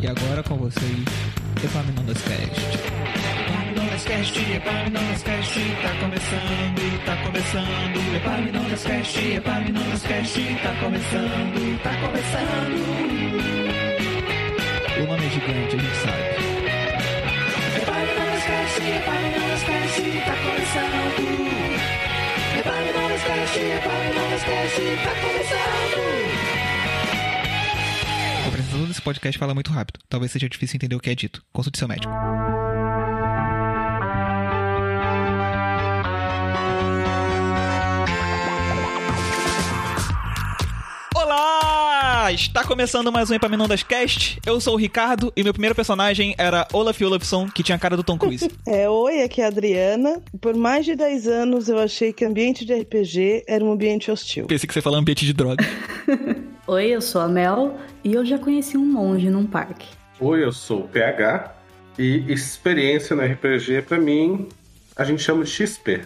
[0.00, 1.04] E agora com vocês,
[1.64, 2.60] Epaminondas Cast.
[3.50, 8.14] Epaminondas Cast, Epaminondas Cast, tá começando, tá começando.
[8.16, 12.78] Epaminondas Cast, Epaminondas Cast, tá começando, tá começando.
[15.02, 16.22] O nome é gigante, a gente sabe.
[17.82, 21.26] Epaminondas Cast, Epaminondas Cast, tá começando.
[22.60, 26.57] Epaminondas Cast, Epaminondas Cast, tá começando.
[28.98, 30.00] Desse podcast fala muito rápido.
[30.08, 31.40] Talvez seja difícil entender o que é dito.
[31.52, 32.12] Consulte seu médico.
[41.14, 42.32] Olá!
[42.32, 44.40] Está começando mais um Epaminondas Cast.
[44.44, 47.96] Eu sou o Ricardo e meu primeiro personagem era Olaf Olafsson, que tinha a cara
[47.96, 48.50] do Tom Cruise.
[48.66, 50.20] É, oi, aqui é a Adriana.
[50.40, 54.46] Por mais de 10 anos eu achei que ambiente de RPG era um ambiente hostil.
[54.48, 55.64] Pensei que você falava ambiente de droga.
[56.68, 59.86] Oi, eu sou a Mel e eu já conheci um monge num parque.
[60.20, 61.54] Oi, eu sou o PH
[61.98, 64.48] e experiência no RPG pra mim
[64.94, 66.02] a gente chama de XP.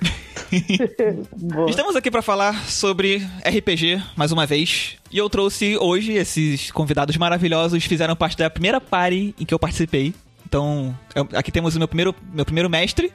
[1.69, 4.97] Estamos aqui para falar sobre RPG mais uma vez.
[5.11, 9.59] E eu trouxe hoje esses convidados maravilhosos, fizeram parte da primeira party em que eu
[9.59, 10.15] participei.
[10.47, 13.13] Então, eu- aqui temos o meu primeiro, meu primeiro mestre,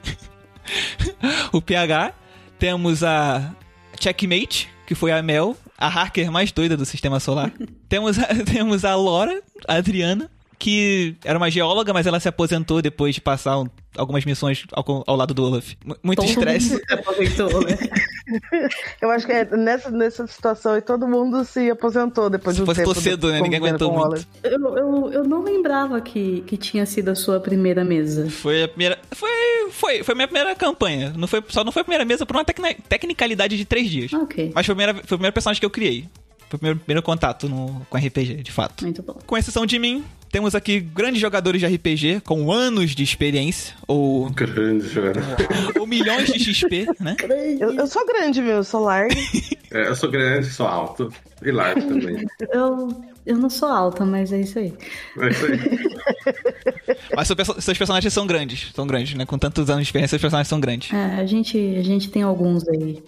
[1.52, 2.12] o PH.
[2.58, 3.54] Temos a
[4.00, 7.52] Checkmate, que foi a Mel, a hacker mais doida do sistema solar.
[7.88, 12.82] temos, a, temos a Laura, a Adriana, que era uma geóloga, mas ela se aposentou
[12.82, 15.72] depois de passar um- algumas missões ao, ao lado do Olaf.
[15.84, 16.70] M- Muito Todo estresse.
[16.72, 17.78] mundo se aposentou, né?
[19.00, 22.70] Eu acho que é nessa, nessa situação aí todo mundo se aposentou depois Se de
[22.70, 22.94] um tempo.
[22.94, 23.40] cedo, né?
[23.40, 24.26] Ninguém aguentou muito.
[24.42, 28.28] Eu, eu, eu não lembrava que, que tinha sido a sua primeira mesa.
[28.30, 28.98] Foi a primeira.
[29.12, 29.28] Foi.
[29.70, 31.12] Foi, foi a minha primeira campanha.
[31.16, 34.10] Não foi, só não foi a primeira mesa por uma tecni- tecnicalidade de três dias.
[34.14, 36.08] Ah, Ok, Mas foi, a primeira, foi o primeiro personagem que eu criei.
[36.48, 38.82] Foi o primeiro, primeiro contato no, com RPG, de fato.
[38.84, 39.16] muito bom.
[39.26, 44.30] Com exceção de mim, temos aqui grandes jogadores de RPG com anos de experiência, ou,
[44.30, 45.22] Grande jogador.
[45.78, 47.16] ou milhões de XP, né?
[47.58, 49.14] Eu, eu sou grande, meu, eu sou larga.
[49.70, 52.26] É, eu sou grande, sou alto e largo também.
[52.54, 52.88] Eu,
[53.26, 54.72] eu não sou alta, mas é isso aí.
[55.18, 55.58] É isso aí.
[57.14, 58.70] Mas seus personagens são grandes.
[58.74, 59.26] São grandes, né?
[59.26, 60.92] Com tantos anos de experiência, seus personagens são grandes.
[60.92, 63.02] É, a gente, a gente tem alguns aí.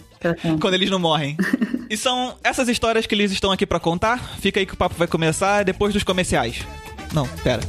[0.61, 1.37] Quando eles não morrem.
[1.89, 4.37] E são essas histórias que eles estão aqui pra contar.
[4.39, 6.67] Fica aí que o papo vai começar depois dos comerciais.
[7.13, 7.61] Não, pera.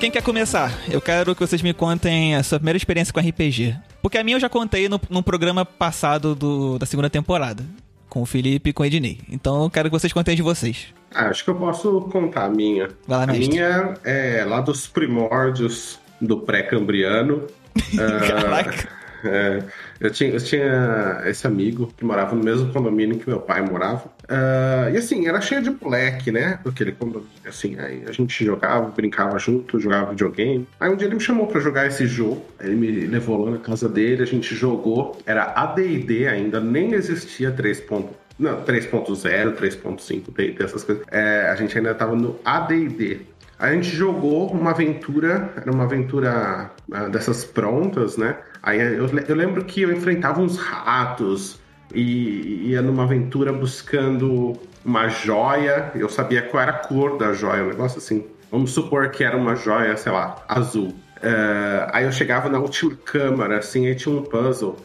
[0.00, 0.72] Quem quer começar?
[0.88, 3.76] Eu quero que vocês me contem a sua primeira experiência com RPG.
[4.00, 7.64] Porque a minha eu já contei no, num programa passado do- da segunda temporada.
[8.08, 9.18] Com o Felipe e com o Ednei.
[9.28, 10.86] Então eu quero que vocês contem de vocês.
[11.14, 12.88] Ah, acho que eu posso contar a minha.
[13.06, 17.46] Vai lá, a minha é lá dos primórdios do pré-cambriano.
[18.26, 18.88] Caraca.
[19.24, 19.62] É,
[20.00, 24.04] eu, tinha, eu tinha esse amigo que morava no mesmo condomínio que meu pai morava.
[24.28, 26.58] Ah, e assim, era cheio de moleque, né?
[26.64, 30.66] Aquele condomínio, assim, aí a gente jogava, brincava junto, jogava videogame.
[30.78, 32.44] Aí um dia ele me chamou pra jogar esse jogo.
[32.60, 35.18] Ele me levou lá na casa dele, a gente jogou.
[35.26, 37.80] Era AD&D ainda, nem existia 3.
[37.80, 41.02] ponto- Não, 3.0, 3.5, D&D, essas coisas.
[41.10, 43.20] É, a gente ainda tava no AD&D.
[43.58, 48.36] A gente jogou uma aventura, era uma aventura ah, dessas prontas, né?
[48.62, 51.58] Aí eu, eu lembro que eu enfrentava uns ratos
[51.92, 54.52] e ia numa aventura buscando
[54.84, 55.90] uma joia.
[55.94, 58.26] Eu sabia qual era a cor da joia, um negócio assim.
[58.50, 60.94] Vamos supor que era uma joia, sei lá, azul.
[61.22, 64.76] Eh, aí eu chegava na última câmara, assim, aí tinha um puzzle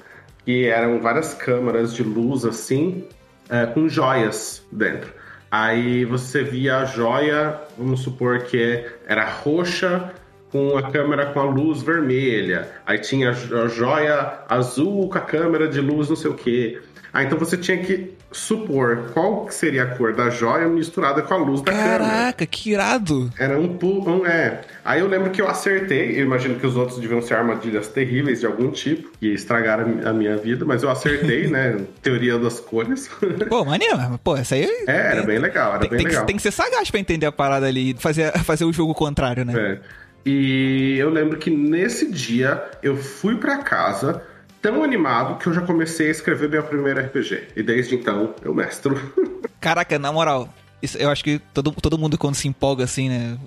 [0.46, 3.08] que eram várias câmaras de luz, assim,
[3.50, 5.14] é, com joias dentro.
[5.56, 10.12] Aí você via a joia, vamos supor que era roxa
[10.52, 12.72] com a câmera com a luz vermelha.
[12.88, 16.34] Aí tinha a jo- a joia azul com a câmera de luz não sei o
[16.34, 16.82] quê.
[17.14, 21.38] Ah, então você tinha que supor qual seria a cor da joia misturada com a
[21.38, 22.04] luz da câmera.
[22.04, 23.32] Caraca, que irado!
[23.38, 24.62] Era um pulo, um, é.
[24.84, 28.40] Aí eu lembro que eu acertei, eu imagino que os outros deviam ser armadilhas terríveis
[28.40, 31.78] de algum tipo, que estragaram a minha vida, mas eu acertei, né?
[32.02, 33.10] Teoria das cores.
[33.48, 34.66] Pô, maneiro, mas, pô, essa aí.
[34.88, 36.22] é, era bem legal, era tem, bem tem legal.
[36.24, 38.94] Que, tem que ser sagaz pra entender a parada ali e fazer, fazer o jogo
[38.94, 39.54] contrário, né?
[39.56, 40.04] É.
[40.26, 44.22] E eu lembro que nesse dia eu fui pra casa
[44.64, 47.50] tão animado que eu já comecei a escrever meu primeiro RPG.
[47.56, 48.96] E desde então eu mestro.
[49.62, 50.50] Caraca, na moral,
[50.82, 53.38] isso- eu acho que todo, todo mundo quando se empolga assim, né?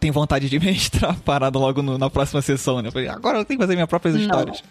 [0.00, 2.88] Tem vontade de mestrar a parada logo no- na próxima sessão, né?
[2.88, 4.20] Eu falei, Agora eu tenho que fazer minhas próprias Não.
[4.22, 4.62] histórias.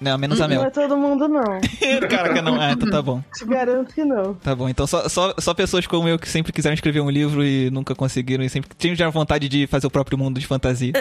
[0.00, 0.64] Não, menos a Não Mel.
[0.64, 1.42] é todo mundo, não.
[2.08, 2.60] Caraca, não.
[2.60, 3.22] Ah, então tá bom.
[3.36, 4.34] Te garanto que não.
[4.34, 4.68] Tá bom.
[4.68, 7.94] Então só, só, só pessoas como eu que sempre quiseram escrever um livro e nunca
[7.94, 10.92] conseguiram e sempre tinham já vontade de fazer o próprio mundo de fantasia.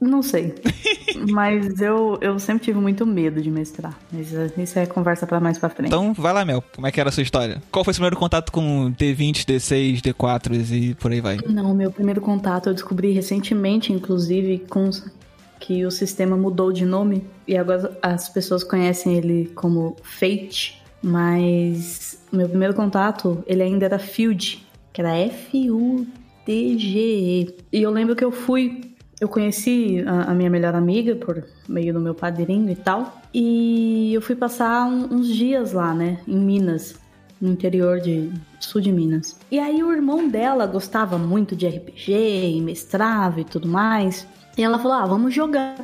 [0.00, 0.54] Não sei.
[1.30, 3.98] Mas eu, eu sempre tive muito medo de mestrar.
[4.12, 5.88] Mas eh, isso é conversa pra mais pra frente.
[5.88, 6.62] Então vai lá, Mel.
[6.74, 7.60] Como é que era a sua história?
[7.72, 11.38] Qual foi o seu primeiro contato com D20, D6, D4 e por aí vai?
[11.48, 14.88] Não, meu primeiro contato eu descobri recentemente, inclusive, com
[15.60, 22.18] que o sistema mudou de nome e agora as pessoas conhecem ele como Fate, mas
[22.32, 25.16] meu primeiro contato ele ainda era Field, que era
[26.46, 27.54] F-U-D-G-E.
[27.72, 28.80] E eu lembro que eu fui,
[29.20, 34.12] eu conheci a, a minha melhor amiga por meio do meu padrinho e tal, e
[34.14, 36.96] eu fui passar um- uns dias lá, né, em Minas
[37.40, 39.38] no interior de sul de Minas.
[39.48, 42.12] E aí o irmão dela gostava muito de RPG
[42.56, 44.26] e mestrava e tudo mais.
[44.58, 45.76] E ela falou: "Ah, vamos jogar".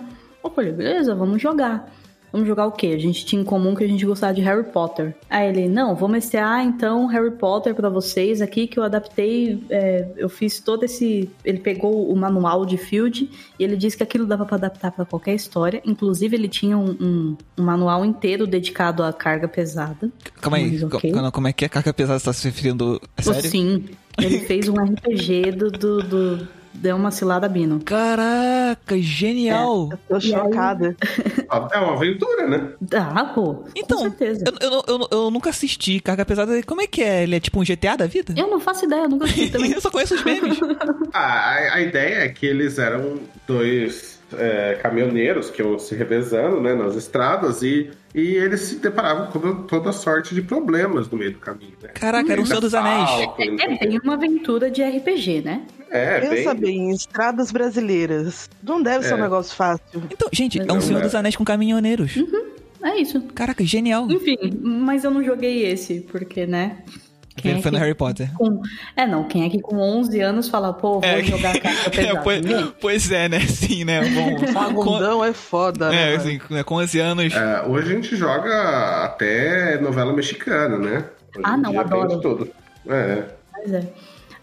[0.43, 1.91] Eu falei: "Beleza, vamos jogar".
[2.33, 2.89] Vamos jogar o quê?
[2.89, 5.15] A gente tinha em comum que a gente gostava de Harry Potter.
[5.31, 10.09] Aí ele, não, vou mestrar então Harry Potter pra vocês aqui, que eu adaptei, é,
[10.17, 11.31] eu fiz todo esse...
[11.45, 15.05] Ele pegou o manual de Field e ele disse que aquilo dava pra adaptar pra
[15.05, 15.81] qualquer história.
[15.87, 20.11] Inclusive, ele tinha um, um- um manual inteiro dedicado à carga pesada.
[20.41, 20.73] Calma aí.
[20.73, 21.13] Mas co- ok.
[21.13, 21.69] Como, como é que é?
[21.69, 23.01] Carga pesada você tá se referindo?
[23.17, 23.49] É sério?
[23.49, 23.85] Sim,
[24.21, 27.81] ele fez um RPG do, do, do Deu uma cilada Bino.
[27.83, 29.89] Caraca, genial!
[30.09, 30.97] Tô E aí- chocada.
[31.73, 32.73] É uma aventura, né?
[32.95, 34.45] Ah, pô, Então, com certeza.
[34.61, 36.61] Eu, eu, eu, eu nunca assisti Carga Pesada.
[36.65, 37.23] Como é que é?
[37.23, 38.35] Ele é tipo um GTA da vida?
[38.37, 39.71] Eu não faço ideia, eu nunca assisti também.
[39.73, 40.59] eu só conheço os memes.
[41.13, 46.61] Ah, a, a ideia é que eles eram dois é, caminhoneiros que iam se revezando
[46.61, 51.33] né, nas estradas e, e eles se deparavam com toda, sorte de problemas no meio
[51.35, 51.75] do caminho.
[51.81, 51.91] Né?
[51.91, 53.09] Caraca, era um Senhor dos Anéis.
[53.11, 53.33] Não sei É o
[53.79, 53.87] quê.
[53.87, 55.63] bem uma aventura de RPG, né?
[55.97, 56.61] É, Pensa bem.
[56.63, 58.51] bem, estradas brasileiras.
[58.63, 59.23] Não deve ser um É.
[59.23, 59.85] negócio fácil.
[60.11, 61.03] Então, gente, é um Senhor é.
[61.03, 62.17] dos Anéis com caminhoneiros.
[62.83, 63.21] É isso.
[63.35, 64.11] Caraca, genial.
[64.11, 66.79] Enfim, mas eu não joguei esse, porque, né?
[67.37, 68.31] Quem Foi é no que Harry Potter.
[68.35, 68.61] com...
[68.97, 72.19] É, não, quem é que com 11 anos fala, pô, vou jogar carta pesada?
[72.19, 72.41] É, pois,
[72.81, 73.41] pois é, né?
[73.41, 74.01] Sim, né?
[74.09, 76.13] Bom, com, Vagundão é foda, né?
[76.13, 77.33] é, assim, com- com 11 anos.
[77.35, 80.97] É, hoje a gente joga até novela mexicana, né?
[81.37, 82.09] Hoje Ah, não, adoro.
[82.09, 82.49] de tudo.
[82.89, 83.25] É.
[83.53, 83.83] Pois é.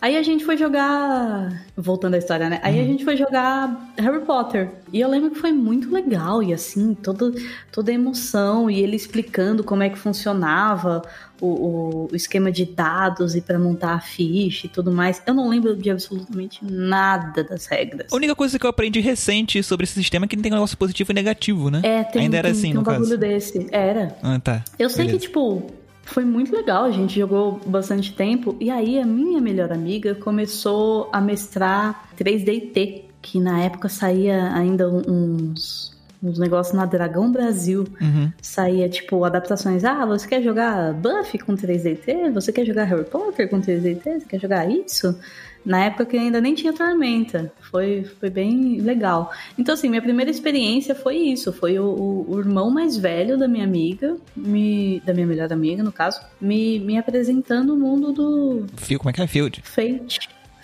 [0.02, 1.64] Aí a gente foi jogar.
[1.78, 2.60] Voltando à história, né?
[2.64, 4.72] Aí a gente foi jogar Harry Potter.
[4.92, 6.42] E eu lembro que foi muito legal.
[6.42, 7.32] E assim, toda,
[7.72, 8.70] toda a emoção.
[8.70, 11.04] E ele explicando como é que funcionava
[11.40, 15.22] o, o- esquema de dados e pra montar a ficha e tudo mais.
[15.26, 18.12] Eu não lembro de absolutamente nada das regras.
[18.12, 20.78] A única coisa que eu aprendi recente sobre esse sistema é que não tem negócio
[20.78, 21.80] positivo e negativo, né?
[21.84, 23.18] É, tem, Ainda era tem- assim, tem no um bagulho caso.
[23.20, 23.68] desse.
[23.72, 24.16] Era.
[24.24, 24.64] Ah, tá.
[24.80, 25.20] Eu sei Beleza.
[25.20, 25.68] que, tipo,
[26.04, 28.56] foi muito legal, a gente jogou bastante tempo.
[28.60, 34.90] E aí a minha melhor amiga começou a mestrar 3DT, que na época saía ainda
[34.90, 37.88] uns, uns negócios na Dragão Brasil.
[38.02, 38.32] Uhum.
[38.42, 39.84] Saía, tipo, adaptações.
[39.84, 42.34] Ah, você quer jogar Buffy com 3DT?
[42.34, 44.04] Você quer jogar Harry Potter com 3DT?
[44.04, 45.18] Você quer jogar isso?
[45.66, 47.52] Na época que ainda nem tinha Tormenta.
[47.70, 49.32] Foi, foi bem legal.
[49.58, 51.54] Então, assim, minha primeira experiência foi isso.
[51.54, 55.84] Foi o, o- o irmão mais velho da minha amiga, me, da minha melhor amiga,
[55.84, 59.28] no caso, me, me apresentando o mundo do Fio, como é que é?
[59.28, 59.62] Field?
[59.64, 60.20] Fate.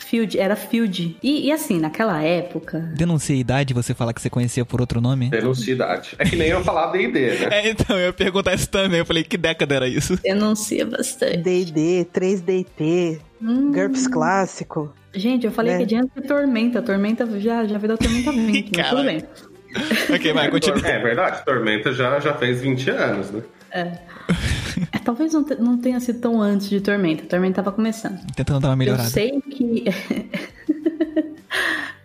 [0.09, 1.17] Field, era Field.
[1.21, 5.01] E, e assim, naquela época, Denuncia a idade você falar que você conhecia por outro
[5.01, 5.29] nome?
[5.29, 6.15] Velocidade.
[6.17, 7.47] É que nem eu falar D&D, né?
[7.57, 8.99] É, então, eu ia perguntar isso também.
[8.99, 10.15] Eu falei, que década era isso?
[10.21, 11.37] denuncia bastante.
[11.37, 13.71] D&D, 3DT, Hum.
[13.71, 14.93] GURPS clássico.
[15.13, 15.77] Gente, eu falei Né?
[15.79, 16.81] que adianta de Tormenta.
[16.81, 19.23] Tormenta já, já virou Tormenta 20, mas tudo bem.
[20.15, 20.87] ok, vai, continua.
[20.87, 23.41] É verdade, Tormenta já, já fez 20 anos, né?
[23.71, 23.91] É,
[25.05, 27.23] talvez não, não tenha sido tão antes de Tormenta.
[27.25, 28.19] Tormenta tava começando.
[28.35, 29.07] Tentando dar uma melhorada.
[29.07, 29.85] Eu sei que.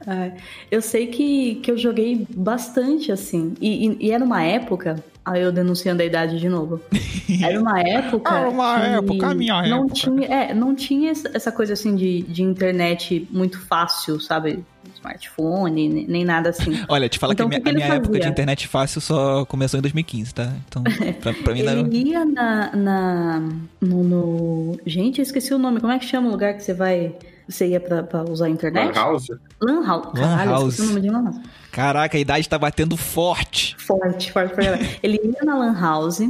[0.04, 0.32] É,
[0.68, 3.54] eu sei que, que eu joguei bastante, assim.
[3.60, 4.96] E, e- e era uma época.
[5.24, 6.80] Aí eu denunciando a idade de novo.
[7.40, 8.34] Era uma época.
[8.34, 9.94] Era uma época, a minha não época.
[9.94, 14.64] Tinha, é, não tinha essa essa coisa assim de, de internet muito fácil, sabe?
[15.02, 16.82] Smartphone, ne- nem nada assim.
[16.88, 19.44] Olha, te fala Então, que que minha, que a minha época de internet fácil só
[19.44, 20.52] começou em 2015, tá?
[20.68, 20.82] Então,
[21.20, 21.72] pra, pra mim não.
[21.80, 22.76] Ele ia na.
[22.76, 23.40] na
[23.80, 25.80] no, no- Gente, eu esqueci o nome.
[25.80, 27.14] Como é que chama o lugar que você vai.
[27.48, 28.94] Você ia pra, pra usar a internet?
[28.96, 29.26] Lan House.
[29.60, 30.12] Lan House.
[30.14, 30.68] Caralho, eu House.
[30.74, 31.40] esqueci o nome de Lan House.
[31.72, 33.74] Caraca, a idade tá batendo forte.
[33.78, 34.86] Forte, forte pra caralho.
[35.02, 36.20] Ele ia na Lan House,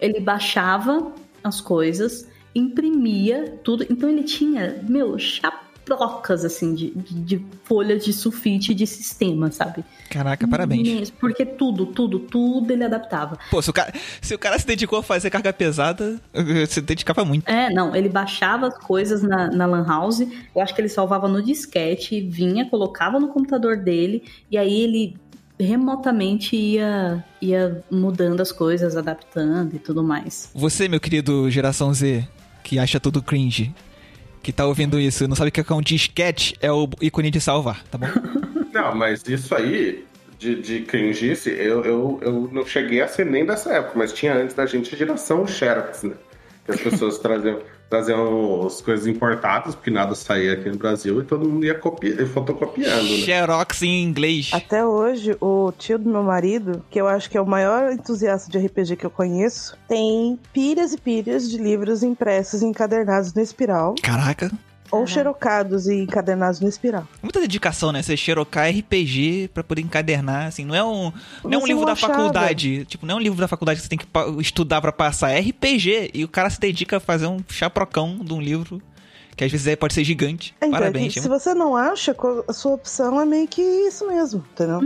[0.00, 1.10] ele baixava
[1.42, 3.86] as coisas, imprimia tudo.
[3.90, 5.16] Então ele tinha, meu,
[5.86, 9.84] chaprocas, assim, de, de, de folhas de sulfite de sistema, sabe?
[10.10, 10.88] Caraca, parabéns.
[10.88, 13.38] Imenso, Porque tudo, tudo, tudo ele adaptava.
[13.50, 16.20] Pô, se o, cara, se o cara se dedicou a fazer carga pesada,
[16.68, 17.48] se dedicava muito.
[17.48, 20.20] É, não, ele baixava as coisas na, na Lan House.
[20.20, 25.16] Eu acho que ele salvava no disquete, vinha, colocava no computador dele, e aí ele
[25.58, 30.50] remotamente ia, ia mudando as coisas, adaptando e tudo mais.
[30.54, 32.26] Você, meu querido geração Z,
[32.62, 33.72] que acha tudo cringe,
[34.44, 37.40] que tá ouvindo isso não sabe o que é um disquete, é o ícone de
[37.40, 38.06] salvar, tá bom?
[38.72, 40.04] Não, mas isso aí,
[40.38, 44.34] de, de cringice, eu, eu, eu não cheguei a ser nem dessa época, mas tinha
[44.34, 46.14] antes da gente a geração Xerox, né?
[46.64, 51.24] Que as pessoas traziam, traziam as coisas importadas, porque nada saía aqui no Brasil, e
[51.24, 53.24] todo mundo ia copi fotocopiando, né?
[53.24, 54.50] Xerox em inglês.
[54.52, 58.50] Até hoje, o tio do meu marido, que eu acho que é o maior entusiasta
[58.50, 63.40] de RPG que eu conheço, tem pilhas e pilhas de livros impressos e encadernados no
[63.40, 63.94] espiral.
[64.02, 64.50] Caraca.
[65.00, 67.06] Ou xerocados e encadernados no espiral.
[67.22, 68.02] Muita dedicação, né?
[68.02, 71.84] Você xerocar RPG pra poder encadernar, assim, não é um, não é um Você livro
[71.86, 72.84] da faculdade.
[72.86, 74.06] Tipo, não é um livro da faculdade que você tem que
[74.40, 75.30] estudar pra passar.
[75.30, 76.10] É RPG.
[76.14, 78.80] E o cara se dedica a fazer um chaprocão de um livro
[79.36, 80.54] que às vezes é- pode ser gigante.
[80.58, 82.14] Então, Parabéns, se você não acha,
[82.48, 84.80] a sua opção é meio que isso mesmo, entendeu?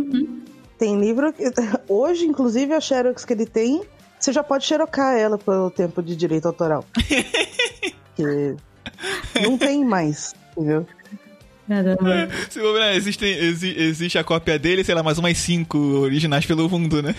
[0.78, 1.42] Tem livro que.
[1.88, 3.82] Hoje, inclusive, a Xerox que ele tem,
[4.18, 6.84] você já pode xerocar ela pelo tempo de direito autoral.
[8.16, 8.56] que
[9.42, 10.86] não tem mais, entendeu?
[11.68, 12.28] Caramba.
[12.48, 16.46] Se for ver, existem, exi- existe a cópia dele, sei lá, mais umas cinco originais
[16.46, 17.14] pelo mundo, né?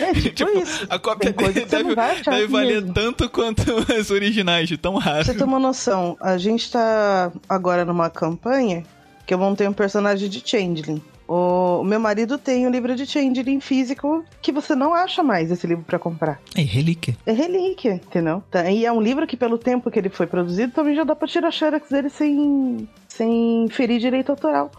[0.00, 0.86] É tipo, Tipo, isso.
[0.88, 2.94] a cópia Tem dele deve, deve valer mesmo.
[2.94, 5.24] tanto quanto as originais, de tão raro.
[5.24, 8.82] Pra você ter uma noção, a gente tá agora numa campanha
[9.26, 11.02] que eu montei um personagem de Changeling.
[11.34, 15.66] O meu marido tem um livro de Changeling físico que você não acha mais esse
[15.66, 16.38] livro pra comprar.
[16.54, 17.16] É relíquia.
[17.24, 18.42] É relíquia, entendeu?
[18.50, 21.16] Tá, E é um livro que, pelo tempo que ele foi produzido, também já dá
[21.16, 24.70] pra tirar xerox dele sem, sem ferir direito autoral.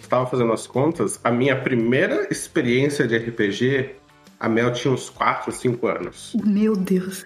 [0.00, 3.90] Estava fazendo as contas, a minha primeira experiência de RPG,
[4.38, 6.36] a Mel tinha uns 4, 5 anos.
[6.44, 7.24] Meu Deus.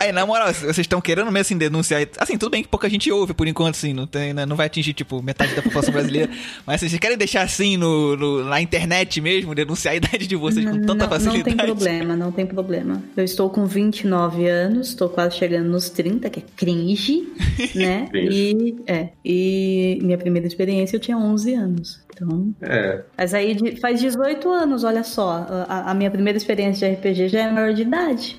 [0.00, 2.06] Aí, na moral, vocês estão querendo mesmo assim denunciar.
[2.18, 4.66] Assim, tudo bem que pouca gente ouve por enquanto, assim, não, tem, né, não vai
[4.66, 6.30] atingir, tipo, metade da população brasileira.
[6.66, 10.64] Mas vocês querem deixar assim no, no- na internet mesmo, denunciar a idade de vocês
[10.64, 11.38] com tanta não, facilidade.
[11.38, 13.02] não tem problema, não tem problema.
[13.16, 17.28] Eu estou com 29 anos, estou quase chegando nos 30, que é cringe,
[17.74, 18.06] né?
[18.10, 18.30] Cringe.
[18.32, 22.00] E, é, e minha primeira experiência eu tinha 11 anos.
[22.20, 25.46] Então, É, mas aí faz 18 anos, olha só.
[25.68, 28.36] A, a minha primeira experiência de RPG já é maior de idade.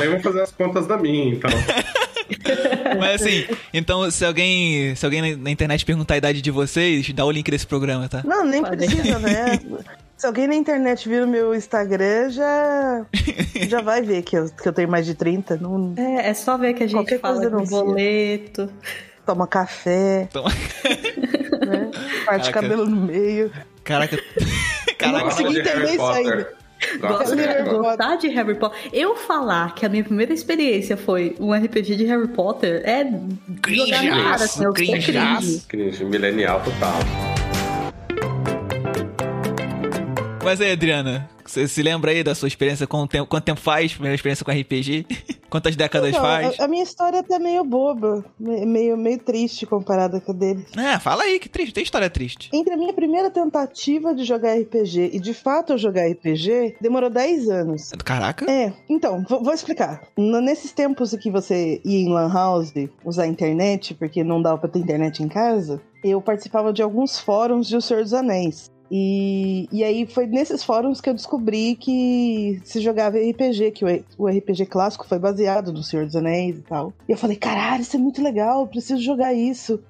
[0.00, 1.50] nem vou fazer as contas da minha, então.
[2.98, 3.44] Mas assim,
[3.74, 7.50] então se alguém, se alguém na- internet perguntar a idade de vocês, dá o link
[7.50, 8.22] desse programa, tá?
[8.24, 8.76] Não, nem Pode.
[8.76, 9.60] precisa, né?
[10.16, 13.04] Se alguém na internet vir o meu Instagram, já,
[13.68, 15.56] já vai ver que eu, que eu tenho mais de 30.
[15.56, 18.70] Não É, é só ver que a gente Qualquer fala coisa boleto.
[19.26, 20.44] Toma café, Então,
[21.66, 21.90] né?
[22.24, 22.52] Parte Caraca.
[22.52, 23.50] cabelo no meio.
[23.84, 24.16] caraca.
[24.36, 26.52] não Caraca, consegui Gosta de entender isso ainda.
[27.00, 27.80] Gosta de Harry Harry Potter.
[27.82, 28.78] Gostar de Harry Potter.
[28.92, 33.04] Eu falar que a minha primeira experiência foi um RPG de Harry Potter é
[33.68, 35.62] jogar na cara, assim, eu cringe.
[35.68, 36.98] Cringe, milenial total.
[40.44, 43.28] Mas aí, Adriana, você se lembra aí da sua experiência com o tempo?
[43.28, 43.92] Quanto tempo faz?
[43.92, 45.06] Primeira experiência com RPG?
[45.48, 46.58] Quantas décadas Então, faz?
[46.58, 50.34] a, a minha história é até meio boba, me- meio, meio triste comparada com a
[50.34, 50.66] dele.
[50.76, 51.72] Ah, fala aí, que triste.
[51.74, 52.50] Tem história triste.
[52.52, 57.08] Entre a minha primeira tentativa de jogar RPG e de fato eu jogar RPG, demorou
[57.10, 57.90] 10 anos.
[58.04, 58.50] Caraca.
[58.50, 60.00] É, então, vou, vou explicar.
[60.16, 62.72] Nesses tempos em que você ia em Lan House
[63.04, 67.18] usar a internet, porque não dava pra ter internet em casa, eu participava de alguns
[67.18, 68.71] fóruns de O Senhor dos Anéis.
[68.94, 74.04] E, e aí foi nesses fóruns que eu descobri que se jogava RPG, que o,
[74.18, 76.92] o RPG clássico foi baseado no Senhor dos Anéis e tal.
[77.08, 79.80] E eu falei, caralho, isso é muito legal, eu preciso jogar isso.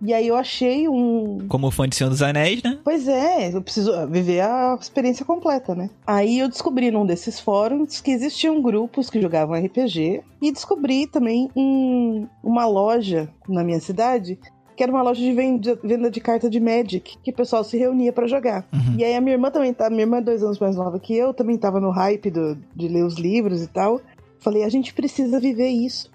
[0.00, 2.78] E aí eu achei um, Como fã de Senhor dos Anéis, né?
[2.84, 5.88] Pois é, eu preciso viver a experiência completa, né?
[6.06, 11.48] Aí eu descobri num desses fóruns que existiam grupos que jogavam RPG e descobri também
[11.56, 14.38] um- uma loja na minha cidade
[14.76, 18.12] que era uma loja de venda, de carta de Magic, que o pessoal se reunia
[18.12, 18.66] pra jogar.
[18.72, 18.96] Uhum.
[18.98, 21.16] E aí a minha irmã também tá, minha irmã é dois anos mais nova que
[21.16, 24.00] eu, também tava no hype do- de ler os livros e tal.
[24.38, 26.10] Falei, a gente precisa viver isso.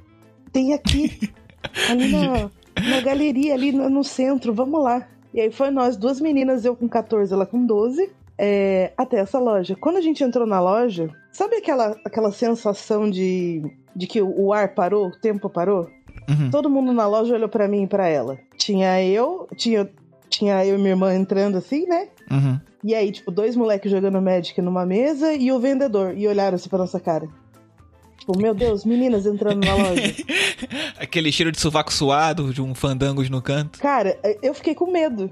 [0.52, 1.32] Tem aqui,
[1.90, 2.50] ali na,
[2.90, 5.08] na galeria, ali no, no centro, vamos lá.
[5.34, 9.38] E aí foi nós, duas meninas, eu com 14, ela com 12, é, até essa
[9.40, 9.76] loja.
[9.76, 13.62] Quando a gente entrou na loja, sabe aquela, aquela sensação de,
[13.96, 15.88] de que o ar parou, o tempo parou?
[16.30, 16.52] Uhum.
[16.52, 18.38] Todo mundo na loja olhou pra mim e pra ela.
[18.58, 19.90] Tinha eu, tinha,
[20.30, 22.10] tinha eu e minha irmã entrando assim, né?
[22.30, 22.60] Uhum.
[22.84, 26.18] E aí, tipo, dois moleques jogando Magic numa mesa e o vendedor.
[26.18, 27.28] E olharam assim pra nossa cara.
[28.20, 30.16] Tipo, meu Deus, meninas entrando na loja.
[31.00, 33.80] Aquele cheiro de sovaco suado, de um fandangos no canto.
[33.80, 35.32] Cara, eu fiquei com medo.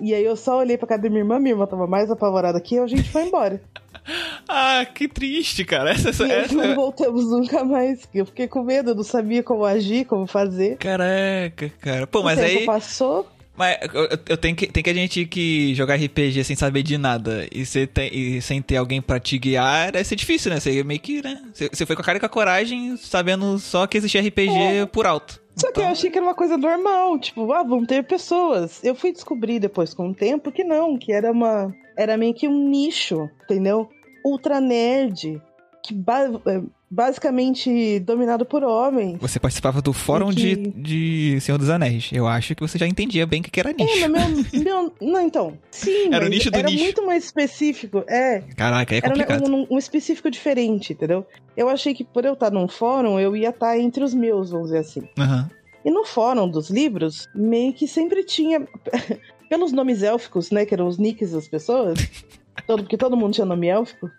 [0.00, 2.60] E aí eu só olhei pra cara da minha irmã, minha irmã tava mais apavorada
[2.60, 3.60] que eu, a gente foi embora.
[4.46, 5.90] Ah, que triste, cara.
[5.92, 6.54] Essa, essa, E essa...
[6.54, 8.06] não voltamos nunca mais.
[8.14, 10.76] Eu fiquei com medo, eu não sabia como agir, como fazer.
[10.76, 12.06] Caraca, cara.
[12.06, 12.66] Pô, o mas tempo aí.
[12.66, 13.26] passou.
[13.56, 16.98] Mas eu, eu tenho que, tem que a gente que jogar RPG sem saber de
[16.98, 20.58] nada e, você tem, e sem ter alguém pra te guiar, deve ser difícil, né?
[20.60, 21.40] Você meio que, né?
[21.54, 24.50] Você, você foi com a cara e com a coragem, sabendo só que existia RPG
[24.82, 24.86] É.
[24.86, 25.40] por alto.
[25.56, 28.82] Só que eu Então- achei que era uma coisa normal, tipo, ah, vão ter pessoas.
[28.82, 31.72] Eu fui descobrir depois com o tempo que não, que era uma.
[31.96, 33.88] Era meio que um nicho, entendeu?
[34.24, 35.40] Ultra nerd,
[35.86, 39.18] que ba- é, basicamente dominado por homens.
[39.20, 42.08] Você participava do fórum que- de, de Senhor dos Anéis.
[42.10, 44.02] Eu acho que você já entendia bem o que era nicho.
[44.04, 44.20] É, meu,
[44.64, 44.92] meu.
[45.00, 45.58] Não, então.
[45.70, 46.82] Sim, Era o nicho do era nicho.
[46.82, 48.02] muito mais específico.
[48.08, 48.40] É.
[48.56, 49.46] Caraca, é Era complicado.
[49.50, 51.26] um, um- um específico diferente, entendeu?
[51.56, 54.68] Eu achei que por eu estar num fórum, eu ia estar entre os meus, vamos
[54.68, 55.02] dizer assim.
[55.18, 55.50] Aham.
[55.84, 58.66] E no fórum dos livros, meio que sempre tinha.
[59.50, 60.64] Pelos nomes élficos, né?
[60.64, 61.98] Que eram os nicks das pessoas.
[62.66, 64.10] todo, porque todo mundo tinha nome élfico.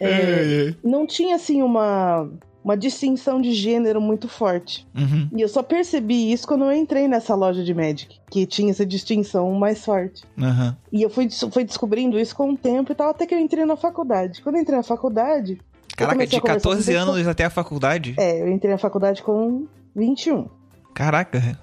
[0.00, 2.28] É, não tinha, assim, uma.
[2.64, 4.86] Uma distinção de gênero muito forte.
[4.96, 5.28] Uhum.
[5.36, 8.86] E eu só percebi isso quando eu entrei nessa loja de Magic, que tinha essa
[8.86, 10.22] distinção mais forte.
[10.40, 10.76] Aham.
[10.92, 13.64] E eu fui, fui descobrindo isso com o tempo e tal, até que eu entrei
[13.64, 14.40] na faculdade.
[14.42, 15.60] Quando eu entrei na faculdade.
[15.96, 18.14] Caraca, de a conversar com 14 pessoas- anos até a faculdade?
[18.16, 20.46] É, eu entrei na faculdade com 21.
[20.94, 21.58] Caraca.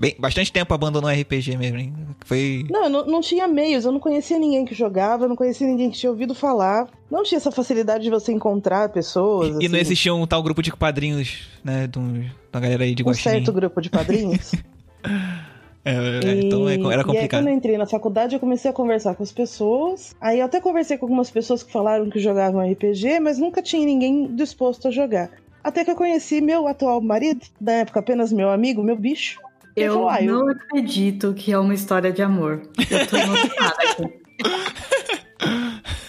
[0.00, 1.92] Bem, bastante tempo abandonou RPG mesmo, hein?
[2.24, 2.64] Foi.
[2.70, 5.66] Não, eu não, não tinha meios, eu não conhecia ninguém que jogava, eu não conhecia
[5.66, 6.88] ninguém que tinha ouvido falar.
[7.10, 9.48] Não tinha essa facilidade de você encontrar pessoas.
[9.60, 11.86] E não assim, existia um tal grupo de padrinhos, né?
[11.86, 14.52] De um- uma galera aí de um certo grupo de padrinhos.
[15.82, 17.40] É, é, E- então é- era E aí, complicado.
[17.40, 20.14] quando eu entrei na faculdade, eu comecei a conversar com as pessoas.
[20.20, 23.86] Aí eu até conversei com algumas pessoas que falaram que jogavam RPG, mas nunca tinha
[23.86, 25.30] ninguém disposto a jogar.
[25.64, 29.40] Até que eu conheci meu atual marido, na época apenas meu amigo, meu bicho.
[29.76, 29.94] Eu
[30.26, 32.62] não acredito que é uma história de amor.
[32.90, 34.20] Eu tô emocionada aqui.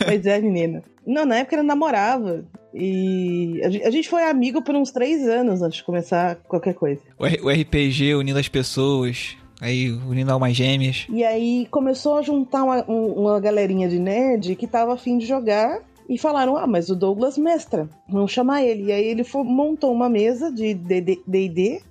[0.03, 0.83] Pois é, menina.
[1.05, 2.43] Não, na época ele namorava.
[2.73, 6.73] E a gen- a gente foi amigo por uns três anos antes de começar qualquer
[6.73, 7.01] coisa.
[7.19, 11.05] O, R- o RPG unindo as pessoas, aí unindo almas gêmeas.
[11.09, 15.25] E aí começou a juntar uma, um- uma galerinha de nerd que tava afim de
[15.25, 15.79] jogar.
[16.09, 18.85] E falaram, ah, mas o Douglas mestra, vamos chamar ele.
[18.85, 21.81] E aí ele montou uma mesa de D&D,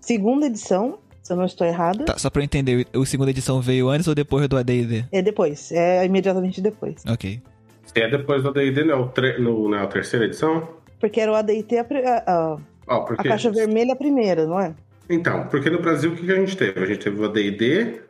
[0.00, 2.04] segunda edição, se eu não estou errada.
[2.04, 5.04] Tá, só pra eu entender, o segunda edição veio antes ou depois do AD&D?
[5.12, 7.02] É depois, é imediatamente depois.
[7.08, 7.40] Ok.
[7.86, 10.68] Se é depois do D&D, não, é o tre- no, não é a terceira edição?
[11.00, 12.58] Porque era o AD&T, a, a- a-
[12.96, 13.28] a porque...
[13.28, 14.74] caixa vermelha a primeira, não é?
[15.08, 16.78] Então, porque no Brasil o que que a gente teve?
[16.80, 18.00] A gente teve o AD&D,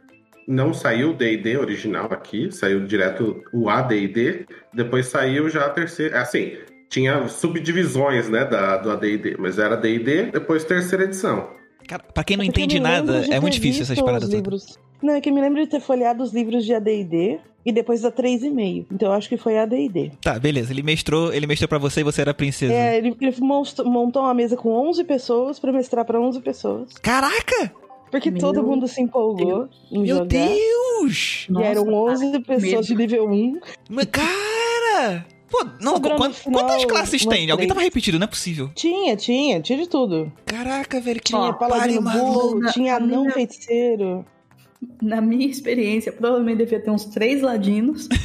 [0.46, 6.20] não saiu o D&D original aqui, saiu direto o AD&D, depois saiu já a terceira...
[6.20, 6.58] Assim,
[6.90, 11.48] tinha subdivisões, né, da, do AD&D, mas era D&D, depois terceira edição.
[11.90, 14.78] Cara, pra quem não eu entende nada, é muito difícil essas paradas livros.
[15.02, 18.00] Não, é que eu me lembro de ter folheado os livros de AD&D e depois
[18.00, 18.86] da 3,5.
[18.92, 20.12] Então eu acho que foi AD&D.
[20.22, 20.72] Tá, beleza.
[20.72, 22.72] Ele mestrou, ele mestrou pra você e você era a princesa.
[22.72, 26.92] É, ele, ele montou uma mesa com 11 pessoas pra mestrar pra 11 pessoas.
[27.02, 27.72] Caraca!
[28.08, 30.26] Porque Meu todo mundo se empolgou em Meu jogar.
[30.26, 31.48] Deus!
[31.50, 33.58] E eram Nossa, 11 pessoas de nível 1.
[33.88, 35.26] Mas, Cara!
[35.50, 37.50] Pô, não, quant- final quantas classes tem?
[37.50, 37.68] Alguém três.
[37.68, 38.70] tava repetido, não é possível.
[38.74, 40.32] Tinha, tinha, tinha de tudo.
[40.46, 44.24] Caraca, velho, que Tinha paladino burro, tinha anão minha- feiticeiro.
[45.02, 48.08] Na minha experiência, provavelmente devia ter uns três ladinos.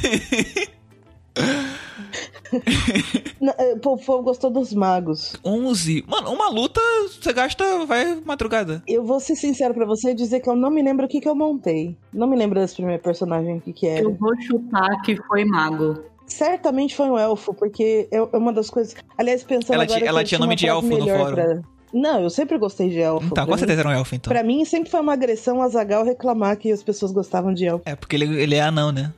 [3.58, 5.34] Eh, Pô, o povo gostou dos magos.
[5.44, 6.04] 11.
[6.06, 8.82] Mano, uma luta, você gasta, vai madrugada.
[8.86, 11.20] Eu vou ser sincero pra você e dizer que eu não me lembro o que,
[11.20, 11.96] que eu montei.
[12.12, 14.02] Não me lembro desse primeiro personagem, o que, que era.
[14.04, 16.02] Eu vou chutar que foi mago.
[16.26, 18.94] Certamente foi um elfo, porque é é uma das coisas.
[19.16, 20.04] Aliás, pensando Ela agora.
[20.04, 21.34] ela tinha nome de elfo no fórum.
[21.34, 21.60] pra-
[21.94, 23.32] Não, eu sempre gostei de elfo.
[23.32, 24.30] Tá, com certeza era um elfo, então.
[24.32, 27.82] Pra mim, sempre foi uma agressão a Zagal reclamar que as pessoas gostavam de elfo.
[27.86, 29.12] É, porque ele, ele é anão, né?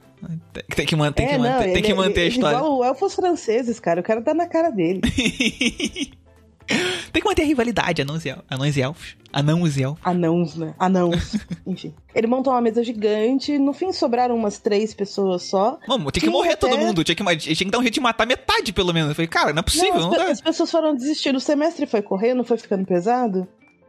[0.53, 2.35] Tem- Tem que manter, tem é, que não, manter, tem ele- que manter a ele-
[2.35, 2.57] história.
[2.59, 4.01] Igual o elfos franceses, cara.
[4.01, 5.01] O cara tá na cara dele.
[7.13, 9.17] tem que manter a rivalidade, anões e, anões e elfos.
[9.33, 10.01] Anãos e elfos.
[10.05, 10.75] Anãos, né?
[10.79, 11.37] Anãos.
[11.67, 11.95] Enfim.
[12.15, 13.59] Ele montou uma mesa gigante.
[13.59, 15.79] No fim, sobraram umas três pessoas só.
[15.87, 17.03] Mano, tinha que morrer até- todo mundo.
[17.05, 19.11] Tinha que, tinha que dar um jeito de matar metade, pelo menos.
[19.11, 20.33] Eu falei, cara, não é possível, não, não, as, pe- dá.
[20.33, 21.37] as pessoas foram desistindo.
[21.37, 23.47] O semestre foi correndo, foi ficando pesado.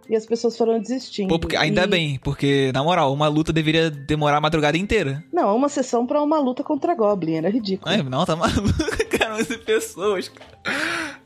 [0.10, 1.30] E as pessoas foram desistindo.
[1.30, 5.24] Pô, porque, ainda E- bem, porque, na moral, uma luta deveria demorar a madrugada inteira.
[5.32, 7.36] Não, uma sessão pra uma luta contra Goblin.
[7.36, 7.92] Era ridículo.
[7.92, 8.74] Ai, não, tá maluco,
[9.12, 10.32] cara, 11 pessoas.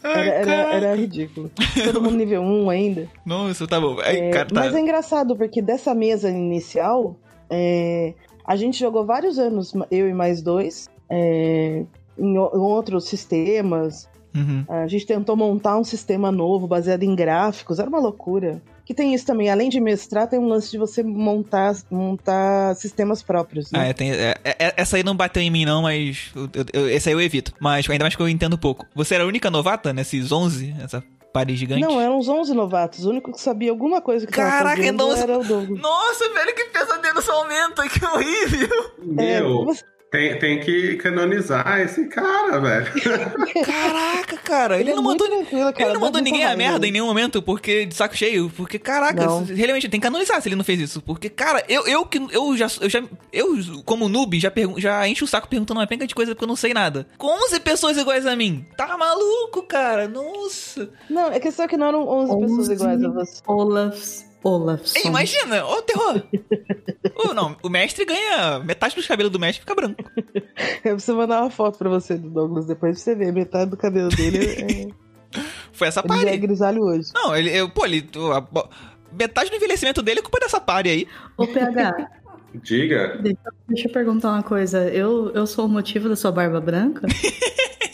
[0.04, 0.74] Ai, Era, era, cara.
[0.76, 1.50] era ridículo.
[1.86, 3.08] Todo mundo nível 1 ainda.
[3.26, 3.98] Nossa, tá bom.
[4.02, 4.60] Ai, É, cara, tá.
[4.62, 7.16] Mas é engraçado, porque dessa mesa inicial,
[7.50, 8.14] é,
[8.46, 11.84] a gente jogou vários anos, eu e mais dois, é,
[12.20, 14.10] em, em outros sistemas.
[14.36, 14.66] Uhum.
[14.68, 18.62] A gente tentou montar um sistema novo baseado em gráficos, era uma loucura.
[18.86, 23.24] Que tem isso também, além de mestrar, tem um lance de você montar, montar sistemas
[23.24, 23.72] próprios.
[23.72, 23.80] Né?
[23.80, 26.32] Ah, é, tem, é, é, essa aí não bateu em mim, não, mas.
[26.36, 27.54] Eu, eu, essa aí eu evito.
[27.62, 28.86] Mas ainda mais que eu entendo pouco.
[28.94, 30.76] Você era a única novata nesses 11?
[30.84, 31.82] Essa parede gigante?
[31.82, 33.06] Não, eram uns 11 novatos.
[33.06, 35.80] O único que sabia alguma coisa que Caraca, tava fazendo então- era o Douglas.
[35.82, 38.92] Nossa, velho, que pesadelo só aumenta, que horrível!
[39.18, 42.86] É, Meu, você- tem, tem que canonizar esse cara, velho.
[43.66, 45.28] Caraca, cara, ele, é não mandou.
[45.74, 48.48] cara, ele não mandou ninguém a merda em nenhum momento, porque de saco cheio.
[48.56, 49.44] Porque, caraca, Não.
[49.44, 51.02] realmente tem que canonizar se ele não fez isso.
[51.02, 53.02] Porque, cara, eu, eu que eu já, eu já.
[53.32, 56.44] Eu, como noob, já, pergun- já encho o saco perguntando uma penca de coisa porque
[56.44, 57.08] eu não sei nada.
[57.18, 58.64] Com 11 pessoas iguais a mim.
[58.78, 60.08] Tá maluco, cara?
[60.08, 60.92] Nossa.
[61.10, 63.42] Não, é questão que não eram 11, pessoas 11 iguais a você.
[63.48, 64.33] Olafs.
[64.44, 64.98] Olafson.
[65.00, 66.22] Ei, imagina, ó o terror.
[67.16, 70.04] Ô, não, o mestre ganha metade dos cabelos do mestre fica branco.
[70.84, 73.32] Eu preciso mandar uma foto pra você do Douglas depois pra você ver.
[73.32, 74.92] Metade do cabelo dele
[75.34, 75.40] é,
[75.72, 77.10] Foi essa ele já é grisalho hoje.
[77.14, 78.08] Não, ele, eu, pô, ele.
[78.34, 78.70] a-
[79.12, 81.08] metade do envelhecimento dele é culpa dessa pare aí.
[81.38, 82.10] Ô, PH,
[82.56, 83.18] Diga.
[83.22, 84.88] deixa, deixa eu perguntar uma coisa.
[84.90, 87.08] Eu, eu sou o motivo da sua barba branca?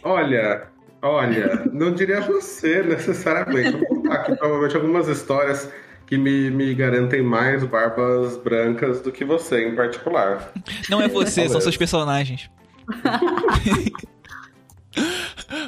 [0.03, 0.67] Olha,
[1.01, 3.71] olha, não diria você necessariamente.
[3.77, 5.69] Vou contar aqui provavelmente algumas histórias
[6.09, 10.51] que me, me garantem mais barbas brancas do que você em particular.
[10.89, 12.49] Não é você, são seus personagens.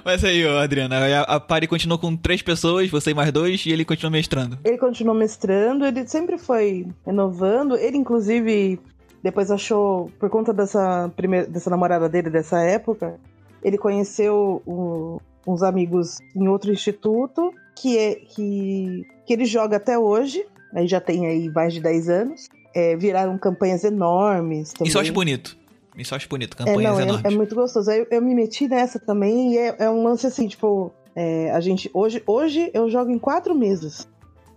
[0.03, 3.63] Mas aí, ó, Adriana, a, a party continuou com três pessoas, você e mais dois,
[3.67, 4.57] e ele continuou mestrando.
[4.65, 7.77] Ele continuou mestrando, ele sempre foi renovando.
[7.77, 8.79] Ele, inclusive,
[9.21, 13.19] depois achou, por conta dessa, primeira, dessa namorada dele dessa época,
[13.63, 19.97] ele conheceu o- uns amigos em outro instituto que, é, que, que ele joga até
[19.97, 20.45] hoje.
[20.73, 22.49] Aí já tem aí mais de 10 anos.
[22.73, 24.71] É, viraram campanhas enormes.
[24.73, 24.89] Também.
[24.89, 25.57] Isso eu acho bonito.
[25.97, 27.25] Isso eu acho bonito, É, campanhas não, é, enormes.
[27.25, 27.91] é muito gostoso.
[27.91, 31.59] Eu, eu me meti nessa também e é, é um lance assim, tipo, é, a
[31.59, 31.89] gente.
[31.93, 34.07] Hoje, hoje eu jogo em quatro mesas,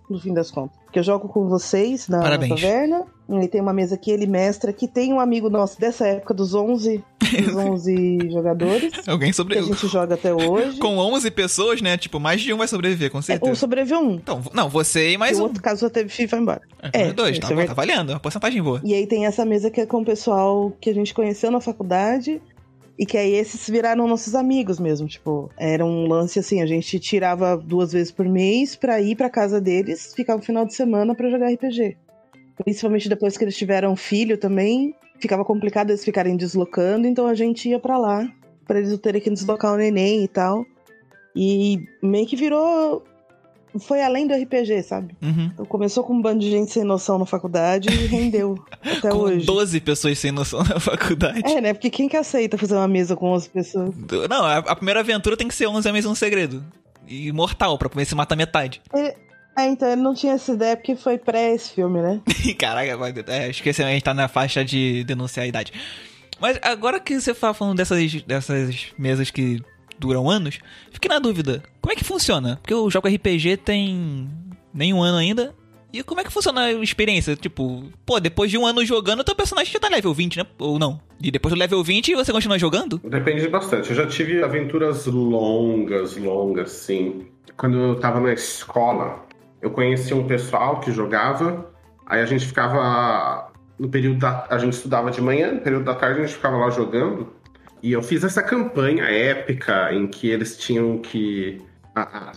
[0.09, 0.77] no fim das contas.
[0.85, 3.05] Porque eu jogo com vocês na, na taverna.
[3.43, 6.55] E tem uma mesa que ele mestra, que tem um amigo nosso dessa época dos
[6.55, 7.03] 11,
[7.43, 9.73] dos 11 jogadores, Alguém que a sobreviveu.
[9.75, 10.77] gente joga até hoje.
[10.79, 11.97] Com 11 pessoas, né?
[11.97, 13.51] Tipo, mais de um vai sobreviver, com É, certeza.
[13.51, 14.17] o sobreviveu um.
[14.17, 15.47] Então, não, você e mais e o um.
[15.49, 16.61] outro caso só teve filho e foi embora.
[16.93, 18.79] É, é, dois, tá, é tá valendo, é uma porcentagem boa.
[18.85, 21.63] E aí tem essa mesa que é com o pessoal que a gente conheceu na
[21.63, 22.43] faculdade.
[22.99, 27.01] E que aí esses viraram nossos amigos mesmo, tipo, era um lance assim, a gente
[27.01, 31.15] tirava duas vezes por mês pra ir pra casa deles, ficar um final de semana
[31.15, 31.97] pra jogar RPG.
[32.63, 37.69] Principalmente depois que eles tiveram filho também, ficava complicado eles ficarem deslocando, então a gente
[37.69, 38.31] ia pra lá,
[38.65, 40.65] pra eles não terem que deslocar o neném e tal.
[41.35, 43.03] E meio que virou
[43.81, 45.15] foi além do RPG, sabe?
[45.23, 45.51] Uhum.
[45.53, 49.19] Então começou com um bando de gente sem noção na faculdade e rendeu até com
[49.19, 49.47] hoje.
[49.47, 51.43] 12 pessoas sem noção na faculdade.
[51.45, 51.73] É, né?
[51.73, 53.95] Porque quem que aceita fazer uma mesa com 11 pessoas?
[54.29, 56.65] Não, a, a primeira aventura tem que ser 11 homens e um segredo.
[57.07, 58.81] E mortal, pra ver se mata metade.
[58.95, 59.15] É,
[59.67, 62.21] então ele não tinha essa ideia porque foi pré esse filme, né?
[62.59, 65.73] Caraca, é, esqueci, a gente tá na faixa de denunciar a idade.
[66.41, 69.63] Mas agora que você fala falando dessas, dessas mesas que
[69.99, 70.59] duram anos,
[70.91, 71.63] fiquei na dúvida.
[71.85, 72.57] Como é que funciona?
[72.63, 74.27] Porque eu jogo RPG tem
[74.73, 75.55] nem um ano ainda.
[75.93, 77.37] E como é que funciona a experiência?
[77.37, 80.47] Tipo, pô, depois de um ano jogando, teu personagem já tá level 20, né?
[80.59, 80.99] Ou não?
[81.21, 82.99] E depois do level 20 você continua jogando?
[83.05, 83.91] Depende bastante.
[83.91, 87.27] Eu já tive aventuras longas, longas, sim.
[87.55, 89.23] Quando eu tava na escola,
[89.61, 91.71] eu conheci um pessoal que jogava,
[92.07, 93.53] aí a gente ficava.
[93.79, 94.47] No período da.
[94.49, 97.31] A gente estudava de manhã, no período da tarde a gente ficava lá jogando.
[97.83, 101.61] E eu fiz essa campanha épica em que eles tinham que.
[101.95, 102.33] A- a-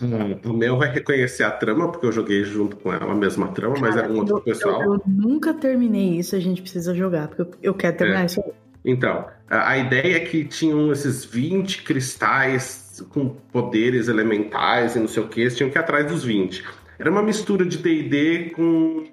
[0.48, 3.76] o meu vai reconhecer a trama, porque eu joguei junto com ela a mesma trama,
[3.80, 4.82] mas era um outro eu, pessoal.
[4.82, 8.26] Eu, eu nunca terminei isso, a gente precisa jogar, porque eu, eu quero terminar É.
[8.26, 8.42] isso.
[8.84, 15.08] Então, a a ideia é que tinham esses 20 cristais com poderes elementais e não
[15.08, 16.64] sei o que, eles tinham que ir atrás dos 20.
[16.98, 19.04] Era uma mistura de D&D com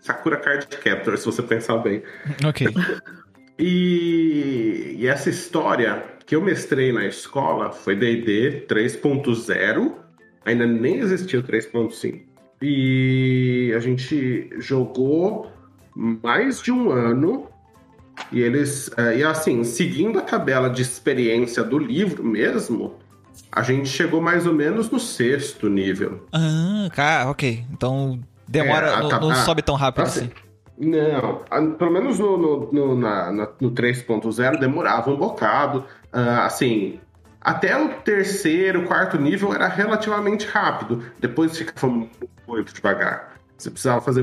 [0.00, 2.02] Sakura Card Captor, se você pensar bem.
[2.46, 2.68] Ok.
[3.58, 9.92] E, e essa história que eu mestrei na escola foi D&D 3.0,
[10.44, 12.22] ainda nem existia o 3.5.
[12.62, 15.50] E a gente jogou
[15.94, 17.46] mais de um ano
[18.32, 22.94] e eles, eh, e assim, seguindo a tabela de experiência do livro mesmo,
[23.50, 26.26] a gente chegou mais ou menos no sexto nível.
[26.32, 27.64] Ah, cara, ok.
[27.70, 30.30] Então demora, É, não, não ah, sobe tão rápido assim, assim.
[30.76, 35.84] Não, pelo menos no, no, no, na- no 3.0 demorava um bocado.
[36.14, 37.00] Ah, assim,
[37.40, 41.04] até o terceiro, quarto nível era relativamente rápido.
[41.18, 41.92] Depois ficava
[42.46, 43.34] muito devagar.
[43.58, 44.22] Você precisava fazer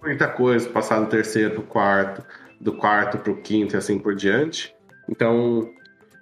[0.00, 2.24] muita coisa, passar do terceiro pro quarto,
[2.60, 4.72] do quarto pro quinto e assim por diante.
[5.08, 5.68] Então,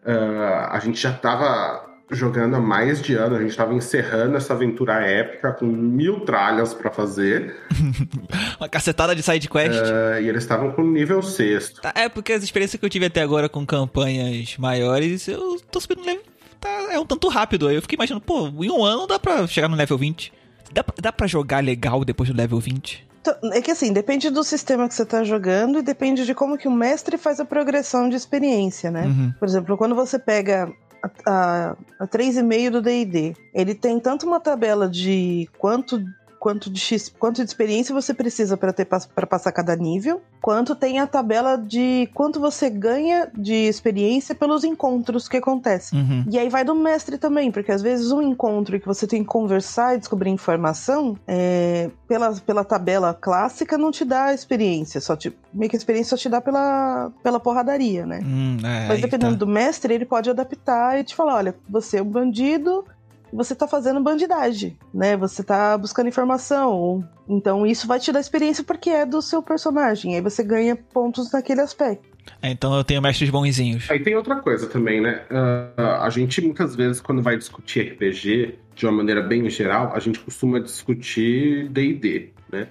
[0.04, 3.36] ah, a gente já tava jogando há mais de ano.
[3.36, 7.56] A gente tava encerrando essa aventura épica com mil tralhas para fazer.
[8.58, 9.80] Uma cacetada de side quest.
[9.80, 11.80] Uh, e eles estavam com nível sexto.
[11.80, 15.80] Tá, é, porque as experiências que eu tive até agora com campanhas maiores, eu tô
[15.80, 16.22] subindo level.
[16.60, 17.68] Tá, é um tanto rápido.
[17.68, 20.32] Aí eu fiquei imaginando, pô, em um ano dá pra chegar no level 20.
[20.72, 23.12] Dá, dá pra jogar legal depois do level 20?
[23.22, 26.58] Então, é que assim, depende do sistema que você tá jogando e depende de como
[26.58, 29.04] que o mestre faz a progressão de experiência, né?
[29.06, 29.32] Uhum.
[29.38, 30.72] Por exemplo, quando você pega
[31.02, 36.02] a, a, a 3,5 do D&D, ele tem tanto uma tabela de quanto
[36.42, 40.74] quanto de X, quanto de experiência você precisa para ter para passar cada nível, quanto
[40.74, 46.00] tem a tabela de quanto você ganha de experiência pelos encontros que acontecem.
[46.00, 46.24] Uhum.
[46.28, 49.28] E aí vai do mestre também, porque às vezes um encontro que você tem que
[49.28, 55.32] conversar e descobrir informação, é, pela, pela tabela clássica não te dá experiência, só te,
[55.54, 58.18] meio que a experiência só te dá pela, pela porradaria, né?
[58.20, 59.38] Hum, é, Mas dependendo tá.
[59.38, 62.84] do mestre, ele pode adaptar e te falar: olha, você é um bandido,
[63.32, 65.16] você tá fazendo bandidagem, né?
[65.16, 67.06] Você tá buscando informação.
[67.28, 70.14] Então isso vai te dar experiência porque é do seu personagem.
[70.14, 72.12] Aí você ganha pontos naquele aspecto.
[72.40, 73.90] É, então eu tenho mestres bonzinhos.
[73.90, 75.22] Aí tem outra coisa também, né?
[75.30, 79.98] Uh, a gente muitas vezes, quando vai discutir RPG de uma maneira bem geral, a
[79.98, 82.68] gente costuma discutir DD, né?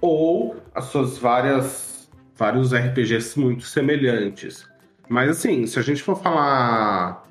[0.00, 2.08] Ou as suas várias.
[2.36, 4.66] vários RPGs muito semelhantes.
[5.08, 7.24] Mas assim, se a gente for falar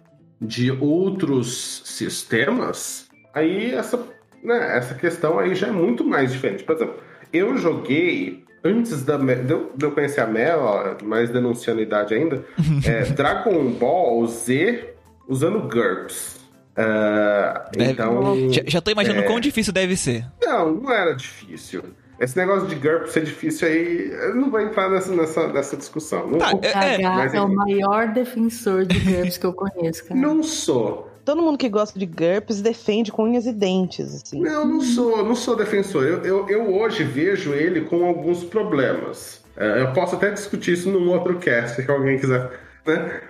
[0.45, 3.97] de outros sistemas, aí essa,
[4.43, 6.63] né, essa questão aí já é muito mais diferente.
[6.63, 6.95] Por exemplo,
[7.31, 12.43] eu joguei antes da, de, eu, conhecer a Mel, mais denunciando a idade ainda,
[12.85, 14.93] é, Dragon Ball Z
[15.27, 16.41] usando GURPS.
[16.75, 18.51] Ah, Deve- então.
[18.51, 19.23] Já, já tô imaginando É.
[19.23, 20.25] quão difícil deve ser.
[20.41, 21.83] Não, não era difícil.
[22.19, 26.27] Esse negócio de GURPS ser difícil aí, eu não vou entrar nessa, nessa, nessa discussão.
[26.27, 30.05] Não, Tá, vou- é- é, mas é o maior defensor de GURPS que eu conheço,
[30.05, 30.19] cara.
[30.19, 31.09] não sou.
[31.25, 34.41] Todo mundo que gosta de GURPS defende com unhas e dentes, assim.
[34.41, 36.03] Não, não sou, não sou defensor.
[36.03, 39.41] Eu, eu, eu hoje vejo ele com alguns problemas.
[39.55, 42.49] É, eu posso até discutir isso num outro cast, se alguém quiser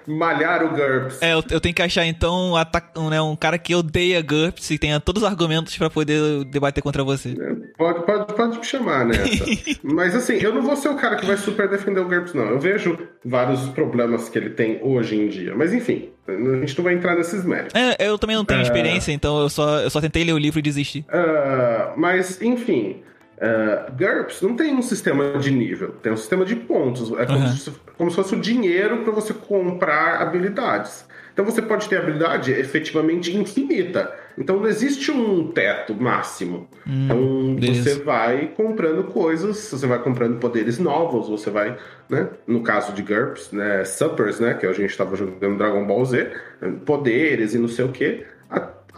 [0.08, 1.22] malhar o GURPS.
[1.22, 2.54] É, eu, eu tenho que achar então
[2.98, 6.82] um, né, um cara que odeia GURPS e tenha todos os argumentos pra poder debater
[6.84, 7.36] contra você.
[7.78, 9.46] Pode, pode, pode me chamar nessa.
[9.84, 12.46] Mas assim, eu não vou ser o cara que vai super defender o GURPS, não.
[12.46, 15.56] Eu vejo vários problemas que ele tem hoje em dia.
[15.56, 17.74] Mas enfim, a gente não vai entrar nesses méritos.
[17.76, 18.64] É, eu também não tenho É.
[18.64, 21.06] experiência, então eu só, eu só tentei ler o livro e desisti.
[21.10, 23.02] Ah, mas, enfim,
[23.42, 27.12] ah, GURPS não tem um sistema de nível, tem um sistema de pontos.
[27.20, 27.48] É como, Uhum.
[27.52, 31.06] se, como se fosse o dinheiro para você comprar habilidades.
[31.34, 34.14] Então você pode ter habilidade efetivamente infinita.
[34.38, 36.68] Então não existe um teto máximo.
[36.86, 37.84] então Hum, beleza.
[37.90, 41.76] você vai comprando coisas, você vai comprando poderes novos, você vai,
[42.08, 42.30] né?
[42.46, 43.84] No caso de GURPS, né?
[43.84, 44.54] Suppers, né?
[44.54, 46.32] Que a gente estava jogando Dragon Ball Z,
[46.86, 48.24] poderes e não sei o que,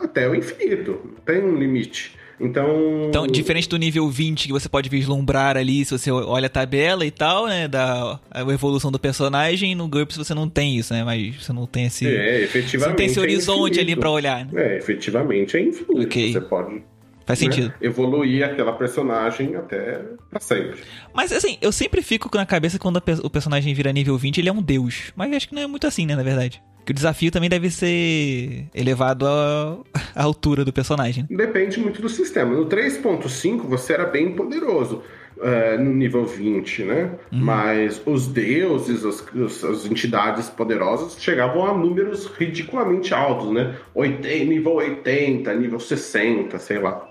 [0.02, 1.00] até o infinito.
[1.26, 2.18] Tem um limite.
[2.40, 3.06] Então.
[3.08, 7.06] Então, diferente do nível 20 que você pode vislumbrar ali, se você olha a tabela
[7.06, 11.36] e tal, né, da evolução do personagem, no GURPS você não tem isso, né, mas
[11.44, 12.06] você não tem esse...
[12.06, 12.90] É, você efetivamente.
[12.90, 14.00] não tem esse é horizonte ali infinito.
[14.00, 14.52] pra olhar, né?
[14.56, 16.32] É, efetivamente é infinito.
[16.34, 16.84] Você pode
[17.26, 17.74] Faz né, sentido.
[17.82, 20.80] evoluir aquela personagem até pra sempre.
[21.14, 24.38] Mas assim, eu sempre fico na cabeça que quando pe- o personagem vira nível 20,
[24.40, 25.12] ele é um deus.
[25.16, 26.62] Mas acho que não é muito assim, né, na verdade.
[26.86, 29.78] Que o desafio também deve ser elevado à,
[30.16, 31.26] à altura do personagem.
[31.30, 32.54] Depende muito do sistema.
[32.56, 35.02] No 3.5 você era bem poderoso.
[35.42, 37.12] eh, no nível 20, né?
[37.32, 43.76] Mas os deuses, as, as entidades poderosas chegavam a números ridiculamente altos, né?
[43.94, 47.10] 80, nível 80, nível 60, sei lá.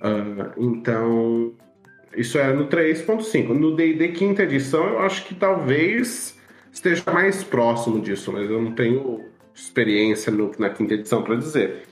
[0.00, 1.52] Ah, então,
[2.16, 3.48] isso era no 3.5.
[3.48, 6.33] No D&D quinta edição, eu acho que talvez
[6.74, 11.84] esteja mais próximo disso, mas eu não tenho experiência no- na quinta edição para dizer.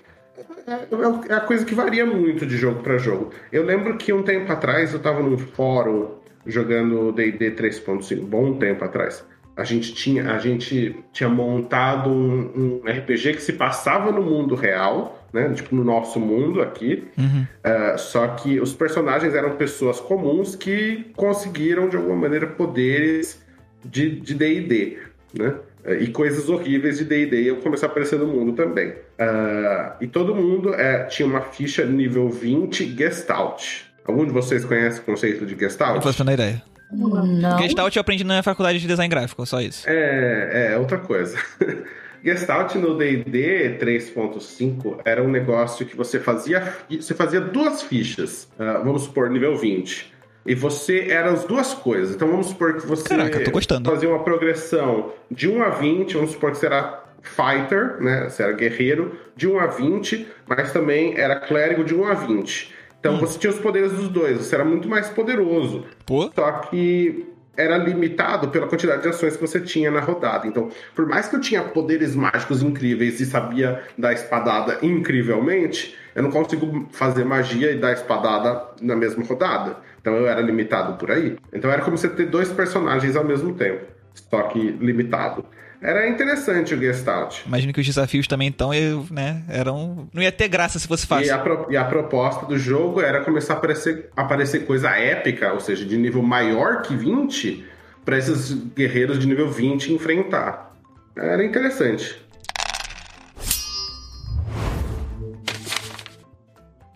[0.67, 3.31] É, é a coisa que varia muito de jogo para jogo.
[3.53, 8.85] Eu lembro que um tempo atrás eu estava num fórum jogando D&D 3.5, bom tempo
[8.85, 9.25] atrás.
[9.57, 14.55] A gente tinha, a gente tinha montado um, um RPG que se passava no mundo
[14.55, 15.53] real, né?
[15.53, 17.07] Tipo, no nosso mundo aqui.
[17.19, 17.43] Uhum.
[17.65, 23.42] Uh, só que os personagens eram pessoas comuns que conseguiram, de alguma maneira, poderes
[23.85, 24.99] de de D&D,
[25.35, 25.55] né?
[25.85, 28.91] Uh, E coisas horríveis de D&D iam começar a aparecer no mundo também.
[28.91, 33.83] Uh, e todo mundo eh, tinha uma ficha nível 20 Gestalt.
[34.05, 35.97] Algum de vocês conhece o conceito de Gestalt?
[35.97, 36.63] Não faço a ideia.
[36.93, 37.59] Não.
[37.59, 39.89] Gestalt eu aprendi na faculdade de design gráfico, só isso.
[39.89, 41.39] É, é outra coisa.
[42.25, 48.81] Gestalt no D&D 3.5 era um negócio que você fazia, você fazia duas fichas, ah,
[48.85, 50.12] vamos supor nível 20.
[50.45, 52.15] E você era as duas coisas.
[52.15, 53.39] Então vamos supor que você Caraca,
[53.85, 58.29] fazia uma progressão de 1 a 20, vamos supor que será fighter, né?
[58.29, 62.75] Você era guerreiro de 1 a 20, mas também era clérigo de 1 a 20.
[62.99, 63.19] Então hum.
[63.19, 65.85] você tinha os poderes dos dois, você era muito mais poderoso.
[66.05, 66.31] Pô.
[66.35, 67.27] Só que
[67.57, 70.47] era limitado pela quantidade de ações que você tinha na rodada.
[70.47, 76.23] Então, por mais que eu tinha poderes mágicos incríveis e sabia dar espadada incrivelmente, eu
[76.23, 79.77] não consigo fazer magia e dar espadada na mesma rodada.
[80.01, 81.37] Então eu era limitado por aí.
[81.53, 83.87] Então era como você ter dois personagens ao mesmo tempo,
[84.31, 85.45] só que limitado.
[85.83, 87.45] Era interessante o Gestalt.
[87.45, 90.09] Imagino que os desafios também, então, eu, né, eram.
[90.15, 91.27] Não ia ter graça se fosse fácil.
[91.27, 91.67] E a, pro...
[91.71, 95.97] e a proposta do jogo era começar a aparecer, aparecer coisa épica, ou seja, de
[95.97, 97.67] nível maior que 20,
[98.05, 100.73] para esses guerreiros de nível 20 enfrentar.
[101.17, 102.22] Era interessante.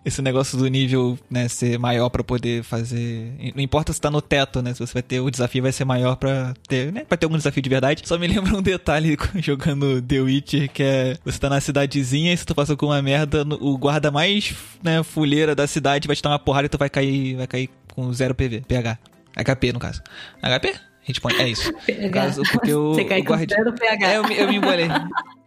[0.07, 3.33] Esse negócio do nível, né, ser maior para poder fazer.
[3.53, 4.73] Não importa se tá no teto, né?
[4.73, 7.03] Se você vai ter o desafio, vai ser maior para ter, né?
[7.03, 8.03] Pra ter algum desafio de verdade.
[8.05, 12.37] Só me lembra um detalhe jogando The Witcher, que é você tá na cidadezinha e
[12.37, 16.23] se tu passou com uma merda, o guarda mais, né, fuleira da cidade vai te
[16.23, 18.97] dar uma porrada e tu vai cair, vai cair com zero PV, PH.
[19.35, 20.01] HP, no caso.
[20.41, 20.73] HP?
[21.21, 21.73] Point, é isso.
[21.85, 22.09] PH.
[22.09, 24.07] Caso, porque o, Você cai com zero PH.
[24.07, 24.87] É, eu, eu me embolei.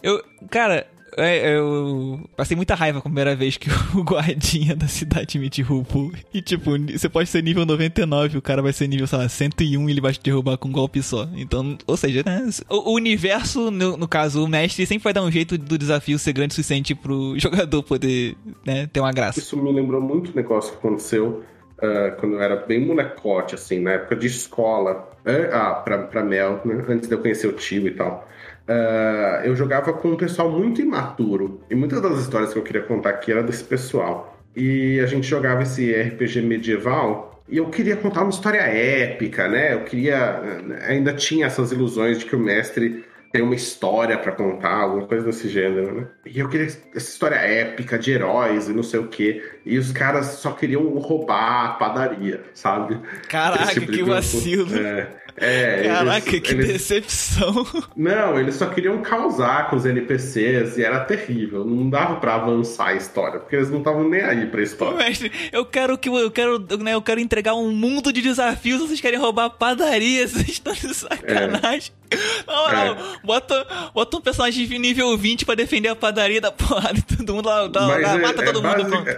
[0.03, 4.87] Eu, cara, é, eu passei muita raiva com a primeira vez que o guardinha da
[4.87, 6.13] cidade me derrubou.
[6.33, 9.89] E tipo, você pode ser nível 99, o cara vai ser nível, sei lá, 101
[9.89, 11.29] e ele vai te derrubar com um golpe só.
[11.35, 12.49] Então, ou seja, né?
[12.69, 16.33] O, universo, no, no, caso, o mestre sempre vai dar um jeito do desafio ser
[16.33, 19.39] grande o suficiente pro jogador poder, né, ter uma graça.
[19.39, 21.45] Isso me lembrou muito o negócio que aconteceu
[21.81, 26.23] Uh, quando eu era bem molecote, assim, na época de escola, é, ah, pra, pra
[26.23, 28.29] Mel, né, antes de eu conhecer o tio e tal.
[28.71, 31.61] Uh, eu jogava com um pessoal muito imaturo.
[31.69, 34.39] E muitas das histórias que eu queria contar aqui era desse pessoal.
[34.55, 39.75] E a gente jogava esse RPG medieval e eu queria contar uma história épica, né?
[39.75, 40.41] Eu queria.
[40.87, 45.25] Ainda tinha essas ilusões de que o mestre tem uma história para contar, alguma coisa
[45.25, 46.07] desse gênero, né?
[46.27, 49.43] E eu queria essa história épica de heróis e não sei o quê.
[49.65, 53.01] E os caras só queriam roubar a padaria, sabe?
[53.29, 54.77] Caraca, tipo que vacilo.
[54.77, 55.09] É.
[55.37, 56.67] É, Caraca, eles, que eles...
[56.69, 57.67] decepção.
[57.97, 61.65] Não, eles só queriam causar com os NPCs e era terrível.
[61.65, 64.97] Não dava para avançar a história, porque eles não estavam nem aí pra história.
[64.97, 68.81] Pô, mestre, eu quero que eu quero, né, eu quero entregar um mundo de desafios,
[68.81, 71.93] vocês querem roubar a padaria, vocês estão de sacanagem.
[71.93, 72.01] É.
[72.47, 72.97] Não, não, é.
[73.23, 77.35] bota, bota um personagem de nível 20 pra defender a padaria da porrada e todo
[77.35, 79.11] mundo lá, dá, dá, mata é, todo mundo, pronto.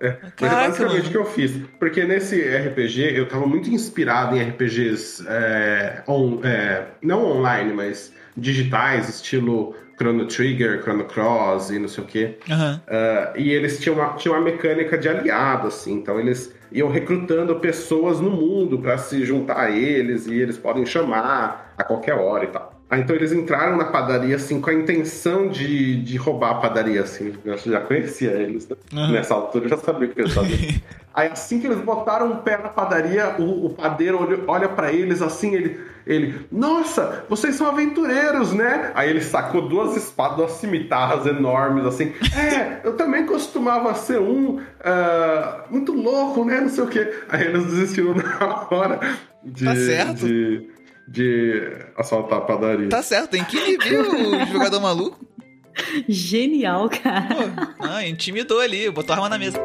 [0.00, 1.52] É, mas é basicamente o que eu fiz.
[1.78, 8.12] Porque nesse RPG eu tava muito inspirado em RPGs é, on, é, não online, mas
[8.36, 12.38] digitais, estilo Chrono Trigger, Chrono Cross e não sei o quê.
[12.48, 12.74] Uhum.
[12.74, 15.92] Uh, e eles tinham uma, tinham uma mecânica de aliado, assim.
[15.92, 20.86] Então eles iam recrutando pessoas no mundo para se juntar a eles e eles podem
[20.86, 22.79] chamar a qualquer hora e tal.
[22.90, 27.02] Ah, então eles entraram na padaria, assim, com a intenção de, de roubar a padaria,
[27.02, 27.32] assim.
[27.44, 28.68] Eu já conhecia eles.
[28.68, 28.76] Né?
[28.92, 29.12] Uhum.
[29.12, 30.58] Nessa altura eu já sabia o que eles faziam.
[31.14, 34.92] Aí assim que eles botaram o pé na padaria, o, o padeiro olha, olha para
[34.92, 38.92] eles assim, ele, ele, nossa, vocês são aventureiros, né?
[38.94, 42.12] Aí ele sacou duas espadas, duas cimitarras enormes, assim.
[42.36, 44.60] É, eu também costumava ser um uh,
[45.68, 46.60] muito louco, né?
[46.60, 47.12] Não sei o quê.
[47.28, 49.00] Aí eles desistiram na hora
[49.42, 49.64] de.
[49.64, 50.26] Tá certo.
[50.26, 50.70] De,
[51.10, 51.60] de
[51.96, 52.88] assaltar a padaria.
[52.88, 55.18] Tá certo, tem que nível o jogador maluco?
[56.08, 57.74] Genial, cara.
[57.76, 59.58] Pô, ah, intimidou ali, botou a arma na mesa.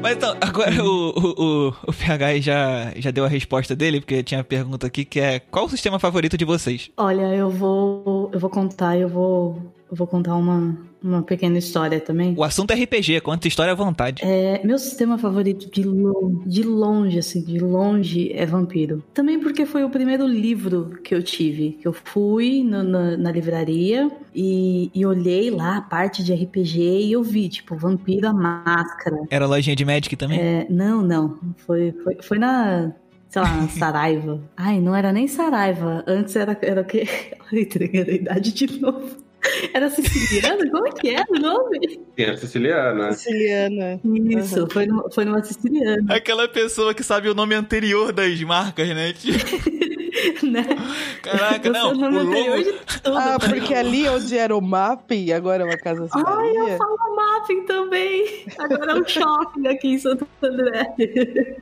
[0.00, 4.22] Mas então, agora o, o, o, o PH já, já deu a resposta dele, porque
[4.22, 6.90] tinha a pergunta aqui que é qual o sistema favorito de vocês?
[6.96, 8.30] Olha, eu vou.
[8.32, 9.72] Eu vou contar, eu vou.
[9.90, 12.34] Eu vou contar uma, uma pequena história também.
[12.36, 14.22] O assunto é RPG, conta história à vontade.
[14.24, 19.02] É, meu sistema favorito de, lo, de longe, assim, de longe, é Vampiro.
[19.12, 21.72] Também porque foi o primeiro livro que eu tive.
[21.80, 26.78] Que eu fui no, na, na, livraria e, e, olhei lá a parte de RPG
[26.78, 29.16] e eu vi, tipo, Vampiro a Máscara.
[29.28, 30.38] Era lojinha de Magic também?
[30.38, 31.36] É, não, não.
[31.56, 32.92] Foi, foi, foi na
[33.30, 34.40] sei lá, Saraiva.
[34.56, 36.04] Ai, não era nem Saraiva.
[36.06, 37.06] Antes era, era o quê?
[37.50, 39.16] Olha, entregando a idade de novo.
[39.72, 40.70] Era siciliana?
[40.70, 42.00] Como é que era o nome?
[42.16, 43.12] Era siciliana.
[43.12, 44.00] Siciliana.
[44.04, 44.70] Isso, uhum.
[44.70, 46.14] foi, no, foi numa siciliana.
[46.14, 49.14] Aquela pessoa que sabe o nome anterior das marcas, né?
[50.42, 50.64] né?
[51.22, 51.92] Caraca, não.
[51.92, 52.32] O logo...
[53.02, 56.22] Tudo, ah, tá porque ali onde era o mapping, agora é uma casa assim.
[56.26, 58.44] Ai, eu falo mapping também.
[58.58, 60.94] Agora é um shopping aqui em Santo André.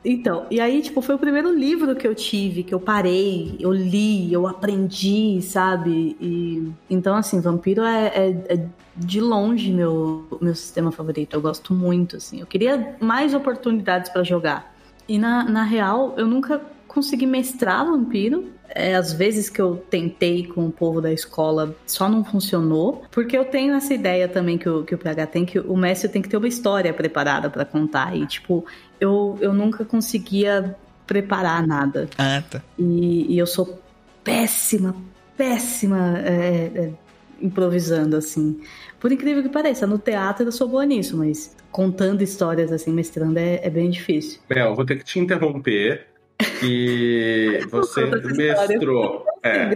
[0.03, 3.71] Então, e aí, tipo, foi o primeiro livro que eu tive, que eu parei, eu
[3.71, 6.15] li, eu aprendi, sabe?
[6.19, 11.33] E então, assim, Vampiro é, é, é de longe meu, meu sistema favorito.
[11.33, 12.39] Eu gosto muito, assim.
[12.39, 14.75] Eu queria mais oportunidades para jogar.
[15.07, 18.51] E na, na real, eu nunca consegui mestrar vampiro.
[18.67, 23.03] É, às vezes que eu tentei com o povo da escola, só não funcionou.
[23.09, 26.09] Porque eu tenho essa ideia também que o, que o PH tem, que o mestre
[26.09, 28.15] tem que ter uma história preparada para contar.
[28.15, 28.65] E, tipo,
[28.99, 30.75] eu, eu nunca conseguia
[31.07, 32.09] preparar nada.
[32.17, 32.61] Ah, tá.
[32.77, 33.81] E, e eu sou
[34.23, 34.95] péssima,
[35.35, 36.91] péssima é, é,
[37.41, 38.61] improvisando, assim.
[38.99, 43.39] Por incrível que pareça, no teatro eu sou boa nisso, mas contando histórias, assim, mestrando
[43.39, 44.39] é, é bem difícil.
[44.49, 46.08] Mel, vou ter que te interromper.
[46.63, 49.25] E você mestrou.
[49.41, 49.73] É,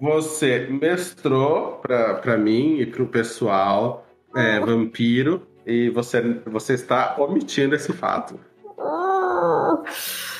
[0.00, 5.46] você mestrou pra, pra mim e pro pessoal é, vampiro.
[5.64, 8.34] E você, você está omitindo esse fato.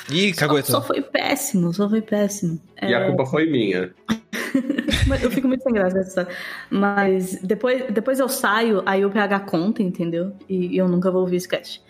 [0.09, 2.59] Ih, cagou Só, só foi péssimo, só foi péssimo.
[2.81, 3.93] E a culpa foi minha.
[5.23, 6.35] Eu fico muito sem graça história.
[6.69, 10.33] Mas depois, depois eu saio, aí o PH conta, entendeu?
[10.47, 11.81] E, e eu nunca vou ouvir esse cast.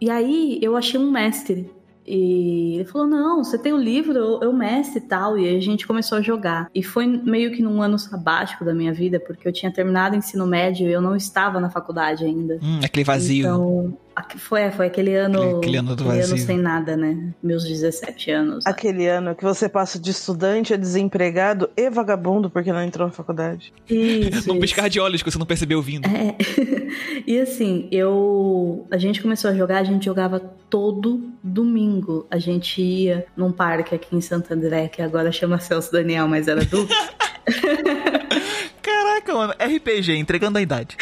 [0.00, 1.70] e aí eu achei um mestre.
[2.06, 5.38] E ele falou: Não, você tem o livro, eu, eu mestre e tal.
[5.38, 6.70] E a gente começou a jogar.
[6.74, 10.18] E foi meio que num ano sabático da minha vida, porque eu tinha terminado o
[10.18, 12.58] ensino médio e eu não estava na faculdade ainda.
[12.62, 13.46] Hum, aquele vazio.
[13.46, 13.98] Então,
[14.38, 15.40] foi, foi aquele ano.
[15.42, 16.38] Aquele- aquele ano do vazio.
[16.38, 17.32] sem nada, né?
[17.42, 18.66] Meus 17 anos.
[18.66, 23.12] Aquele ano que você passa de estudante a desempregado e vagabundo porque não entrou na
[23.12, 23.72] faculdade.
[23.88, 26.06] Isso, Num piscar de olhos que você não percebeu vindo.
[26.06, 26.34] É.
[27.26, 28.86] e assim, eu.
[28.90, 30.38] A gente começou a jogar, a gente jogava
[30.70, 32.26] todo domingo.
[32.30, 36.48] A gente ia num parque aqui em Santo André, que agora chama Celso Daniel, mas
[36.48, 36.86] era do.
[38.82, 39.52] Caraca, mano.
[39.60, 40.96] RPG, entregando a idade.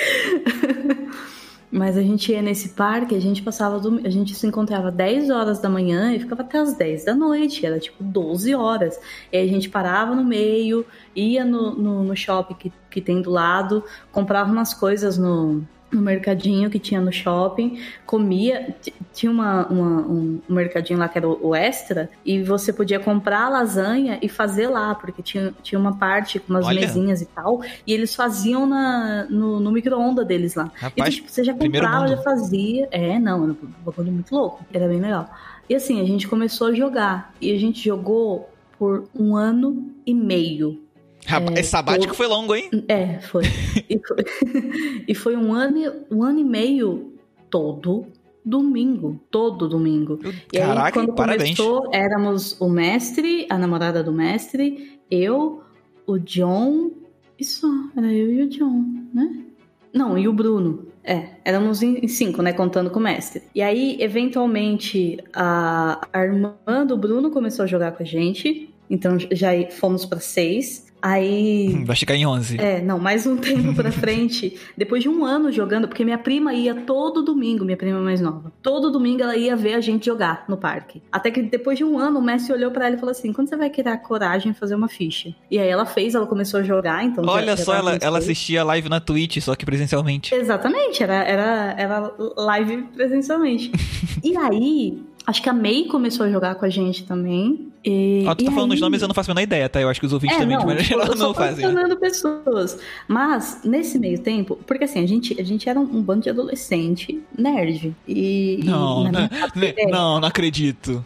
[1.76, 3.80] Mas a gente ia nesse parque, a gente passava.
[3.80, 7.16] dom- A gente se encontrava 10 horas da manhã e ficava até as 10 da
[7.16, 7.66] noite.
[7.66, 8.96] Era tipo 12 horas.
[9.32, 13.30] E a gente parava no meio, ia no, no, no shopping que, que tem do
[13.30, 18.74] lado, comprava umas coisas no, no mercadinho que tinha no shopping, comia.
[19.12, 24.18] Tinha uma, uma- um, mercadinho lá que era o Extra, e você podia comprar lasanha
[24.20, 26.80] e fazer lá, porque tinha, tinha uma parte com umas Olha.
[26.80, 30.64] mesinhas e tal, e eles faziam na, no, no micro-ondas deles lá.
[30.74, 32.88] Rapaz, Então, tipo, você já comprava, já fazia.
[32.90, 34.64] É, não, era um bagulho muito louco.
[34.72, 35.30] Era bem legal.
[35.68, 37.32] E assim, a gente começou a jogar.
[37.40, 40.83] E a gente jogou por um ano e meio.
[41.26, 42.70] Rapaz, É, sabático foi longo, hein?
[42.88, 43.44] É, foi.
[43.88, 44.24] e, foi
[45.08, 47.14] e foi um ano, e- um ano e meio
[47.50, 48.06] todo
[48.44, 49.20] domingo.
[49.30, 50.18] Todo domingo.
[50.52, 51.56] E aí, Caraca, quando parabéns.
[51.56, 55.62] começou, éramos o mestre, a namorada do mestre, eu,
[56.06, 56.90] o John
[57.38, 57.68] e só.
[57.96, 59.44] Era eu e o John, né?
[59.92, 60.88] Não, e o Bruno.
[61.06, 62.52] É, éramos em em cinco, né?
[62.52, 63.42] Contando com o mestre.
[63.54, 66.56] E aí, eventualmente, a, a irmã
[66.86, 68.73] do Bruno começou a jogar com a gente.
[68.88, 70.84] Então já fomos pra seis.
[71.04, 71.68] Aí.
[71.84, 72.58] Vai chegar em 11.
[72.58, 74.58] É, não, mais um tempo pra frente.
[74.74, 78.50] Depois de um ano jogando, porque minha prima ia todo domingo, minha prima mais nova.
[78.62, 81.02] Todo domingo ela ia ver a gente jogar no parque.
[81.12, 83.50] Até que depois de um ano, o mestre olhou pra ela e falou assim: quando
[83.50, 85.34] você vai criar coragem e fazer uma ficha?
[85.50, 87.22] E aí ela fez, ela começou a jogar, então.
[87.26, 90.34] Olha já só, ela, ela assistia live na Twitch, só que presencialmente.
[90.34, 93.70] Exatamente, era, era, era live presencialmente.
[94.24, 97.68] e aí, acho que a May começou a jogar com a gente também.
[97.84, 98.76] E, Ó, tu e tá falando aí...
[98.76, 99.78] os nomes, eu não faço a menor ideia, tá?
[99.80, 101.70] Eu acho que os ouvintes É, também, não, de maneira tipo, não tô fazem.
[101.72, 101.94] né?
[101.96, 102.78] pessoas.
[103.06, 106.30] Mas, nesse meio tempo, porque assim, a gente, a gente era um, um bando de
[106.30, 107.94] adolescente nerd.
[108.08, 111.04] E, e Não, na não, cabeça, não, não acredito.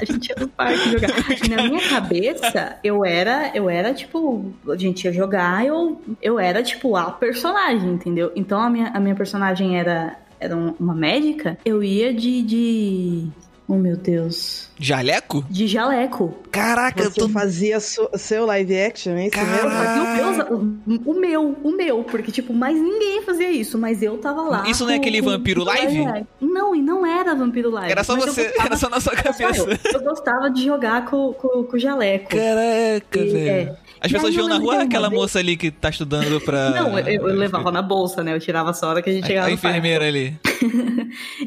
[0.00, 1.10] a gente ia no parque jogar.
[1.44, 6.38] E na minha cabeça, eu era, eu era tipo, a gente ia jogar, eu, eu
[6.38, 8.30] era tipo a personagem, entendeu?
[8.36, 12.42] Então a minha, a minha personagem era, era um- uma médica, eu ia de.
[12.42, 13.28] de...
[13.72, 14.68] Oh meu Deus.
[14.80, 15.44] Jaleco?
[15.48, 16.34] De jaleco.
[16.50, 17.28] Caraca, eu Você tô.
[17.28, 19.62] fazia su- seu live action, é isso Caraca.
[19.62, 19.70] mesmo?
[19.70, 24.02] Fazia o meu, o, o meu, o meu, porque, tipo, mais ninguém fazia isso, mas
[24.02, 24.64] eu tava lá.
[24.68, 26.26] Isso não é aquele com- Vampiro com- Live?
[26.40, 27.92] Não, e não era Vampiro Live.
[27.92, 29.60] Era só eu você, gostava- era só na sua cabeça.
[29.84, 32.30] Eu, eu gostava de jogar com, com, com o jaleco.
[32.30, 33.48] Caraca, E, velho.
[33.70, 33.76] é.
[34.00, 36.70] As pessoas viam na rua aquela vez- moça ali que tá estudando pra.
[36.70, 38.34] Não, eu, eu levava na bolsa, né?
[38.34, 39.66] Eu tirava só a hora que a gente A, chegava a parque.
[39.66, 40.38] enfermeira ali.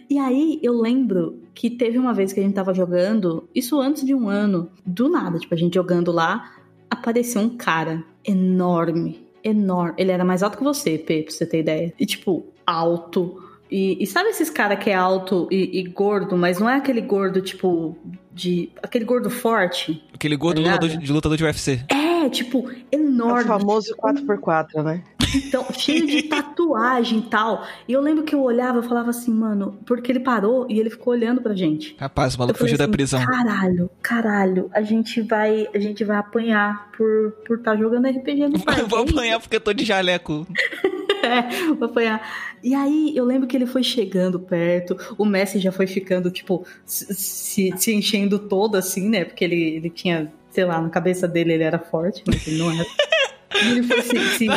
[0.10, 4.06] E aí eu lembro que teve uma vez que a gente tava jogando, isso antes
[4.06, 6.52] de um ano, do nada, tipo, a gente jogando lá,
[6.90, 9.94] apareceu um cara enorme, enorme.
[9.98, 11.94] Ele era mais alto que você, P, pra você ter ideia.
[12.00, 13.42] E tipo, alto.
[13.72, 17.02] E, e sabe esses cara que é alto e, e gordo, mas não é aquele
[17.02, 17.98] gordo, tipo,
[18.34, 18.70] de.
[18.82, 20.04] aquele gordo forte?
[20.14, 21.84] Aquele gordo Tá lutador de, de lutador de UFC.
[21.90, 23.44] É, tipo, É enorme.
[23.44, 25.04] o famoso 4x4, né?
[25.36, 27.66] Então, cheio de tatuagem e tal.
[27.88, 30.90] E eu lembro que eu olhava e falava assim, mano, porque ele parou e ele
[30.92, 31.96] ficou olhando pra gente.
[32.00, 33.26] Rapaz, o Eu maluco fugiu da assim, prisão.
[33.26, 38.60] Caralho, caralho, a gente vai, a gente vai apanhar por por estar jogando RPG no
[38.64, 38.84] parque.
[38.84, 40.46] Vou apanhar porque eu tô de jaleco.
[41.24, 42.22] é, vou apanhar.
[42.64, 46.66] E aí eu lembro que ele foi chegando perto, o Messi já foi ficando, tipo,
[46.86, 49.26] se, se enchendo todo assim, né?
[49.26, 52.72] Porque ele, ele tinha, sei lá, na cabeça dele ele era forte, mas ele não
[52.72, 52.86] era.
[53.56, 54.48] Ele foi assim, assim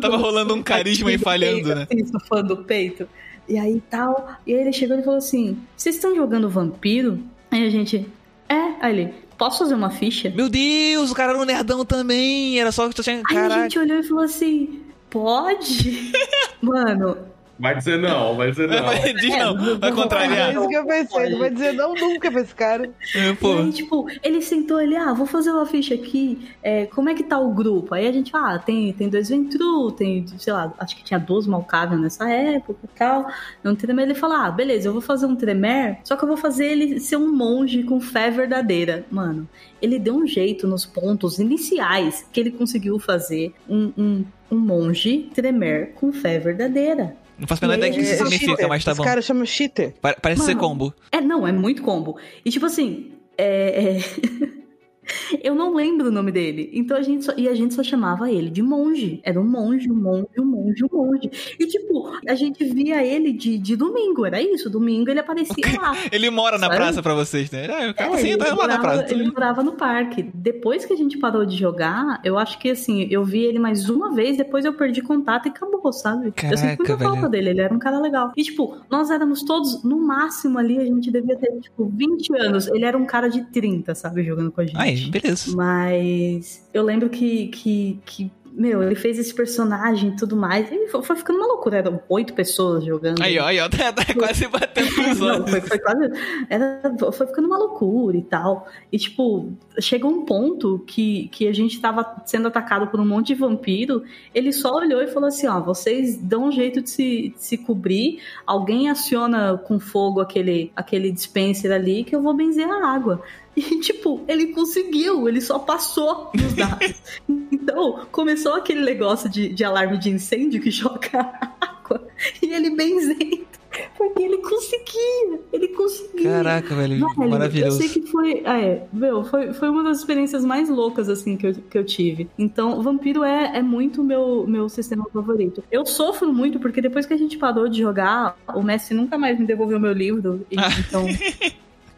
[0.00, 1.86] Tava rolando um carisma e falhando, peito, né?
[1.88, 3.08] Assim, estufando o peito.
[3.48, 4.32] E aí tal.
[4.46, 7.20] E aí ele chegou e falou assim: Vocês estão jogando vampiro?
[7.50, 8.06] Aí a gente.
[8.48, 9.14] É, aí ele.
[9.38, 10.30] Posso fazer uma ficha?
[10.30, 12.60] Meu Deus, o cara era um nerdão também.
[12.60, 13.22] Era só que tu tinha.
[13.28, 16.12] Aí a gente olhou e falou assim: Pode?
[16.60, 17.16] Mano,
[17.58, 18.82] Vai dizer não, vai dizer não.
[18.84, 20.52] Vai- Diz não, vai É contrariar.
[20.52, 22.90] isso que eu pensei, não vai dizer não nunca pra esse cara.
[23.14, 26.86] É, E Pô, aí, tipo, ele sentou ali, ah, vou fazer uma ficha aqui, é,
[26.86, 27.94] como é que tá o grupo?
[27.94, 31.46] Aí a gente, ah, tem, tem dois Ventru, tem, sei lá, acho que tinha duas
[31.46, 33.26] Malkavian nessa época e tal.
[33.64, 36.36] Um Tremer, ele fala, ah, beleza, eu vou fazer um Tremer, só que eu vou
[36.36, 39.04] fazer ele ser um monge com fé verdadeira.
[39.10, 39.48] Mano,
[39.80, 45.28] ele deu um jeito nos pontos iniciais que ele conseguiu fazer um, um, um monge
[45.34, 47.14] Tremer com fé verdadeira.
[47.42, 48.68] Não faço a menor ideia do que isso É, significa, cheater.
[48.68, 49.04] mas tá Esse bom.
[49.04, 49.94] cara chama cheater.
[50.00, 50.60] Pa- Parece ser Mano.
[50.68, 50.94] combo.
[51.10, 52.16] É, não, é muito combo.
[52.44, 53.98] E tipo assim, é.
[55.04, 56.70] é- Eu não lembro o nome dele.
[56.72, 57.32] Então a gente só...
[57.36, 59.20] E a gente só chamava ele de monge.
[59.24, 61.30] Era um monge, um monge, um monge, um monge.
[61.58, 64.70] E tipo, a gente via ele de, de domingo, era isso.
[64.70, 65.92] Domingo ele aparecia lá.
[66.10, 66.76] Ele mora na Sabe?
[66.76, 67.66] praça pra vocês, né?
[67.66, 69.14] Ah, o cara É, sim, ele, tá lá na morava, praça.
[69.14, 70.22] ele morava no parque.
[70.34, 73.88] Depois que a gente parou de jogar, eu acho que assim, eu vi ele mais
[73.90, 76.26] uma vez, depois eu perdi contato e acabou, sabe?
[76.28, 77.28] eu Caraca, sinto muita falta velho.
[77.30, 78.32] dele, ele era um cara legal.
[78.36, 82.68] E tipo, nós éramos todos, no máximo ali, a gente devia ter, tipo, 20 anos.
[82.68, 84.76] Ele era um cara de 30, sabe, jogando com a gente.
[85.00, 85.54] Beleza.
[85.56, 90.70] Mas eu lembro que, que, que meu, ele fez esse personagem e tudo mais.
[90.70, 91.78] E foi, foi ficando uma loucura.
[91.78, 93.22] Eram oito pessoas jogando.
[93.22, 96.10] Aí, ó, aí, ó, tá, tá quase batendo nos Não, foi, foi quase.
[96.50, 96.80] Era,
[97.12, 98.68] foi ficando uma loucura e tal.
[98.90, 103.28] E, tipo, chegou um ponto que, que a gente tava sendo atacado por um monte
[103.28, 104.02] de vampiro.
[104.34, 107.56] Ele só olhou e falou assim: ó, vocês dão um jeito de se, de se
[107.56, 108.20] cobrir.
[108.46, 113.22] Alguém aciona com fogo aquele, aquele dispenser ali que eu vou benzer a água.
[113.56, 116.94] E, tipo, ele conseguiu, ele só passou nos dados.
[117.52, 122.06] então, começou aquele negócio de, de alarme de incêndio que joga água.
[122.42, 123.52] E ele benzendo.
[123.96, 126.30] Porque ele conseguia, ele conseguia.
[126.30, 127.82] Caraca, velho, Velho, maravilhoso.
[127.82, 128.42] Eu sei que foi.
[128.44, 132.28] É, meu, foi, foi uma das experiências mais loucas, assim, que eu, que eu tive.
[132.38, 135.64] Então, Vampiro é, é muito meu, meu sistema favorito.
[135.70, 139.38] Eu sofro muito, porque depois que a gente parou de jogar, o Messi nunca mais
[139.38, 140.46] me devolveu meu livro.
[140.82, 141.06] Então,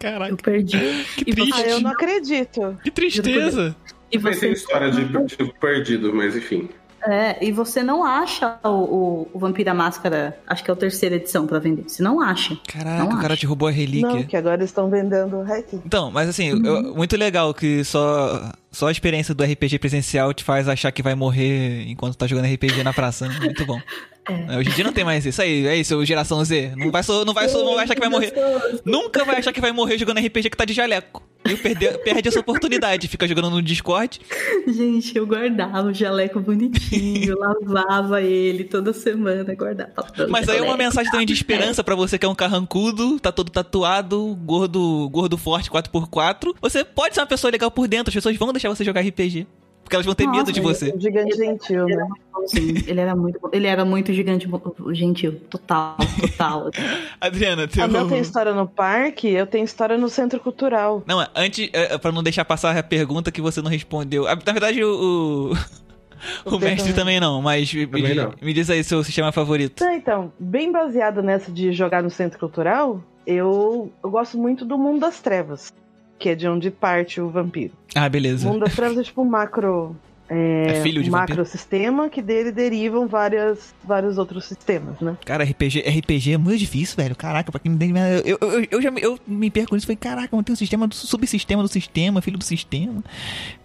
[0.05, 0.79] Caraca, eu perdi.
[1.17, 1.53] que e triste.
[1.63, 2.79] Ah, eu não acredito.
[2.83, 3.75] Que tristeza.
[4.13, 6.69] E Também tem você, história de, de perdido, mas enfim.
[7.07, 11.17] é, e você não acha o, o, o Vampira Máscara, acho que é a terceira
[11.17, 11.85] edição pra vender.
[11.89, 12.57] Você não acha.
[12.69, 13.41] Caraca, Não o cara acho.
[13.41, 14.09] te roubou a relíquia.
[14.09, 15.67] Não, que agora estão vendendo hack.
[15.85, 16.65] Então, mas assim, Uhum.
[16.65, 21.03] eu- muito legal que só, só a experiência do RPG presencial te faz achar que
[21.03, 23.27] vai morrer enquanto tá jogando RPG na praça.
[23.29, 23.37] né?
[23.41, 23.81] Muito bom.
[24.27, 24.57] É.
[24.59, 26.73] Hoje em dia não tem mais isso aí, é isso, geração Z.
[26.77, 28.33] Não vai, não vai, não vai achar que vai morrer.
[28.85, 31.23] Nunca vai achar que vai morrer jogando RPG que tá de jaleco.
[31.47, 33.07] E perde, perde essa oportunidade.
[33.07, 34.19] Fica jogando no Discord.
[34.67, 40.07] Gente, eu guardava o jaleco bonitinho, lavava ele toda semana, guardava.
[40.31, 43.31] Mas aí é uma mensagem também de esperança pra você que é um carrancudo, tá
[43.31, 46.55] todo tatuado, gordo, gordo forte 4x4.
[46.63, 49.47] Você pode ser uma pessoa legal por dentro, as pessoas vão deixar você jogar RPG.
[49.85, 50.93] Porque elas vão ter Nossa, medo de você.
[50.93, 52.09] Um gigante gentil, né?
[52.47, 54.49] Sim, ele era muito, ele era muito gigante,
[54.93, 56.71] gentil, total, total.
[57.21, 57.85] Adriana, teu...
[57.85, 61.03] A Mel tem história no parque, eu tenho história no centro cultural.
[61.07, 64.27] Não, antes, é, pra não deixar passar a pergunta que você não respondeu.
[64.27, 65.53] Ah, Na verdade, o.
[66.45, 68.33] O, o mestre também não, mas Também me- não.
[68.41, 69.83] me diz aí seu sistema favorito.
[69.85, 74.77] Então, então, bem baseado nessa de jogar no centro cultural, eu, eu gosto muito do
[74.79, 75.73] Mundo das Trevas,
[76.25, 77.75] que é de onde parte o vampiro.
[77.95, 78.49] Ah, O beleza.
[78.49, 79.95] Mundo das Trevas é tipo um macro.
[80.29, 85.17] É, É filho de um macro sistema que dele derivam várias, vários outros sistemas, né?
[85.25, 87.15] Cara, RPG, RPG é muito difícil, velho.
[87.15, 87.99] Caraca, pra quem não entende.
[88.25, 89.87] Eu, eu, eu, já me- eu me perco nisso.
[89.87, 93.03] Falei, caraca, tem um sistema do subsistema do sistema, filho do sistema.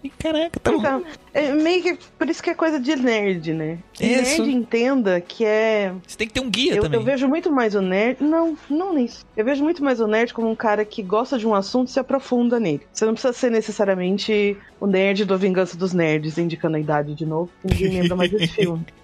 [0.04, 0.78] E caraca, tá bom.
[0.78, 1.02] Então,
[1.32, 3.78] é meio que por isso que é coisa de nerd, né?
[3.92, 4.42] Que Isso.
[4.42, 6.98] Nerd entenda que é Você tem que ter um guia Eu, também.
[7.00, 8.18] eu vejo muito mais o nerd.
[8.22, 9.24] Não, não nisso.
[9.36, 11.90] Eu vejo muito mais o nerd como um cara que gosta de um assunto e
[11.90, 12.82] se aprofunda nele.
[12.92, 17.24] Você não precisa ser necessariamente o nerd do Vingança dos Nerds, indicando a idade de
[17.24, 17.50] novo.
[17.64, 18.84] Ninguém lembra mais desse filme.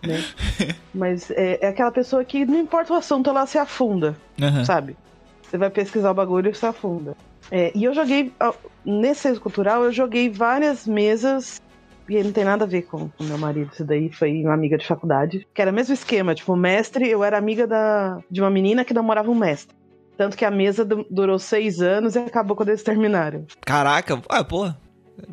[0.00, 0.22] Né?
[0.94, 4.64] Mas é, é aquela pessoa que não importa o assunto, ela se afunda, Aham.
[4.64, 4.96] sabe?
[5.42, 7.16] Você vai pesquisar o bagulho e se afunda.
[7.50, 8.32] É, e eu joguei.
[8.84, 11.60] Nesse centro cultural, eu joguei várias mesas.
[12.08, 13.70] E não tem nada a ver com o meu marido.
[13.72, 15.44] Isso daí foi uma amiga de faculdade.
[15.52, 16.32] Que era o mesmo esquema.
[16.32, 19.74] Tipo, o mestre, eu era amiga da, de uma menina que namorava um mestre.
[20.16, 23.44] Tanto que a mesa du- durou seis anos e acabou quando eles terminaram.
[23.66, 24.72] Caraca, ah, pô.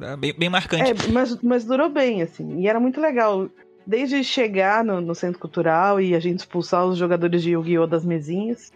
[0.02, 0.92] É Bem, bem marcante.
[0.92, 2.60] É, mas, mas durou bem, assim.
[2.62, 3.50] E era muito legal.
[3.86, 7.86] desde chegar no, no centro cultural e a gente expulsar os jogadores de Yu-Gi-Oh!
[7.88, 8.72] das mesinhas.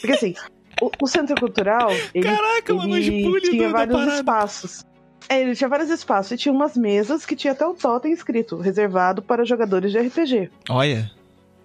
[0.00, 0.34] Porque assim,
[0.80, 4.84] o, o centro cultural, ele, Caraca, mano, ele bullying tinha do- vários espaços.
[5.28, 8.56] É, ele tinha vários espaços e tinha umas mesas que tinha até o totem escrito,
[8.56, 10.50] reservado para jogadores de RPG.
[10.68, 11.08] Olha,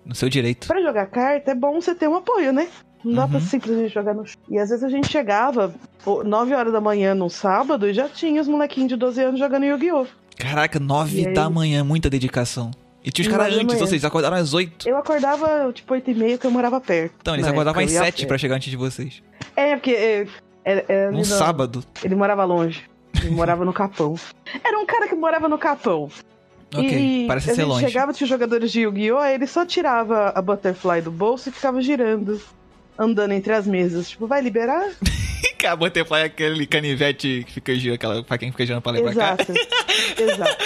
[0.06, 0.68] no seu direito.
[0.68, 2.68] Pra jogar carta é bom você ter um apoio, né?
[3.06, 3.30] Não dá Uhum.
[3.32, 4.36] pra simplesmente jogar no chão.
[4.50, 8.10] E às vezes a gente chegava pô, 9 horas da manhã num sábado e já
[8.10, 10.08] tinha os molequinhos de 12 anos jogando Yu-Gi-Oh!
[10.38, 11.34] Caraca, E nove aí?
[11.34, 12.72] da manhã, muita dedicação.
[13.04, 14.90] E tinha os caras antes, ou seja, eles acordaram às oito.
[14.90, 17.14] Eu acordava tipo 8 e meia que eu morava perto.
[17.22, 18.28] Então, eles acordavam às eu ia a sete pé.
[18.28, 19.22] pra chegar antes de vocês.
[19.56, 20.28] É, porque é,
[20.66, 21.84] é, é no- sábado.
[22.04, 22.84] ele morava longe.
[23.22, 24.16] Ele morava no Capão.
[24.64, 26.10] Era um cara que morava no Capão.
[26.74, 27.86] Ok, e parece ser longe.
[27.86, 29.18] chegava, tinha jogadores de Yu-Gi-Oh!
[29.20, 32.42] aí ele só tirava a Butterfly do bolso e ficava girando.
[32.98, 34.10] Andando entre as mesas.
[34.10, 34.90] Tipo, vai liberar?
[35.66, 39.14] A Butterfly é aquele canivete que fica girando, aquela faquinha que fica girando pra pra
[39.16, 39.36] cá.
[39.40, 39.52] Exato.
[40.22, 40.58] Exato.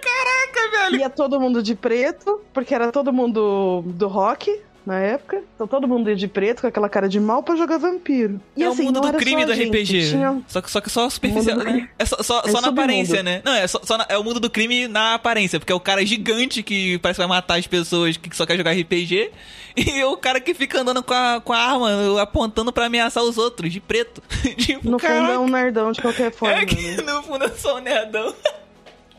[0.00, 1.00] Caraca, velho.
[1.00, 4.50] Ia todo mundo de preto, porque era todo mundo do rock
[4.84, 5.42] na época.
[5.54, 8.40] Então todo mundo ia de preto com aquela cara de mal pra jogar vampiro.
[8.56, 10.10] E é assim, o mundo do crime do gente, RPG.
[10.10, 10.42] Tinha...
[10.48, 11.88] Só, que, só que só superficial, do?
[11.98, 13.42] É só, só, É só na aparência, né?
[13.44, 15.80] Não, é só, só na- é o mundo do crime na aparência, porque é o
[15.80, 19.30] cara gigante que parece que vai matar as pessoas que só quer jogar RPG,
[19.76, 23.38] e o cara que fica andando com a, com a arma, apontando pra ameaçar os
[23.38, 24.22] outros, de preto.
[24.56, 26.56] tipo, No fundo caraca, é um nerdão de qualquer forma.
[26.56, 27.02] é que né?
[27.02, 28.34] no fundo é só um nerdão.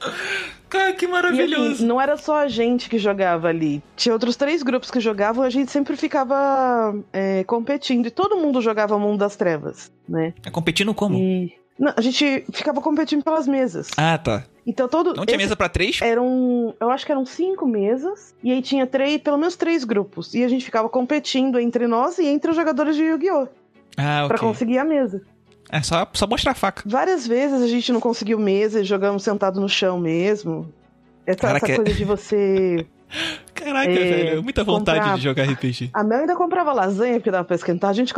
[0.71, 1.71] Cara, que E maravilhoso.
[1.73, 3.83] assim, não era só a gente que jogava ali.
[3.95, 8.05] Tinha outros três grupos que jogavam, a gente sempre ficava é, competindo.
[8.07, 10.33] E todo mundo jogava Mundo das Trevas, né?
[10.45, 11.17] É competindo como?
[11.17, 11.53] E.
[11.77, 13.89] Não, a gente ficava competindo pelas mesas.
[13.97, 14.43] Ah, tá.
[14.65, 15.13] Então todo.
[15.15, 15.99] Não tinha mesa pra três?
[16.01, 16.73] Eram.
[16.79, 18.35] Eu acho que eram cinco mesas.
[18.43, 20.33] E aí tinha três, pelo menos três grupos.
[20.35, 23.47] E a gente ficava competindo entre nós e entre os jogadores de Yu-Gi-Oh!
[23.97, 24.47] Ah, Pra ok.
[24.47, 25.21] conseguir a mesa.
[25.71, 26.83] É só, só mostrar a faca.
[26.85, 30.71] Várias vezes a gente não conseguiu mesa e jogamos sentado no chão mesmo.
[31.25, 32.85] Essa, Caraca, essa coisa de você.
[33.55, 34.43] Caraca, É, velho.
[34.43, 35.89] Muita vontade comprar- de jogar RPG.
[35.93, 37.89] A Mel ainda comprava lasanha, porque dava pra esquentar.
[37.89, 38.13] A gente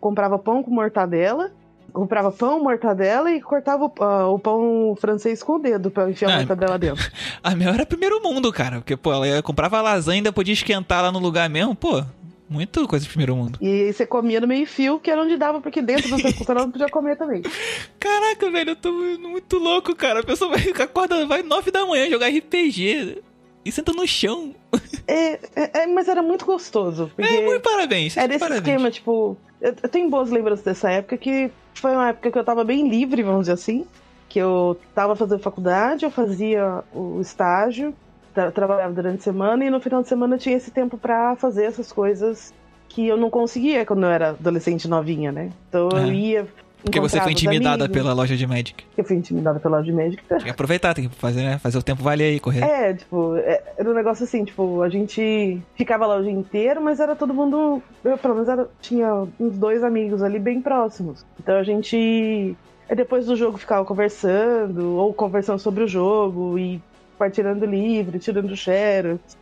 [0.00, 1.50] comprava pão com mortadela.
[1.92, 6.30] Comprava pão, mortadela e cortava o, ah, o pão francês com o dedo pra enfiar
[6.30, 7.08] Ah, a mortadela dentro.
[7.42, 8.76] A Mel era primeiro mundo, cara.
[8.78, 11.72] Porque, pô, ela comprava lasanha e ainda podia esquentar lá no lugar mesmo.
[11.76, 12.02] Pô,
[12.48, 13.58] muito coisa de primeiro mundo.
[13.60, 16.64] E você comia no meio fio, que era onde dava, porque dentro do seu cultural
[16.64, 17.42] não podia comer também.
[17.98, 20.20] Caraca, velho, eu tô muito louco, cara.
[20.20, 23.22] A pessoa vai acorda, vai nove da manhã jogar RPG
[23.64, 24.54] e senta no chão.
[25.06, 27.10] É, é- é, mas era muito gostoso.
[27.18, 28.16] É, muito parabéns.
[28.16, 28.66] era esse parabéns.
[28.66, 29.36] esquema, tipo.
[29.60, 32.88] Eu, eu tenho boas lembranças dessa época que foi uma época que eu tava bem
[32.88, 33.84] livre, vamos dizer assim.
[34.30, 37.94] Que eu tava fazendo faculdade, eu fazia o estágio,
[38.34, 41.36] tra- trabalhava durante a semana e no final de semana eu tinha esse tempo pra
[41.36, 42.52] fazer essas coisas
[42.88, 45.50] que eu não conseguia quando eu era adolescente novinha, né?
[45.68, 46.12] Então eu É.
[46.12, 46.46] ia.
[46.84, 47.96] Porque você foi intimidada amigos.
[48.02, 48.84] pela loja de Magic.
[48.94, 50.22] Eu fui intimidada pela loja de Magic.
[50.28, 51.56] Tem que aproveitar, tem que fazer, né?
[51.58, 52.62] Fazer o tempo valer aí, correr.
[52.62, 56.82] É, tipo, é- era um negócio assim, tipo, a gente ficava lá o dia inteiro,
[56.82, 57.82] mas era todo mundo.
[58.04, 59.10] Eu, pelo menos era, tinha
[59.40, 61.24] uns dois amigos ali bem próximos.
[61.40, 62.54] Então a gente.
[62.94, 66.82] Depois do jogo ficava conversando, ou conversando sobre o jogo, e
[67.24, 69.36] partilhando livro, tirando xerox.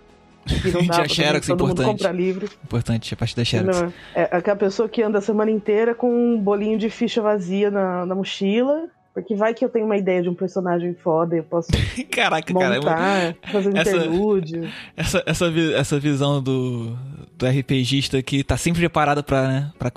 [0.46, 1.98] Que não dá xerox, todo mundo importante.
[1.98, 2.48] comprar livro.
[2.64, 3.80] Importante, a parte da Xerox.
[3.80, 7.70] Não, é aquela pessoa que anda a semana inteira com um bolinho de ficha vazia
[7.70, 8.88] na, na mochila.
[9.14, 11.68] Porque vai que eu tenho uma ideia de um personagem foda e eu posso
[12.10, 12.74] Caraca, cara.
[12.76, 14.68] montar, fazer um essa- interlúdio.
[14.96, 16.96] Essa, essa, essa visão do,
[17.36, 19.92] do RPGista que tá sempre preparado pra, né, pra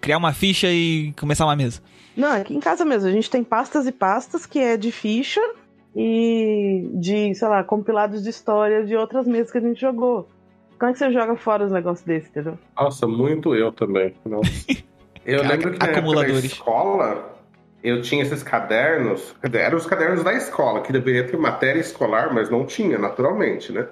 [0.00, 1.80] criar uma ficha e começar uma mesa.
[2.16, 5.40] Não, aqui em casa mesmo, a gente tem pastas e pastas que é de ficha
[5.94, 10.28] e de, sei lá, compilados de história de outras mesas que a gente jogou.
[10.78, 12.58] Como é que você joga fora os negócios desses, entendeu?
[12.76, 14.14] Nossa, muito eu também.
[15.26, 16.44] Eu lembro que na época da acumuladores.
[16.44, 17.36] escola,
[17.84, 22.48] eu tinha esses cadernos, eram os cadernos da escola, que deveria ter matéria escolar, mas
[22.48, 23.86] não tinha, naturalmente, né?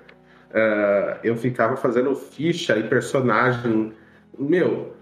[0.51, 3.93] Eh, eu ficava fazendo ficha e personagem,
[4.39, 4.95] meu,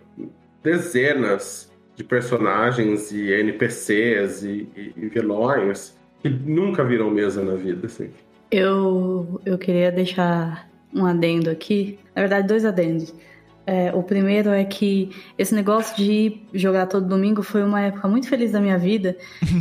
[0.64, 5.95] dezenas de personagens e NPCs e, e, e vilões
[6.30, 8.10] que nunca viram mesa na vida, assim.
[8.50, 11.98] Eu, eu queria deixar um adendo aqui.
[12.14, 13.12] Na verdade, dois adendos.
[13.66, 18.28] É, o primeiro é que esse negócio de jogar todo domingo foi uma época muito
[18.28, 19.16] feliz da minha vida.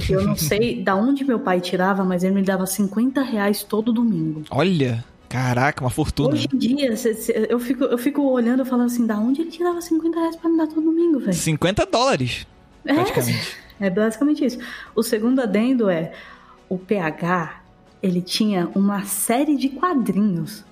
[0.06, 3.64] Que eu não sei da onde meu pai tirava, mas ele me dava 50 reais
[3.64, 4.44] todo domingo.
[4.52, 6.36] Olha, caraca, uma fortuna.
[6.36, 9.42] Hoje em dia, cê- cê- eu, fico, eu fico olhando e falando assim, da onde
[9.42, 11.34] ele tirava 50 reais pra me dar todo domingo, velho?
[11.34, 12.46] 50 dólares,
[12.86, 13.58] É, praticamente.
[13.80, 14.60] é basicamente isso.
[14.96, 16.12] O segundo adendo é
[16.70, 17.62] o PH,
[18.02, 20.64] ele tinha uma série de quadrinhos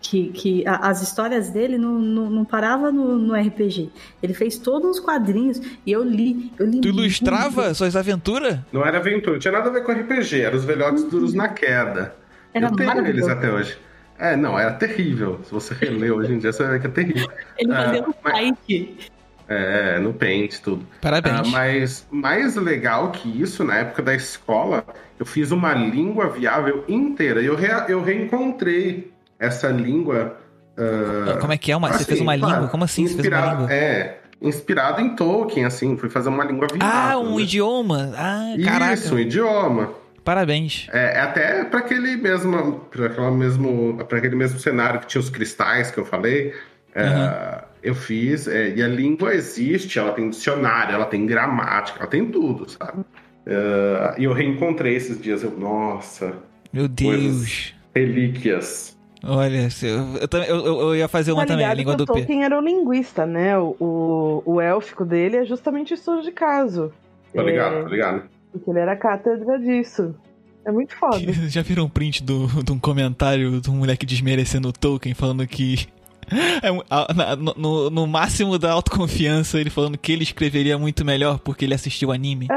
[0.00, 3.90] que, que a- as histórias dele não, não, não parava no, no RPG.
[4.22, 6.52] Ele fez todos os quadrinhos e eu li.
[6.58, 7.00] Eu li Tu muito.
[7.00, 8.58] ilustrava suas aventuras?
[8.72, 11.48] Não era aventura, não tinha nada a ver com RPG, eram os velhotes duros na
[11.48, 12.14] queda.
[12.54, 13.76] Era eu tenho eles até hoje.
[14.18, 15.40] É, não, era terrível.
[15.44, 17.28] Se você reler hoje em dia, você vai ver que é terrível.
[17.58, 19.10] Ele Ah, fazia um mas- fight.
[19.48, 20.84] É, no Paint, tudo.
[21.00, 21.34] Parabéns.
[21.38, 24.84] Ah, mas mais legal que isso, na época da escola,
[25.20, 27.40] eu fiz uma língua viável inteira.
[27.40, 30.36] E eu, re- eu reencontrei essa língua.
[30.76, 31.76] ah, Como é que é?
[31.76, 32.68] Uma, você assim, fez uma claro, língua?
[32.70, 33.70] Como assim você inspirado-?
[33.70, 36.88] É, inspirado em Tolkien, assim, fui fazer uma língua viável.
[36.92, 37.42] Ah, um né?
[37.42, 38.12] idioma.
[38.16, 38.94] Ah, caraca.
[38.94, 39.90] Isso, um idioma.
[40.24, 40.88] Parabéns.
[40.92, 45.20] É, é até para aquele mesmo, para aquela mesmo, para aquele mesmo cenário que tinha
[45.20, 46.52] os cristais que eu falei.
[46.92, 52.08] é, Eu fiz é, e a língua existe, ela tem dicionário, ela tem gramática, ela
[52.08, 53.04] tem tudo, sabe?
[53.46, 56.34] É, e eu reencontrei esses dias, eu, nossa,
[56.72, 57.72] Meu Deus.
[57.94, 58.96] relíquias.
[59.24, 60.18] Olha, eu,
[60.48, 62.12] eu, eu- eu- ia fazer uma Tá também, a língua do o P.
[62.12, 63.58] Tolkien era o linguista, né?
[63.58, 66.92] O, o, o élfico dele é justamente o estudo de caso.
[67.34, 68.22] Tá ligado, É, tá ligado?
[68.52, 70.14] Porque ele era cátedra disso.
[70.64, 71.18] É muito foda.
[71.48, 75.46] Já viram um print do, de um comentário de um moleque desmerecendo o Tolkien, falando
[75.46, 75.86] que.
[76.30, 81.64] É a- no, no- máximo da autoconfiança, ele falando que ele escreveria muito melhor porque
[81.64, 82.48] ele assistiu anime.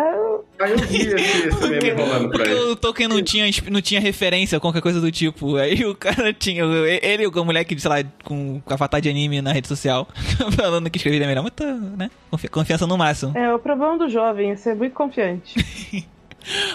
[0.62, 1.16] Aí eu vi esse,
[1.48, 2.56] esse meme rolando Porque aí.
[2.56, 5.56] o Tolkien não tinha, não tinha referência, qualquer coisa do tipo.
[5.56, 6.64] Aí o cara tinha.
[7.02, 10.06] Ele e o moleque, sei lá, com, com avatar de anime na rede social,
[10.58, 11.44] falando que escreveria melhor.
[11.44, 12.12] Mas tá, né?
[12.30, 13.32] Confi- Confiança no máximo.
[13.38, 15.56] É, o problema do jovem é ser muito confiante.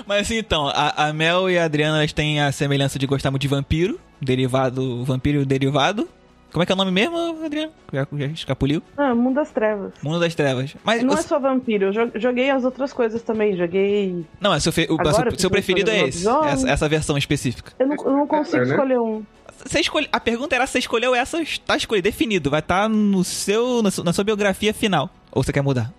[0.06, 3.30] Mas assim, então, a, a Mel e a Adriana elas têm a semelhança de gostar
[3.30, 6.08] muito de vampiro, derivado, vampiro derivado.
[6.54, 7.72] Como é que é o nome mesmo, Adriana?
[7.92, 8.80] Já, já escapuliu?
[8.96, 9.92] Ah, Mundo das Trevas.
[10.00, 10.76] Mundo das Trevas.
[10.84, 13.56] Mas Não é só vampiro, eu jo- joguei as outras coisas também.
[13.56, 14.24] Joguei.
[14.40, 17.72] não, é seu, fe- o, Agora seu, seu preferido é esse, essa, essa versão específica.
[17.76, 18.70] Eu não, eu não consigo É, né?
[18.70, 19.22] escolher um.
[19.66, 23.24] Você escolhe, a pergunta era se você escolheu essa, tá escolhido, definido, vai estar no
[23.24, 25.10] seu, na, su- na sua biografia final.
[25.32, 25.92] Ou você quer mudar?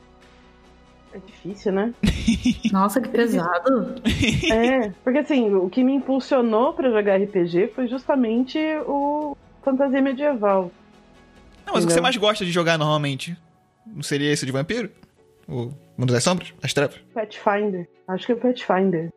[1.14, 1.93] É difícil, né?
[2.72, 3.95] Nossa, que pesado.
[4.51, 9.36] É, porque assim, o que me impulsionou pra jogar RPG foi justamente o
[9.66, 10.72] fantasia medieval.
[11.66, 13.36] Não, mas o que você mais gosta de jogar normalmente?
[13.86, 14.89] Não seria esse de vampiro?
[15.47, 16.53] O Mundo das Sombras?
[16.63, 16.97] As Trevas?
[17.13, 17.88] Pathfinder.
[18.07, 19.09] Acho que é o Pathfinder.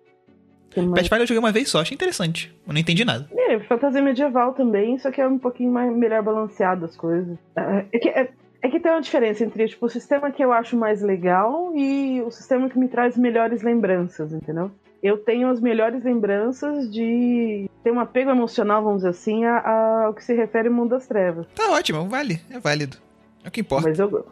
[0.76, 2.55] Mais- Pathfinder eu joguei uma vez só, achei interessante.
[2.66, 3.28] Eu não entendi nada.
[3.36, 7.36] É, fantasia medieval também, só que é um pouquinho mais, melhor balanceado as coisas.
[7.57, 8.30] É, é que, é,
[8.62, 12.22] é que tem uma diferença entre tipo, o sistema que eu acho mais legal e
[12.22, 14.70] o sistema que me traz melhores lembranças, entendeu?
[15.03, 20.14] Eu tenho as melhores lembranças de ter um apego emocional, vamos dizer assim, a- ao
[20.14, 21.46] que se refere ao mundo das trevas.
[21.55, 22.96] Tá ótimo, vale, é válido.
[23.44, 23.88] É o que importa.
[23.88, 24.26] Mas eu.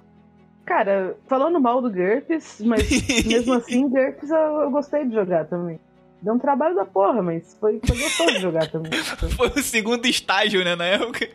[0.64, 2.82] Cara, falando mal do GURPS, mas
[3.24, 5.78] mesmo assim, GURPS eu, eu gostei de jogar também.
[6.20, 8.92] Deu um trabalho da porra, mas foi, foi gostoso de jogar também.
[8.92, 11.28] Foi o segundo estágio, né, na época.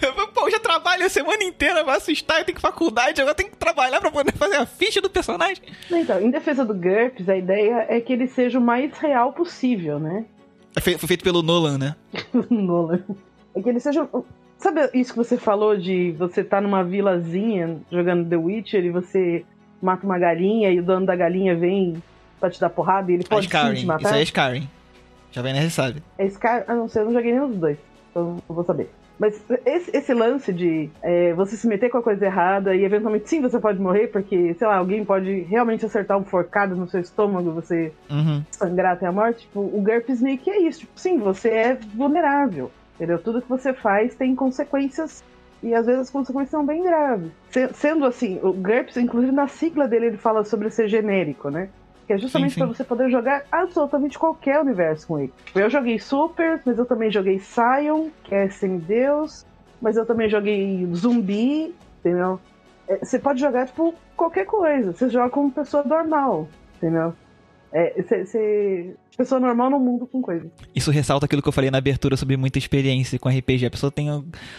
[0.00, 3.50] Eu Pô, eu já trabalho a semana inteira, assustar, eu tenho faculdade, agora eu tenho
[3.50, 5.62] que trabalhar pra poder fazer a ficha do personagem.
[5.90, 9.98] Então, em defesa do GURPS, a ideia é que ele seja o mais real possível,
[9.98, 10.24] né?
[10.76, 11.96] É Foi feito pelo Nolan, né?
[12.48, 13.00] Nolan.
[13.54, 14.08] É que ele seja.
[14.58, 19.44] Sabe isso que você falou de você tá numa vilazinha jogando The Witcher e você
[19.82, 22.02] mata uma galinha e o dono da galinha vem
[22.40, 24.02] pra te dar porrada e ele pode sim te Skyrim, matar?
[24.02, 24.68] isso aí é Skyrim.
[25.32, 26.02] Já vem, sabe.
[26.18, 26.46] É Sky...
[26.66, 27.78] Ah, não sei, eu não joguei nenhum dos dois.
[28.10, 28.90] Então não vou saber.
[29.18, 33.28] Mas esse, esse lance de é, você se meter com a coisa errada e eventualmente
[33.28, 37.00] sim você pode morrer, porque, sei lá, alguém pode realmente acertar um forcado no seu
[37.00, 38.42] estômago e você Uhum.
[38.50, 39.40] sangrar até a morte.
[39.42, 39.82] Tipo, o
[40.22, 40.80] meio que é isso.
[40.80, 42.70] Tipo, sim, você é vulnerável.
[42.96, 43.18] Entendeu?
[43.18, 45.22] Tudo que você faz tem consequências.
[45.62, 47.30] E às vezes as consequências são bem graves.
[47.50, 51.68] Se- sendo assim, o GURPS, inclusive na sigla dele, ele fala sobre ser genérico, né?
[52.10, 55.32] Que é justamente pra você poder jogar absolutamente qualquer universo com ele.
[55.54, 59.46] Eu joguei Super, mas eu também joguei Scion, que é semideus,
[59.80, 62.40] mas eu também joguei Zumbi, entendeu?
[62.88, 64.92] É, Você pode jogar, tipo, qualquer coisa.
[64.92, 66.48] Você joga como pessoa normal,
[66.78, 67.14] entendeu?
[67.70, 67.94] É.
[69.20, 70.50] Pessoa normal no mundo com coisa.
[70.74, 73.66] Isso ressalta aquilo que eu falei na abertura sobre muita experiência com RPG.
[73.66, 74.08] A pessoa tem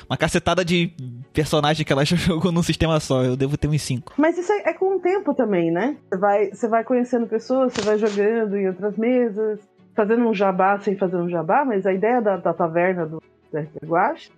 [0.08, 0.92] uma cacetada de
[1.34, 3.24] personagem que ela já jogou num sistema só.
[3.24, 4.14] Eu devo ter uns 5.
[4.18, 5.98] Mas isso é, é com o tempo também, né?
[6.08, 9.60] Você vai, você vai conhecendo pessoas, você vai jogando em outras mesas,
[9.96, 13.18] fazendo um jabá sem fazer um jabá, mas a ideia da, da taverna do
[13.52, 14.30] RPG Guache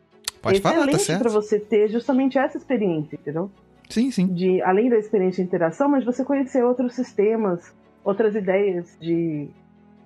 [0.41, 1.21] Pode é falar, tá excelente certo?
[1.21, 3.51] pra você ter justamente essa experiência, entendeu?
[3.89, 4.27] Sim, sim.
[4.27, 7.73] de além da experiência de interação, mas você conhecer outros sistemas,
[8.05, 9.49] outras ideias de,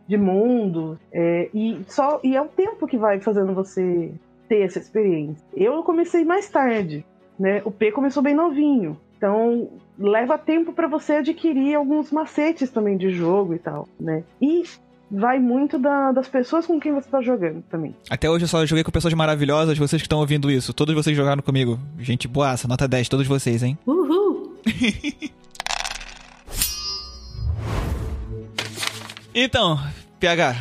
[0.08, 4.12] de mundo, é, e só e é o tempo que vai fazendo você
[4.48, 5.44] ter essa experiência.
[5.56, 7.06] Eu comecei mais tarde,
[7.38, 7.62] né?
[7.66, 13.10] O P começou bem novinho, então leva tempo pra você adquirir alguns macetes também de
[13.10, 14.24] jogo e tal, né?
[14.42, 14.64] E
[15.10, 17.96] vai muito da- das pessoas com quem você tá jogando também.
[18.10, 20.74] Até hoje eu só joguei com pessoas maravilhosas, vocês que estão ouvindo isso.
[20.74, 21.78] Todos vocês jogaram comigo.
[22.00, 23.78] Gente boaça, nota 10, todos vocês, hein?
[23.86, 24.56] Uhul!
[29.40, 29.80] Então,
[30.20, 30.56] PH,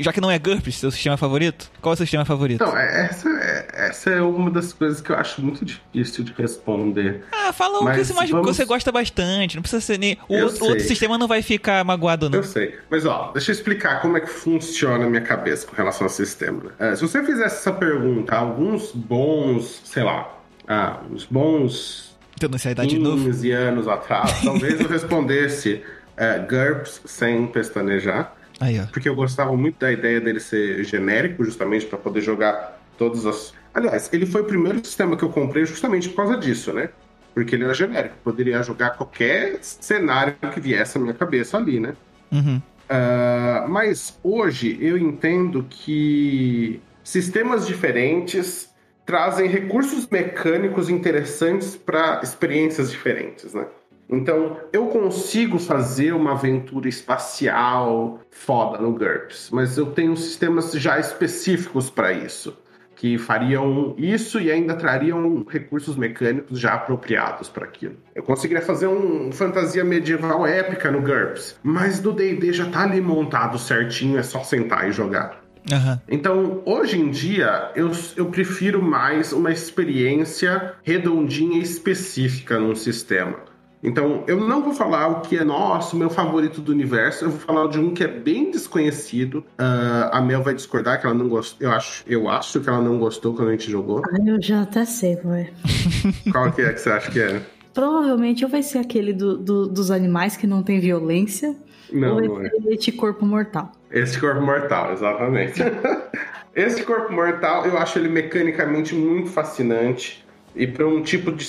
[0.00, 2.62] já que não é GURPS, seu sistema favorito, qual é o seu sistema favorito?
[2.62, 7.22] Então, essa, é- essa é uma das coisas que eu acho muito difícil de responder.
[7.30, 9.54] Ah, fala o que você, mais, vamos- você gosta bastante.
[9.56, 10.18] Não precisa ser nem.
[10.28, 12.38] O outro, outro sistema não vai ficar magoado, não.
[12.38, 12.78] Eu sei.
[12.90, 16.10] Mas ó, deixa eu explicar como é que funciona a minha cabeça com relação ao
[16.12, 16.72] sistema.
[16.78, 20.28] É, se você fizesse essa pergunta alguns bons, sei lá,
[20.66, 23.22] ah, uns bons Tendo ansiedade de novo.
[23.24, 25.82] 15 anos atrás, talvez eu respondesse
[26.16, 28.34] é, GURPS sem pestanejar.
[28.60, 33.24] Aí, porque eu gostava muito da ideia dele ser genérico, justamente para poder jogar todas
[33.26, 33.54] as.
[33.72, 36.90] Aliás, ele foi o primeiro sistema que eu comprei justamente por causa disso, né?
[37.32, 41.94] Porque ele era genérico, poderia jogar qualquer cenário que viesse à minha cabeça ali, né?
[42.30, 42.60] Uhum.
[42.88, 48.68] Ah, mas hoje eu entendo que sistemas diferentes
[49.06, 53.66] trazem recursos mecânicos interessantes para experiências diferentes, né?
[54.10, 60.98] Então, eu consigo fazer uma aventura espacial foda no GURPS, mas eu tenho sistemas já
[60.98, 62.56] específicos para isso,
[62.96, 67.96] que fariam isso e ainda trariam recursos mecânicos já apropriados para aquilo.
[68.14, 73.00] Eu conseguiria fazer um fantasia medieval épica no GURPS, mas do D&D já tá ali
[73.00, 75.40] montado certinho, é só sentar e jogar.
[75.70, 76.00] Aham.
[76.08, 83.49] Então, hoje em dia, eu, eu prefiro mais uma experiência redondinha e específica num sistema.
[83.82, 87.40] Então, eu não vou falar o que é nosso, meu favorito do universo, eu vou
[87.40, 89.42] falar de um que é bem desconhecido.
[89.56, 91.66] Ah, a Mel vai discordar que ela não gostou.
[91.66, 94.02] Eu acho, eu acho que ela não gostou quando a gente jogou.
[94.04, 95.50] Ah, eu já até sei, vai.
[96.30, 97.40] Qual que é que você acha que é?
[97.72, 101.56] Provavelmente ou vai ser aquele do, do- dos animais que não tem violência,
[101.90, 102.50] Não, ou não vai é.
[102.74, 103.72] este corpo mortal.
[103.90, 105.60] Esse corpo mortal, exatamente.
[106.54, 111.44] Esse corpo mortal, eu acho ele mecanicamente muito fascinante e para um tipo de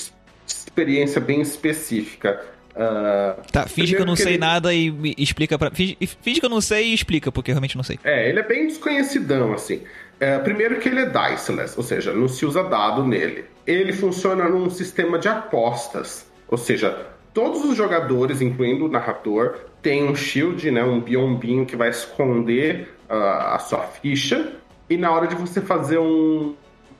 [0.76, 2.41] experiência bem específica.
[2.76, 5.69] Ah, Tá, finge que eu não primeiro sei ele- nada e me explica pra.
[5.72, 7.99] Finge, finge que eu não sei e explica, porque eu realmente não sei.
[8.03, 9.82] É, ele é bem desconhecidão, assim.
[10.19, 13.45] É, primeiro que ele é diceless, ou seja, não se usa dado nele.
[13.67, 20.03] Ele funciona num sistema de apostas, ou seja, todos os jogadores, incluindo o narrador, têm
[20.03, 24.53] um shield, né, um biombinho que vai esconder ah, a sua ficha.
[24.89, 26.53] E na hora de você fazer um,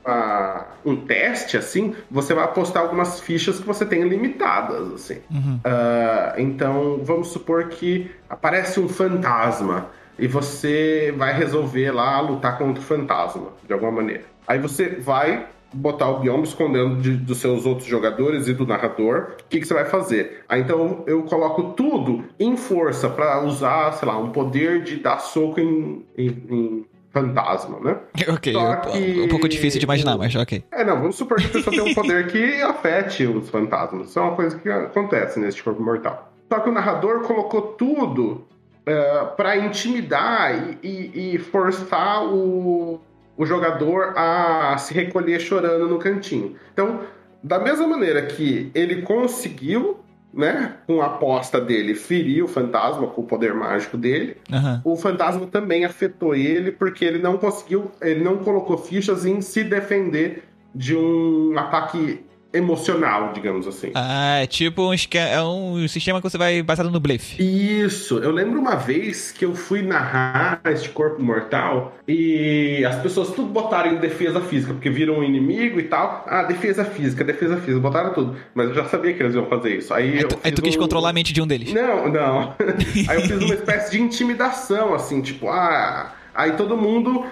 [0.04, 5.20] ah, um teste, assim, você vai apostar algumas fichas que você tem limitadas, assim.
[5.64, 9.86] Ah, então, vamos supor que aparece um fantasma
[10.18, 14.24] e você vai resolver lá lutar contra o fantasma, de alguma maneira.
[14.46, 19.28] Aí você vai botar o bioma escondendo de- dos seus outros jogadores e do narrador.
[19.40, 20.44] O que, que você vai fazer?
[20.46, 25.18] Aí então eu coloco tudo em força para usar, sei lá, um poder de dar
[25.20, 27.96] soco em, em- em fantasma, né?
[28.28, 30.64] ok, um- que- um pouco difícil de imaginar, mas ok.
[30.72, 34.08] É, não, vamos supor que a pessoa tem um poder que afete os fantasmas.
[34.10, 36.32] Isso é uma coisa que acontece nesse corpo mortal.
[36.52, 38.44] Só que o narrador colocou tudo
[38.84, 43.00] é, para intimidar e, e- e forçar o,
[43.36, 46.56] o jogador a se recolher chorando no cantinho.
[46.72, 47.00] Então,
[47.42, 49.98] da mesma maneira que ele conseguiu,
[50.32, 54.80] né, com a aposta dele, ferir o fantasma com o poder mágico dele, Aham.
[54.84, 59.62] o fantasma também afetou ele porque ele não conseguiu, ele não colocou fichas em se
[59.62, 63.90] defender de um ataque emocional, digamos assim.
[63.94, 67.42] Ah, é tipo um, é um sistema que você vai baseado no blefe.
[67.42, 73.30] Isso, eu lembro uma vez que eu fui narrar este corpo mortal e as pessoas
[73.30, 76.24] tudo botaram em defesa física, porque viram um inimigo e tal.
[76.28, 78.36] Ah, defesa física, defesa física, botaram tudo.
[78.54, 79.92] Mas eu já sabia que eles iam fazer isso.
[79.94, 81.72] Aí, Aí eu tu, aí tu quis um- controlar a mente de um deles.
[81.72, 82.54] Não, não.
[83.08, 86.12] Aí eu fiz uma espécie de intimidação, assim, tipo, ah.
[86.34, 87.26] Aí todo mundo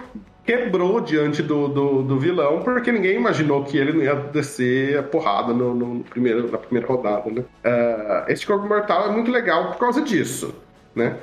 [0.45, 5.03] quebrou diante do, do, do vilão, porque ninguém imaginou que ele não ia descer a
[5.03, 7.45] porrada no, no primeiro, na primeira rodada, né?
[7.65, 10.55] Ah, esse corpo mortal é muito legal por causa disso,
[10.95, 11.17] né?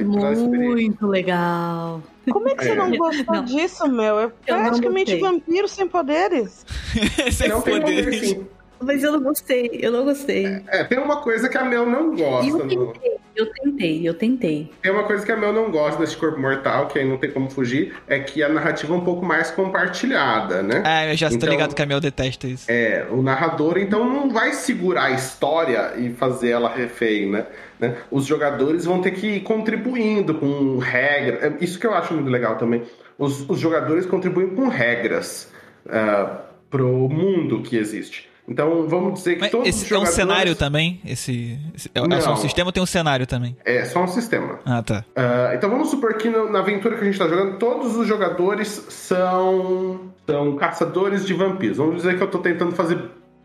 [0.00, 0.48] Experiência.
[0.48, 2.02] Muito legal.
[2.30, 2.74] Como é que você É.
[2.74, 3.44] não gostou Não.
[3.44, 4.18] disso, meu?
[4.20, 6.66] É praticamente vampiro sem poderes.
[7.32, 8.28] Sem Não tem poder, poderes.
[8.30, 8.46] sim.
[8.80, 10.62] Mas eu não gostei, eu não gostei.
[10.68, 12.46] É, tem uma coisa que a Mel não gosta.
[12.50, 14.70] Eu no- tentei, eu tentei, eu tentei.
[14.82, 17.30] Tem uma coisa que a Mel não gosta desse corpo mortal, que aí não tem
[17.30, 20.82] como fugir, é que a narrativa é um pouco mais compartilhada, né?
[20.84, 22.66] Ah, eu já tô Então- ligado que a Mel detesta isso.
[22.70, 27.46] É, o narrador então não vai segurar a história e fazer ela refém, né?
[27.80, 27.96] Né?
[28.10, 31.42] Os jogadores vão ter que ir contribuindo com regras.
[31.44, 32.82] É Isso que eu acho muito legal também.
[33.16, 35.52] Os, os jogadores contribuem com regras
[35.86, 38.27] uh, pro mundo que existe.
[38.48, 40.14] Então vamos dizer que Mas todos esse os é um jogadores...
[40.14, 41.00] cenário também?
[41.04, 43.56] Esse, esse- é, é só um sistema ou tem um cenário também?
[43.64, 44.58] É só um sistema.
[44.64, 45.04] Ah, tá.
[45.14, 48.06] Ah, então vamos supor que no- na aventura que a gente está jogando, todos os
[48.06, 51.76] jogadores são, são caçadores de vampiros.
[51.76, 52.98] Vamos dizer que eu estou tentando fazer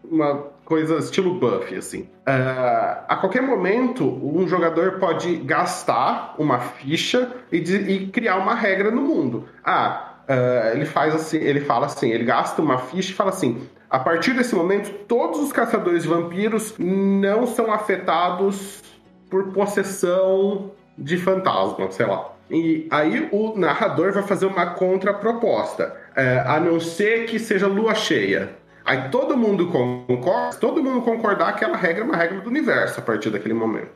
[0.04, 0.36] uma
[0.66, 2.02] coisa estilo buff, assim.
[2.28, 8.54] Uh, a qualquer momento, um jogador pode gastar uma ficha e, de, e criar uma
[8.56, 9.48] regra no mundo.
[9.64, 13.62] Ah, uh, ele faz assim, ele fala assim, ele gasta uma ficha e fala assim:
[13.94, 18.82] a partir desse momento, todos os caçadores de vampiros não são afetados
[19.30, 22.34] por possessão de fantasma, sei lá.
[22.50, 27.94] E aí o narrador vai fazer uma contraproposta, é, a não ser que seja lua
[27.94, 28.56] cheia.
[28.86, 33.00] Aí todo mundo concorda, todo mundo concordar que aquela regra é uma regra do universo
[33.00, 33.88] a partir daquele momento.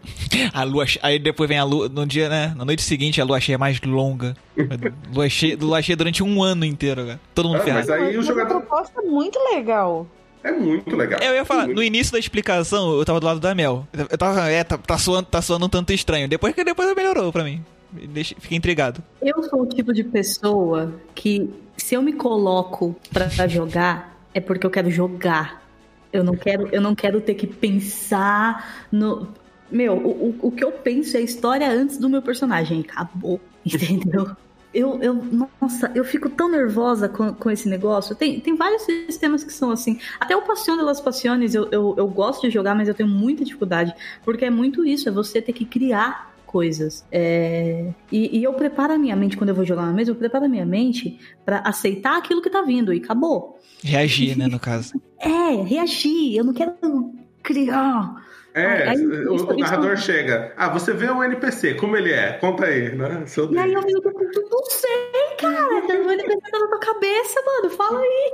[0.54, 3.40] A lua, aí depois vem a lua, no dia, né, na noite seguinte a lua
[3.40, 4.36] cheia é mais longa.
[5.14, 7.20] lua, cheia, lua cheia durante um ano inteiro, cara.
[7.36, 8.54] Todo mundo é, Mas aí o jogador...
[8.54, 10.08] uma proposta muito legal.
[10.44, 11.20] É muito legal.
[11.22, 11.76] Eu ia falar, muito.
[11.76, 13.86] no início da explicação, eu tava do lado da Mel.
[14.10, 16.30] Eu tava, é, tá, tá, soando, tá soando um tanto estranho.
[16.30, 17.62] Depois que depois melhorou pra mim.
[17.92, 19.04] Deixa, fiquei intrigado.
[19.22, 24.66] Eu sou o tipo de pessoa que, se eu me coloco pra jogar, é porque
[24.66, 25.64] eu quero jogar.
[26.14, 29.28] Eu não quero, eu não quero ter que pensar no.
[29.70, 32.86] Meu, o, o que eu penso é a história antes do meu personagem.
[32.88, 34.30] Acabou, entendeu?
[34.74, 35.14] Eu, eu,
[35.60, 38.16] nossa, eu fico tão nervosa com, com esse negócio.
[38.16, 40.00] Tem, tem vários sistemas que são assim.
[40.20, 43.10] Até o Passion de las Passiones eu, eu, eu gosto de jogar, mas eu tenho
[43.10, 43.94] muita dificuldade.
[44.24, 47.06] Porque é muito isso, é você ter que criar coisas.
[47.12, 47.92] É...
[48.12, 50.46] E, e, eu preparo a minha mente, quando eu vou jogar uma mesa, eu preparo
[50.46, 53.60] a minha mente para aceitar aquilo que tá vindo e acabou.
[53.84, 54.94] Reagir, né, no caso.
[55.20, 56.38] É, reagir.
[56.38, 56.76] Eu não quero
[57.42, 58.24] criar.
[58.54, 60.04] É, aí, o, isso, o narrador isso...
[60.04, 60.54] chega.
[60.56, 62.34] Ah, você vê o NPC, como ele é?
[62.34, 63.24] Conta aí, né?
[63.26, 65.74] Seu e aí eu fico, não sei, cara.
[65.74, 67.76] O NPC tá na tua cabeça, mano.
[67.76, 68.34] Fala aí.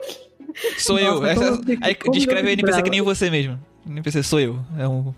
[0.77, 1.25] Sou Nossa, eu.
[1.25, 2.83] Essa, aí descreve o NPC bravo.
[2.83, 3.57] que nem você mesmo.
[3.87, 4.59] NPC sou eu.
[4.77, 5.13] É um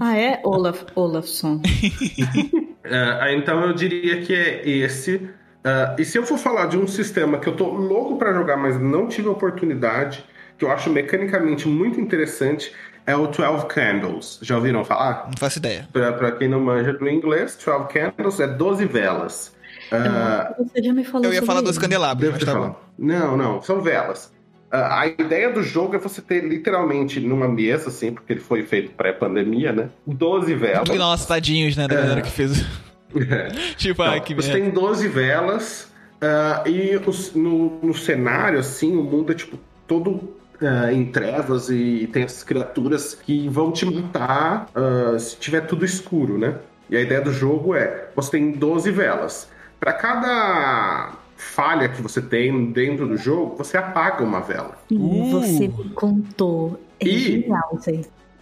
[0.00, 0.40] ah, é?
[0.44, 1.60] Olaf, Olafson.
[2.84, 5.16] uh, então eu diria que é esse.
[5.16, 8.56] Uh, e se eu for falar de um sistema que eu tô louco para jogar,
[8.56, 10.24] mas não tive oportunidade,
[10.56, 12.72] que eu acho mecanicamente muito interessante,
[13.06, 14.38] é o 12 Candles.
[14.42, 15.26] Já ouviram falar?
[15.26, 15.88] Não faço ideia.
[15.92, 19.56] Para quem não manja do inglês, 12 Candles é 12 velas.
[19.92, 23.80] Uh, você já me falou Eu ia falar dos candelabros, mas tá Não, não, são
[23.80, 24.32] velas.
[24.76, 28.92] A ideia do jogo é você ter literalmente numa mesa, assim, porque ele foi feito
[28.92, 29.88] pré-pandemia, né?
[30.06, 30.88] 12 velas.
[30.88, 32.22] Nossa, tadinhos, né, da galera é.
[32.22, 32.64] que fez.
[33.14, 33.48] É.
[33.76, 39.02] tipo, Não, que Você tem 12 velas uh, e os, no, no cenário, assim, o
[39.02, 44.68] mundo é tipo todo uh, em trevas e tem essas criaturas que vão te matar
[44.74, 46.56] uh, se tiver tudo escuro, né?
[46.90, 49.48] E a ideia do jogo é: você tem 12 velas.
[49.78, 54.78] Para cada falha que você tem dentro do jogo, você apaga uma vela.
[54.90, 55.30] Uh.
[55.32, 56.80] Você me contou.
[56.98, 57.78] É e, genial.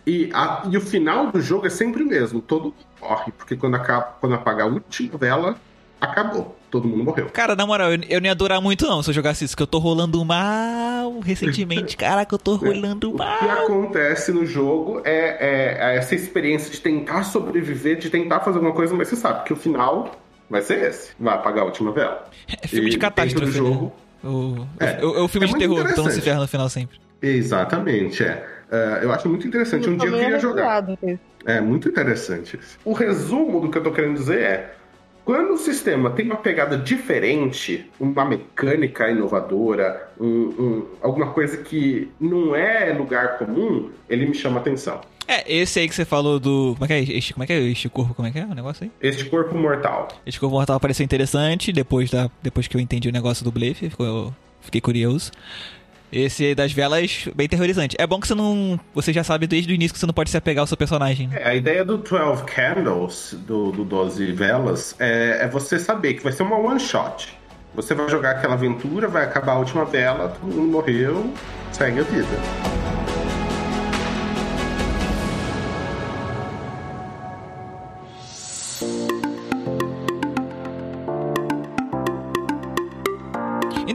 [0.07, 2.41] E, a, e o final do jogo é sempre o mesmo.
[2.41, 5.57] Todo mundo morre, porque quando, acaba, quando apagar a última vela,
[6.01, 6.57] acabou.
[6.71, 7.31] Todo mundo morreu.
[7.33, 9.63] Cara, na moral, eu, eu não ia adorar muito não se eu jogasse isso, que
[9.63, 11.97] eu tô rolando mal recentemente.
[11.97, 12.69] Caraca, eu tô é.
[12.69, 13.17] rolando é.
[13.17, 13.37] mal.
[13.37, 18.41] O que acontece no jogo é, é, é, essa experiência de tentar sobreviver, de tentar
[18.41, 20.11] fazer alguma coisa, mas você sabe que o final
[20.55, 21.11] vai ser esse.
[21.19, 22.31] Vai apagar a última vela.
[22.63, 23.47] É filme e de catástrofe.
[23.47, 23.59] Né?
[23.59, 23.93] Jogo,
[24.23, 24.31] né?
[24.31, 27.01] o, é, é, o filme é de terror, então se ferra no final sempre.
[27.21, 28.47] Exatamente, é.
[28.71, 29.89] Uh, eu acho muito interessante.
[29.89, 30.85] Um dia eu queria jogar.
[31.45, 32.59] É muito interessante.
[32.85, 34.75] O resumo do que eu tô querendo dizer é:
[35.25, 42.11] quando o sistema tem uma pegada diferente, uma mecânica inovadora, um, um, alguma coisa que
[42.21, 45.01] não é lugar comum, ele me chama atenção.
[45.27, 46.75] É, esse aí que você falou do.
[46.79, 47.17] Como é que é?
[47.17, 48.15] Este, como é que é este corpo?
[48.15, 48.91] Como é que é o negócio aí?
[49.01, 50.09] Este corpo mortal.
[50.27, 53.91] Este corpo mortal pareceu interessante depois, da, depois que eu entendi o negócio do Blefe,
[53.99, 55.33] eu fiquei curioso.
[56.13, 57.97] Esse das velas, bem terrorizante.
[57.99, 58.79] É bom que você não.
[58.95, 61.29] Você já sabe desde o início que você não pode se apegar ao seu personagem.
[61.33, 66.23] É, a ideia do 12 Candles, do, do 12 Velas, é, é você saber que
[66.23, 67.37] vai ser uma one shot.
[67.75, 71.33] Você vai jogar aquela aventura, vai acabar a última vela, todo mundo morreu,
[71.73, 73.04] segue a vida.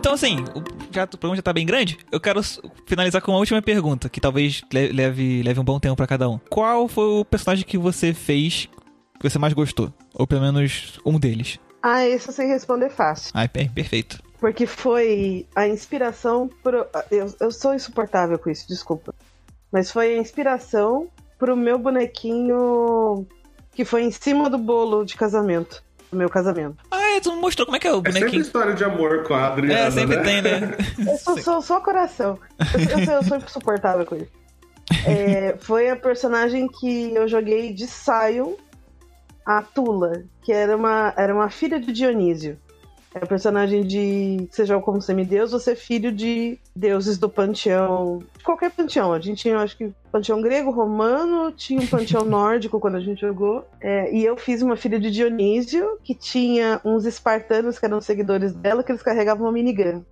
[0.09, 1.99] Então, assim, o, já, o programa já tá bem grande.
[2.11, 2.41] Eu quero
[2.87, 6.39] finalizar com uma última pergunta, que talvez leve, leve um bom tempo para cada um.
[6.49, 8.67] Qual foi o personagem que você fez
[9.19, 9.93] que você mais gostou?
[10.15, 11.59] Ou pelo menos um deles?
[11.83, 13.31] Ah, isso sem responder fácil.
[13.35, 14.19] Ah, perfeito.
[14.39, 16.49] Porque foi a inspiração.
[16.63, 16.87] Pro...
[17.11, 19.13] Eu, eu sou insuportável com isso, desculpa.
[19.71, 21.07] Mas foi a inspiração
[21.37, 23.27] pro meu bonequinho
[23.75, 26.77] que foi em cima do bolo de casamento do meu casamento.
[26.91, 28.25] Ah, é, tu mostrou como é que é o bonequinho.
[28.25, 30.23] É sempre história de amor com a Adriana, É, sempre né?
[30.23, 30.77] tem, né?
[31.07, 32.39] eu sou, sou só coração.
[32.57, 34.31] Eu, eu, eu sou insuportável com isso.
[35.05, 38.53] É, foi a personagem que eu joguei de Sion,
[39.45, 42.57] a Tula, que era uma, era uma filha de Dionísio.
[43.13, 44.47] É personagem de.
[44.65, 48.21] Joga como semideus, você é filho de, deuses do panteão.
[48.43, 49.11] Qualquer panteão.
[49.11, 53.21] A gente tinha, acho que, panteão grego, romano, tinha um panteão nórdico quando a gente
[53.21, 53.65] jogou.
[53.81, 58.53] É, e eu fiz uma filha de Dionísio, que tinha uns espartanos que eram seguidores
[58.53, 60.03] dela, que eles carregavam uma minigun.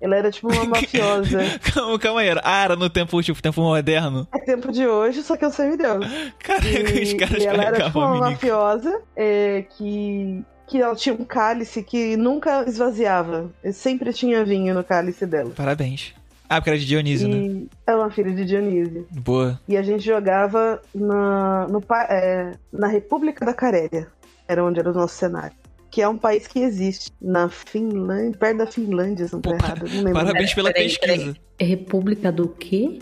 [0.00, 1.38] Ela era tipo uma mafiosa.
[1.74, 2.28] calma, calma aí.
[2.44, 4.28] Ah, era no tempo, tipo, tempo moderno.
[4.32, 6.06] É tempo de hoje, só que eu sou deus.
[6.38, 11.14] Caraca, E, os caras e ela era tipo uma mafiosa é, que, que ela tinha
[11.14, 13.50] um cálice que nunca esvaziava.
[13.72, 15.50] Sempre tinha vinho no cálice dela.
[15.54, 16.14] Parabéns.
[16.48, 17.36] Ah, porque era de Dionísio, né?
[17.36, 19.06] E é uma filha de Dionísio.
[19.10, 19.60] Boa.
[19.66, 24.06] E a gente jogava na, no, é, na República da Carélia.
[24.46, 25.56] Era onde era o nosso cenário.
[25.90, 29.56] Que é um país que existe na Finlândia, perto da Finlândia, se não tô Pô,
[29.56, 29.86] errado.
[29.88, 30.12] Não lembro.
[30.12, 31.16] Parabéns pela Peraí, pesquisa.
[31.16, 31.36] peraí.
[31.58, 33.00] É República do quê?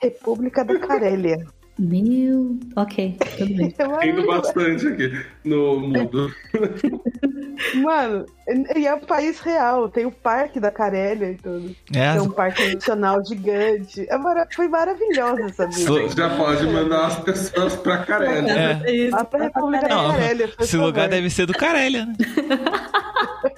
[0.00, 1.46] República da Carélia.
[1.78, 2.58] Meu.
[2.74, 3.74] Ok, tudo bem.
[3.78, 4.26] É Rindo maravilhoso.
[4.26, 6.32] bastante aqui no mudo.
[7.82, 8.26] Mano,
[8.74, 9.88] e é um país real.
[9.88, 11.74] Tem o Parque da Carélia e tudo.
[11.94, 14.06] É, É um parque nacional gigante.
[14.08, 16.08] É mara- Foi maravilhosa essa vida.
[16.16, 18.82] Já pode mandar as pessoas pra Carélia.
[18.84, 18.90] É.
[18.94, 19.16] isso.
[19.16, 20.50] Lá pra República Não, da Carélia.
[20.58, 21.08] esse lugar favor.
[21.10, 22.14] deve ser do Carélia, né?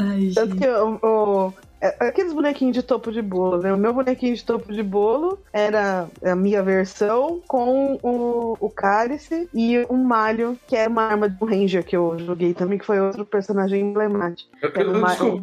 [0.00, 0.60] Ai, Tanto gente.
[0.62, 3.72] que o, o- é- aqueles bonequinhos de topo de bolo, né?
[3.72, 9.48] O meu bonequinho de topo de bolo era a minha versão com o, o cálice
[9.54, 12.86] e um malho, que era uma arma de um ranger que eu joguei também, que
[12.86, 14.50] foi outro personagem emblemático.
[14.62, 15.40] Eu, eu um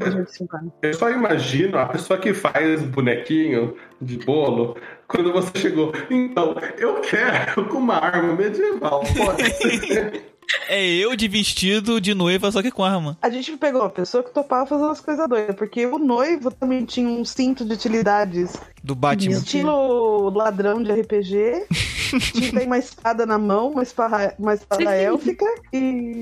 [0.82, 4.76] eu só imagino a pessoa que faz bonequinho de bolo
[5.08, 5.94] quando você chegou.
[6.10, 9.04] Então, eu quero com uma arma medieval.
[9.18, 10.32] Pode ser.
[10.68, 13.18] É eu de vestido de noiva, só que com arma.
[13.22, 16.86] A gente pegou uma pessoa que topava fazer umas coisas doidas, porque o noivo também
[16.86, 19.34] tinha um cinto de utilidades Do Batman.
[19.38, 21.66] Estilo ladrão de RPG.
[22.34, 26.22] Tinha tem uma espada na mão, uma espada, uma espada élfica e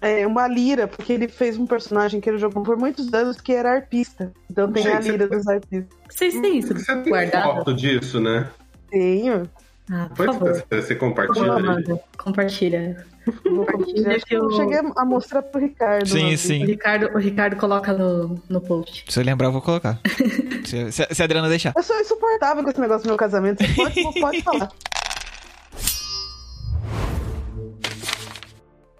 [0.00, 3.52] é, uma lira, porque ele fez um personagem que ele jogou por muitos anos que
[3.52, 4.30] era arpista.
[4.50, 5.88] Então tem a Gente, lira dos arpistas.
[6.08, 7.44] Vocês têm isso Você tem guardado?
[7.44, 8.48] foto disso, né?
[8.90, 9.48] Tenho.
[9.90, 10.64] Ah, por Foi favor.
[10.70, 13.06] você, compartilha favor, Compartilha.
[13.24, 14.18] Compartilhar.
[14.30, 16.08] Eu cheguei a mostrar pro Ricardo.
[16.08, 16.44] Sim, uma vez.
[16.44, 16.64] O sim.
[16.64, 19.04] Ricardo, o Ricardo coloca no, no post.
[19.08, 20.00] Se eu lembrar, eu vou colocar.
[20.64, 21.72] se, se, se a Adriana deixar.
[21.76, 23.64] Eu sou insuportável com esse negócio do meu casamento.
[23.74, 24.68] Pode, pode falar.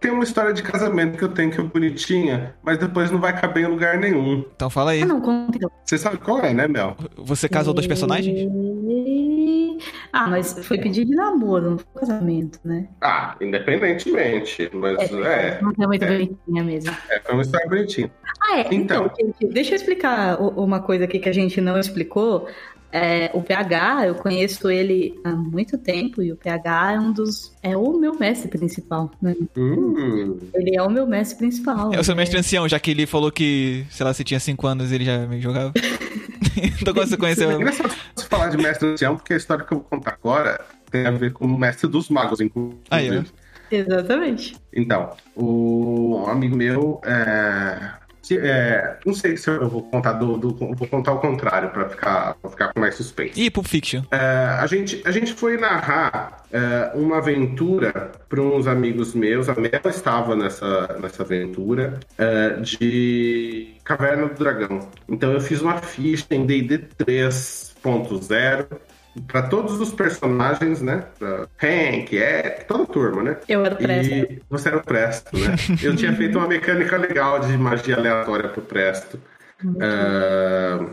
[0.02, 3.40] Tem uma história de casamento que eu tenho que é bonitinha, mas depois não vai
[3.40, 4.44] caber em lugar nenhum.
[4.56, 5.02] Então fala aí.
[5.02, 5.70] Ah, não, conta então.
[5.84, 6.96] Você sabe qual é, né, Mel?
[7.18, 8.50] Você casou dois personagens?
[10.12, 12.86] Ah, mas foi pedido de namoro, não foi casamento, né?
[13.00, 14.70] Ah, independentemente.
[14.74, 16.94] Mas é, Não é muito bonitinha mesmo.
[17.08, 18.10] é, foi uma história bonitinha.
[18.42, 18.68] Ah, é.
[18.74, 19.06] Então.
[19.06, 22.46] Então, gente, deixa eu explicar uma coisa aqui que a gente não explicou.
[22.94, 27.56] É, o PH, eu conheço ele há muito tempo e o PH é um dos.
[27.62, 29.34] É o meu mestre principal, né?
[29.56, 31.94] Hum, Ele é o meu mestre principal.
[31.94, 32.20] É o seu né?
[32.20, 35.26] mestre ancião, já que ele falou que, sei lá, se tinha 5 anos ele já
[35.26, 35.72] me jogava.
[36.80, 37.52] então quando você é conheceu.
[37.52, 41.06] engraçado você falar de mestre ancião, porque a história que eu vou contar agora tem
[41.06, 42.78] a ver com o mestre dos magos, inclusive.
[42.90, 43.22] Aí, ó.
[43.70, 44.56] Exatamente.
[44.72, 47.90] Então, o um amigo meu é,
[48.22, 51.88] se- é, não sei se eu vou contar do, do- vou contar o contrário pra
[51.88, 53.40] ficar, pra ficar com mais suspense.
[53.40, 54.02] Ih, Pulp Fiction.
[54.10, 54.16] É,
[54.60, 59.48] a, gente, a gente foi narrar é, uma aventura para uns amigos meus.
[59.48, 64.88] A Mel estava nessa, nessa aventura é, de Caverna do Dragão.
[65.08, 68.66] Então eu fiz uma ficha em D&D 3.0
[69.26, 71.04] para todos os personagens, né?
[71.18, 73.36] Pra Hank, Ed, toda a turma, né?
[73.48, 74.14] Eu era presta.
[74.14, 75.54] E você era o Presto, né?
[75.82, 79.20] Eu tinha feito uma mecânica legal de magia aleatória pro Presto.
[79.80, 80.86] Ah,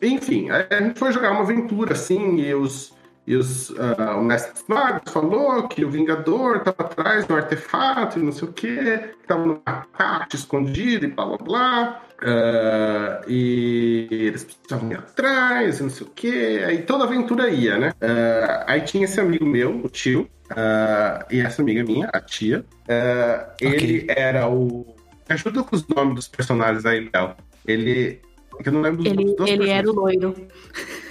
[0.00, 2.94] enfim, a gente foi jogar uma aventura assim, e os.
[3.26, 8.18] E os, ah, o mestre dos magos falou que o Vingador estava atrás do artefato
[8.18, 12.03] e não sei o que, que estava numa caixa escondida e blá blá blá.
[12.22, 16.58] Ah, e eles precisavam ir atrás não sei o que.
[16.64, 17.92] Aí toda a aventura ia, né?
[18.00, 22.64] Ah, aí tinha esse amigo meu, o tio, ah, e essa amiga minha, a tia.
[22.88, 24.94] Ah, Ele era o.
[25.28, 27.34] Me ajuda com os nomes dos personagens aí, Léo.
[27.66, 28.20] Ele.
[28.58, 30.34] é Eu não lembro dos Ele, nomes dos ele era o loiro.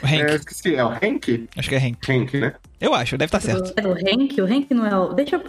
[0.02, 0.22] O Hank.
[0.22, 1.50] É, eu esqueci, é o Hank?
[1.58, 2.12] Acho que é Hank.
[2.12, 2.54] Hank, né?
[2.80, 3.74] Eu acho, deve estar certo.
[3.76, 4.40] Era o Hank?
[4.40, 5.14] O Hank não é o.
[5.14, 5.44] Deixa eu.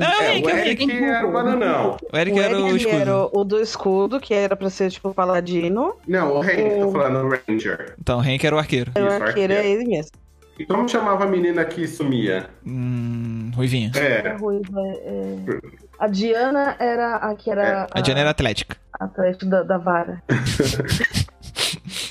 [0.00, 1.96] Ah, É, o é o Eric era o bananão.
[2.12, 2.96] O Eric O era o Eric escudo.
[3.00, 5.94] era o do escudo, que era pra ser tipo paladino.
[6.08, 7.94] Não, o Hank, tô O- falando o Ranger.
[8.00, 8.90] Então, Hank era o arqueiro.
[8.96, 10.12] O arqueiro é ele mesmo.
[10.58, 12.46] E como chamava a menina que sumia?
[12.64, 13.90] Hum, Ruivinha.
[13.94, 15.36] A É, ruiva, é-
[15.98, 18.76] A Diana era a que era A Diana era atlética.
[19.00, 20.22] a atleta da, da vara.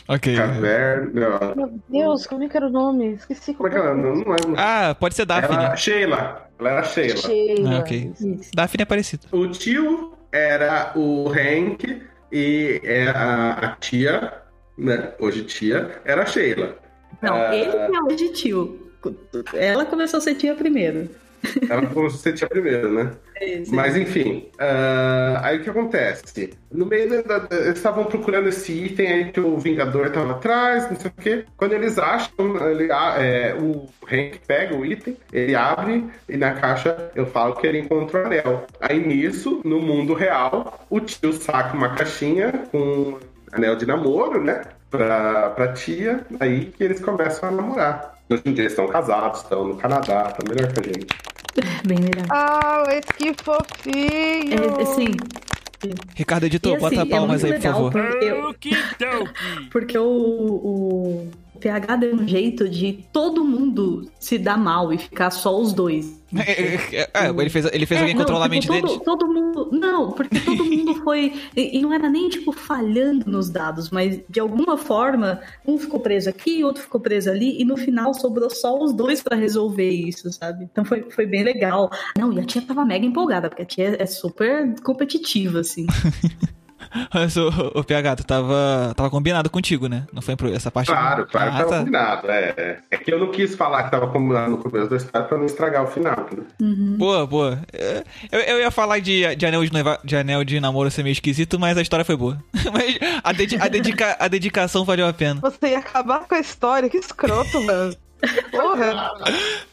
[0.08, 0.36] Ok.
[0.36, 1.54] Caverna.
[1.56, 3.14] Meu Deus, como é que era o nome?
[3.14, 3.94] Esqueci Como é que ela?
[3.94, 4.56] Não, não lembro.
[4.58, 5.56] Ah, pode ser Daphne.
[5.56, 6.50] Ela, Sheila.
[6.60, 7.18] Ela era Sheila.
[7.18, 7.76] Sheila.
[7.76, 8.12] Ah, ok.
[8.20, 8.52] Isso.
[8.54, 9.28] Daphne é parecido.
[9.32, 12.02] O tio era o Hank
[12.32, 14.34] e é a, tia
[14.78, 15.14] né?
[15.20, 16.76] Hoje tia era a Sheila.
[17.22, 17.56] Não, Ah.
[17.56, 18.80] ele que é hoje tio.
[19.54, 21.10] Ela começou a ser tia primeiro.
[21.70, 23.12] Ela começou a ser tia primeiro, né?
[23.70, 26.54] Mas enfim, ah, aí o que acontece?
[26.72, 31.00] No meio da, eles estavam procurando esse item aí que o Vingador estava atrás, não
[31.00, 31.46] sei o quê.
[31.58, 32.34] Quando eles acham,
[32.70, 37.68] ele, é, o Hank pega o item, ele abre e na caixa eu falo que
[37.68, 38.66] ele encontrou o anel.
[38.80, 43.20] Aí nisso, no mundo real, o tio saca uma caixinha com
[43.52, 44.64] anel de namoro, né?
[44.90, 48.14] Pra, pra tia, aí que eles começam a namorar.
[48.30, 51.33] Hoje em dia eles estão casados, estão no Canadá, estão melhor que a gente.
[51.86, 52.26] Bem melhor.
[52.30, 54.80] Ah, mas que fofinho!
[54.80, 55.18] É, assim,
[56.16, 57.92] Ricardo editor, e, assim, bota palmas é aí, por legal favor.
[57.92, 59.30] Porque, eu-
[59.72, 65.32] porque o, o PH deu um jeito de todo mundo se dar mal e ficar
[65.32, 66.22] só os dois.
[66.36, 66.52] É,
[66.96, 69.02] é, é, ele fez, ele fez É, alguém não, controlar a mente todo, deles?
[69.04, 69.70] todo mundo.
[69.72, 71.34] Não, porque todo mundo foi.
[71.56, 76.00] E, e não era nem, tipo, falhando nos dados, mas de alguma forma, um ficou
[76.00, 79.90] preso aqui, outro ficou preso ali, e no final sobrou só os dois pra resolver
[79.90, 80.68] isso, sabe?
[80.72, 81.92] Então foi, foi bem legal.
[82.18, 85.86] Não, e a tia tava mega empolgada, porque a tia é super competitiva, assim.
[87.14, 90.06] Mas o, o PH, tu tava, tava combinado contigo, né?
[90.14, 90.88] Não foi essa parte.
[90.92, 91.78] Claro, claro que Ah, tava tá.
[91.80, 92.32] combinado.
[92.32, 95.38] É, é que eu não quis falar que tava combinado no começo da história pra
[95.38, 96.16] não estragar o final.
[96.32, 96.96] Né?
[96.98, 97.60] Boa, boa.
[97.74, 101.04] É, Eu, eu ia falar de, de, anel de, noiva- de anel de namoro ser
[101.04, 102.38] meio esquisito, mas a história foi boa.
[102.72, 105.40] mas a, dedi- a, dedica- a dedicação valeu a pena.
[105.42, 107.96] Você ia acabar com a história, que escroto, mano.
[108.52, 109.12] Porra!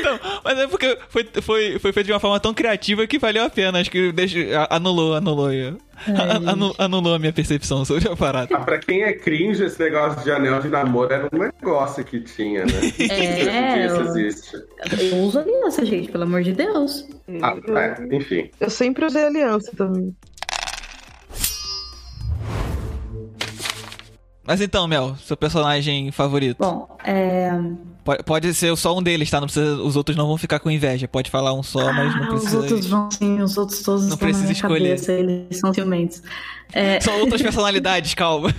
[0.00, 3.44] Então, mas é porque foi, foi, foi feito de uma forma tão criativa que valeu
[3.44, 3.80] a pena.
[3.80, 5.48] Acho que deixa, a- anulou, anulou.
[5.50, 8.56] A- anu- anulou a minha percepção sobre a parada.
[8.56, 12.20] Ah, pra quem é cringe, esse negócio de anel de namoro era um negócio que
[12.20, 12.72] tinha, né?
[13.10, 14.56] É, Isso eu- existe.
[15.12, 17.06] Eu uso aliança, gente, pelo amor de Deus.
[17.42, 18.50] Ah, é, enfim.
[18.60, 20.14] Eu sempre usei aliança também.
[24.50, 26.56] Mas então, Mel, seu personagem favorito?
[26.58, 27.52] Bom, é.
[28.02, 29.38] Pode, pode ser só um deles, tá?
[29.38, 31.06] Não precisa, os outros não vão ficar com inveja.
[31.06, 32.58] Pode falar um só, mas não Ah, precisa.
[32.58, 34.88] Os outros vão sim, os outros todos Não estão na precisa minha escolher.
[34.96, 36.20] cabeça, eles são ciumentos.
[36.72, 38.52] É, São outras personalidades, calma.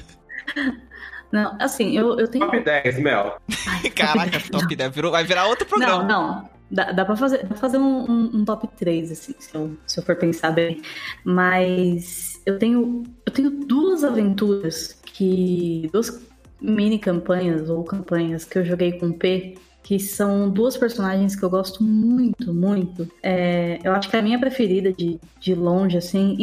[1.29, 2.45] não, assim, eu, eu tenho.
[2.45, 3.37] Top 10, Mel.
[3.93, 4.95] Caraca, top 10.
[4.95, 6.03] Virou- vai virar outro programa.
[6.03, 6.49] Não, não.
[6.73, 9.75] Dá, dá pra fazer, dá pra fazer um, um- um top 3, assim, se eu,
[9.85, 10.81] se eu for pensar bem.
[11.25, 15.89] Mas eu tenho, eu tenho duas aventuras que.
[15.91, 16.21] duas
[16.61, 19.55] mini campanhas ou campanhas que eu joguei com o P.
[19.83, 23.09] Que são duas personagens que eu gosto muito, muito.
[23.23, 26.37] É, eu acho que a minha preferida de, de longe, assim,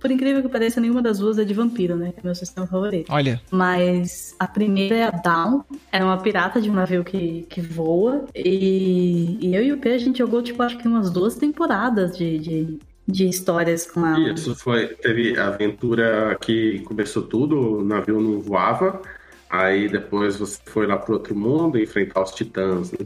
[0.00, 2.12] por incrível que pareça, nenhuma das duas é de vampiro, né?
[2.12, 3.12] Que é meu sistema favorito.
[3.12, 5.60] Olha, Mas a primeira é a Dawn.
[5.92, 8.24] É uma pirata de um navio que, que voa.
[8.34, 12.16] E, e eu e o P, a gente jogou, tipo, acho que umas duas temporadas
[12.16, 12.78] de, de,
[13.10, 14.32] de histórias com ela.
[14.32, 14.88] Isso foi.
[14.88, 19.02] Teve a aventura que começou tudo, o navio não voava.
[19.48, 22.92] Aí depois você foi lá pro outro mundo enfrentar os titãs.
[22.92, 22.98] Né?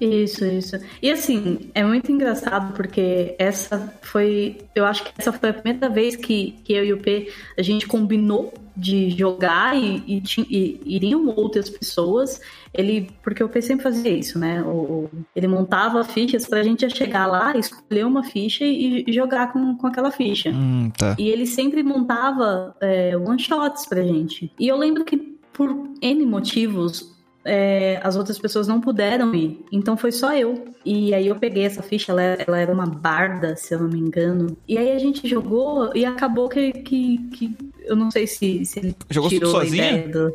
[0.00, 0.78] Isso, isso.
[1.02, 4.58] E assim, é muito engraçado porque essa foi.
[4.74, 7.60] Eu acho que essa foi a primeira vez que, que eu e o P a
[7.60, 12.40] gente combinou de jogar e, e, e iriam outras pessoas.
[12.72, 13.10] Ele.
[13.22, 14.62] Porque o P sempre fazia isso, né?
[14.62, 19.76] O, ele montava fichas pra gente chegar lá, escolher uma ficha e, e jogar com,
[19.76, 20.50] com aquela ficha.
[20.50, 21.16] hum, tá.
[21.18, 24.52] E ele sempre montava é, one-shots pra gente.
[24.58, 25.16] E eu lembro que
[25.52, 25.68] por
[26.00, 27.14] N motivos,
[27.44, 29.64] é, as outras pessoas não puderam ir.
[29.72, 30.64] Então foi só eu.
[30.84, 33.98] E aí eu peguei essa ficha, ela, ela era uma barda, se eu não me
[33.98, 34.56] engano.
[34.68, 36.72] E aí a gente jogou e acabou que.
[36.72, 40.08] que, que eu não sei se, se ele Jogou tudo tirou a sozinha?
[40.08, 40.32] do.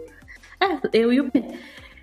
[0.59, 1.43] É, eu e o P.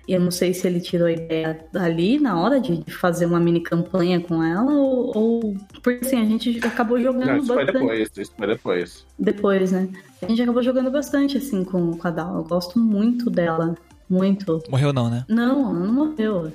[0.07, 3.39] E eu não sei se ele tirou a ideia ali na hora de fazer uma
[3.39, 5.17] mini campanha com ela ou.
[5.17, 7.79] ou- Porque assim, a gente acabou jogando Não, isso foi bastante.
[7.81, 9.05] depois, isso foi depois.
[9.17, 9.89] Depois, né?
[10.21, 12.35] A gente acabou jogando bastante, assim, com, com a Dal.
[12.37, 13.75] Eu gosto muito dela.
[14.09, 14.61] Muito.
[14.69, 15.23] Morreu não, né?
[15.29, 16.51] Não, ela não morreu.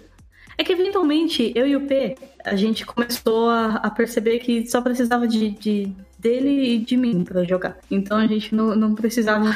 [0.58, 4.80] É que eventualmente, eu e o P, a gente começou a, a perceber que só
[4.82, 7.78] precisava de, de- dele e de mim pra jogar.
[7.90, 9.50] Então a gente não, não precisava.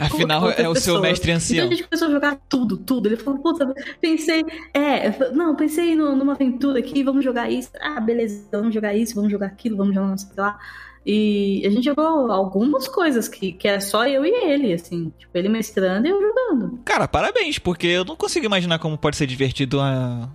[0.00, 1.64] Afinal, é o seu mestre ancião.
[1.66, 3.06] Então a gente começou a jogar tudo, tudo.
[3.08, 4.44] Ele falou, puta, pensei.
[4.72, 7.70] É, não, pensei no- numa aventura aqui, vamos jogar isso.
[7.80, 10.58] Ah, beleza, vamos jogar isso, vamos jogar aquilo, vamos jogar não sei lá.
[11.06, 15.12] E a gente jogou algumas coisas que, que era só eu e ele, assim.
[15.18, 16.78] Tipo, ele mestrando e eu jogando.
[16.84, 20.28] Cara, parabéns, porque eu não consigo imaginar como pode ser divertido a.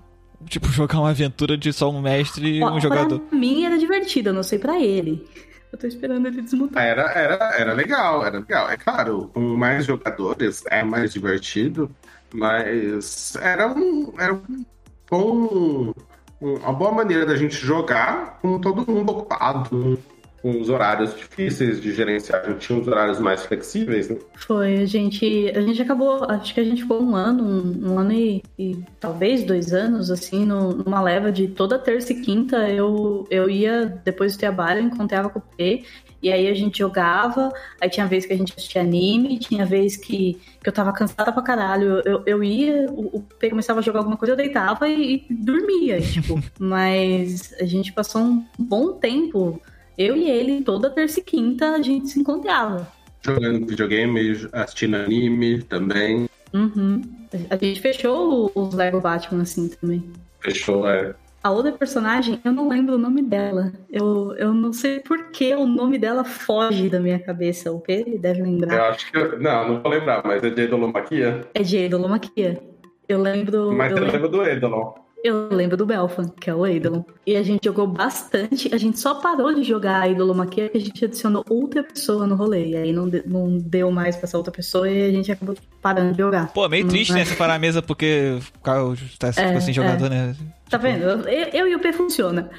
[0.46, 3.20] Tipo, jogar uma aventura de só um mestre e um jogador.
[3.20, 5.26] Pra mim era divertido, eu não sei pra ele.
[5.72, 6.84] Eu tô esperando ele desmutar.
[6.84, 8.70] Era, era, era legal, era legal.
[8.70, 11.90] É claro, com mais jogadores é mais divertido,
[12.34, 14.14] mas era um.
[14.20, 14.66] Era um
[15.10, 15.94] bom.
[15.94, 15.94] um-
[16.42, 20.00] Uma boa maneira da gente jogar com todo mundo ocupado.
[20.42, 24.18] Com os horários difíceis de gerenciar, a gente tinha uns horários mais flexíveis, né?
[24.36, 28.00] Foi, a gente, a gente acabou, acho que a gente ficou um ano, um, um
[28.00, 32.70] ano e, e, talvez dois anos, assim, no, numa leva de toda terça e quinta
[32.70, 35.84] eu, eu ia, depois do trabalho, encontrava com o P
[36.22, 39.96] e aí a gente jogava, aí tinha vez que a gente assistia anime, tinha vez
[39.96, 42.02] que, que eu tava cansada pra caralho.
[42.06, 45.34] Eu, eu ia, o, o P começava a jogar alguma coisa, eu deitava e, e
[45.34, 46.40] dormia, tipo.
[46.60, 49.62] Mas a gente passou um bom tempo,
[50.00, 52.88] eu e ele, toda terça e quinta, a gente se encontrava.
[53.22, 56.30] Jogando videogame, assistindo anime também.
[56.54, 57.02] Uhum.
[57.50, 60.10] A gente fechou os Lego Batman assim também.
[60.40, 61.14] Fechou, é.
[61.44, 63.74] A outra personagem, eu não lembro o nome dela.
[63.90, 67.72] Eu, eu não sei por que o nome dela foge da minha cabeça.
[67.72, 68.74] O que deve lembrar?
[68.74, 69.18] Eu acho que.
[69.18, 71.46] Eu, não, não vou lembrar, mas é de Edolomaquia?
[71.54, 72.62] É de Edolomaquia.
[73.08, 73.74] Eu lembro.
[73.74, 74.94] Mas eu eu lembro do Edolon.
[75.24, 77.04] Eu lembro do Belfan, que é o Eidolon.
[77.26, 78.74] E a gente jogou bastante.
[78.74, 82.36] A gente só parou de jogar a Idolomaquia porque a gente adicionou outra pessoa no
[82.36, 82.70] rolê.
[82.70, 85.56] E aí não, de, não deu mais pra essa outra pessoa e a gente acabou
[85.82, 86.54] parando de jogar.
[86.54, 87.26] Pô, meio triste, né?
[87.26, 90.10] Separar a mesa porque o Caio tá É, assim, jogador, é.
[90.10, 90.36] né?
[90.70, 91.04] Tá vendo?
[91.04, 92.50] Eu, eu e o P funciona.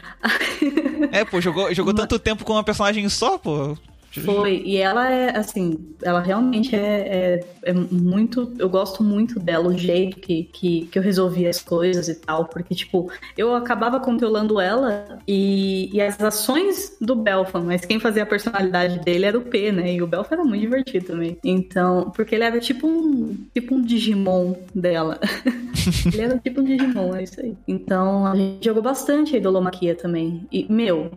[1.13, 3.77] É, pô, jogou, jogou tanto tempo com uma personagem só, pô.
[4.19, 8.53] Foi, e ela é, assim, ela realmente é, é, é muito.
[8.59, 12.47] Eu gosto muito dela, o jeito que, que, que eu resolvi as coisas e tal,
[12.47, 18.25] porque, tipo, eu acabava controlando ela e, e as ações do Belfan, mas quem fazia
[18.25, 19.95] a personalidade dele era o P, né?
[19.95, 21.39] E o Belfan era muito divertido também.
[21.45, 25.21] Então, porque ele era tipo um, tipo um Digimon dela.
[26.13, 27.57] ele era tipo um Digimon, é isso aí.
[27.69, 30.47] Então, a gente jogou bastante a Idolomaquia também.
[30.51, 31.11] E, meu,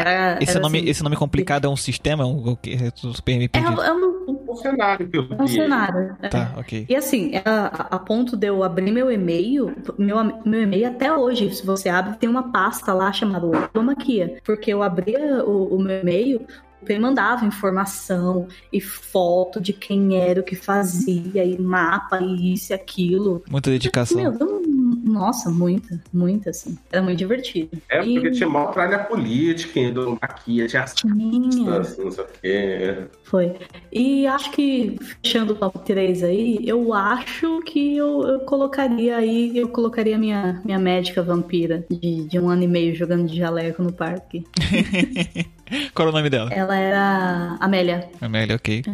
[0.00, 2.22] era, Esse era nome, assim, esse nome complicado é um sistema?
[2.24, 2.72] É um, o que?
[2.72, 3.68] Eu super me é, perdi.
[3.80, 4.16] é um,
[4.48, 6.16] O cenário que eu é um cenário.
[6.22, 6.28] é.
[6.28, 6.86] Tá, ok.
[6.88, 7.66] E assim, a,
[7.96, 12.16] a ponto de eu abrir meu e-mail, meu, meu e-mail até hoje, se você abre,
[12.16, 14.38] tem uma pasta lá chamada Diplomaquia.
[14.44, 16.46] Porque eu abria o, o meu e-mail,
[16.88, 22.72] ele mandava informação e foto de quem era o que fazia, e mapa, e isso
[22.72, 23.42] e aquilo.
[23.50, 24.16] Muita dedicação.
[24.16, 24.75] Meu, um-
[25.06, 26.76] nossa, muita, muita, assim.
[26.90, 27.70] Era muito divertido.
[27.88, 32.28] É porque E tinha uma tralha política Edolomaquia, tinha as tinha, assim, não sei o
[32.42, 33.06] quê.
[33.22, 33.54] Foi.
[33.92, 39.56] E acho que, fechando o top 3 aí, eu acho que eu, eu colocaria aí,
[39.56, 43.82] eu colocaria minha, minha médica vampira de, de um ano e meio jogando de jaleco
[43.82, 44.44] no parque.
[45.94, 46.52] Qual era o nome dela?
[46.52, 48.84] Ela era Amélia, Amélia, ok.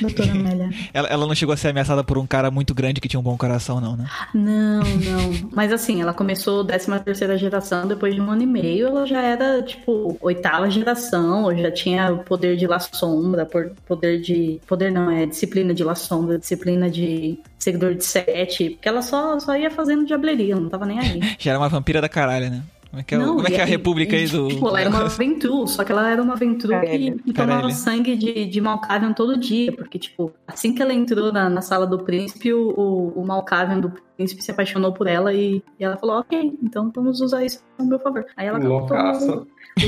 [0.00, 0.70] doutora Amélia.
[0.92, 3.22] Ela, ela não chegou a ser ameaçada por um cara muito grande que tinha um
[3.22, 4.06] bom coração, não, né?
[4.34, 5.50] Não, não.
[5.52, 9.22] Mas assim, ela começou 13 terceira geração, depois de um ano e meio, ela já
[9.22, 13.48] era, tipo, oitava geração, já tinha poder de La Sombra,
[13.86, 14.60] poder de...
[14.66, 19.38] Poder não, é disciplina de La Sombra, disciplina de seguidor de sete, porque ela só,
[19.38, 21.20] só ia fazendo diableria, não tava nem aí.
[21.38, 22.62] Já era uma vampira da caralho, né?
[22.90, 24.26] Como é que é, o- Não, como é, que é a e- república e, aí
[24.26, 24.48] do.
[24.48, 27.18] Tipo, ela era uma Ventrue, só que ela era uma Ventrue que, Caralho.
[27.22, 27.74] que tomava Caralho.
[27.74, 31.86] sangue de, de Malkavian todo dia, porque, tipo, assim que ela entrou na, na sala
[31.86, 35.96] do príncipe, o, o, o Malkavian do príncipe se apaixonou por ela e, e ela
[35.96, 38.26] falou, ok, então vamos usar isso ao meu favor.
[38.36, 39.46] Aí ela Loucaça.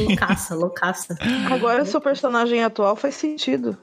[0.08, 1.16] Loucaça, loucaça.
[1.50, 3.76] Agora seu personagem atual faz sentido.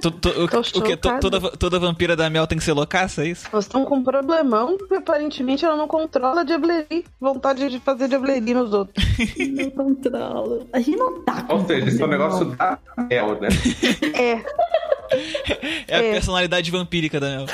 [0.00, 0.96] To- to- o, Tô o que?
[0.96, 3.48] To- toda, toda vampira da Mel tem que ser loucaça, é isso?
[3.52, 7.04] Nós estamos com um problemão porque aparentemente ela não controla Diablerie.
[7.20, 9.04] Vontade de fazer Diablerie nos outros.
[9.38, 10.66] Não controlo.
[10.72, 12.78] A gente não tá Ou seja, esse é um negócio da
[13.08, 13.48] Mel, né?
[14.14, 14.44] É,
[15.88, 16.12] É a É.
[16.12, 17.46] personalidade vampírica da Mel.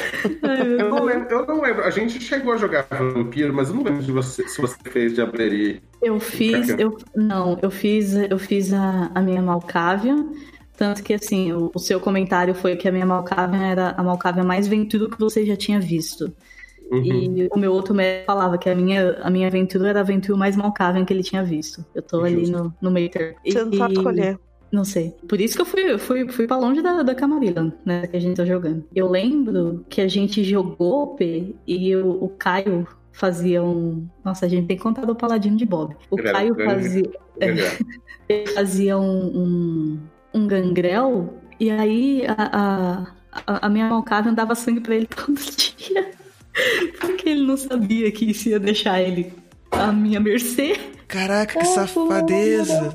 [0.78, 1.84] Eu não, lembro, eu não lembro.
[1.84, 5.14] A gente chegou a jogar Vampiro, mas eu não lembro de você, se você fez
[5.14, 5.80] Diablerie.
[6.02, 10.26] Eu fiz, eu não, eu fiz, eu fiz a, a minha Malkavian,
[10.76, 14.44] tanto que assim, o, o seu comentário foi que a minha Malkavian era a Malkavian
[14.44, 16.32] mais ventudo que você já tinha visto.
[16.90, 17.02] Uhum.
[17.04, 20.36] E o meu outro médico falava que a minha, a minha aventura era a aventura
[20.36, 21.84] mais Malkavian que ele tinha visto.
[21.94, 22.58] Eu tô ali Justo.
[22.64, 23.36] no, no meio termo.
[23.46, 24.38] você não E- sabe escolher.
[24.74, 25.14] Não sei.
[25.28, 28.08] Por isso que eu fui, eu fui, fui pra longe da, da Camarilla, né?
[28.08, 28.84] Que a gente tá jogando.
[28.92, 34.04] Eu lembro que a gente jogou, P, e o, o Caio fazia um.
[34.24, 35.94] Nossa, a gente tem que contar do Paladino de Bob.
[36.10, 36.74] O era Caio grande.
[36.74, 37.68] fazia, Legal.
[38.28, 40.00] ele fazia um, um,
[40.34, 43.06] um gangrel, e aí a,
[43.46, 46.10] a, a minha Malkavian dava sangue pra ele todo dia.
[47.00, 49.32] Porque ele não sabia que isso ia deixar ele
[49.70, 50.76] à minha mercê.
[51.06, 52.92] Caraca, que safadeza.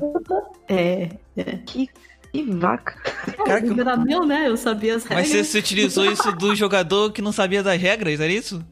[0.68, 1.08] É.
[1.66, 1.88] Que,
[2.32, 2.94] que vaca.
[3.44, 4.48] Caraca, era meu, né?
[4.48, 5.30] Eu sabia as regras.
[5.30, 8.64] mas você, utilizou isso do jogador que não sabia das regras, era isso?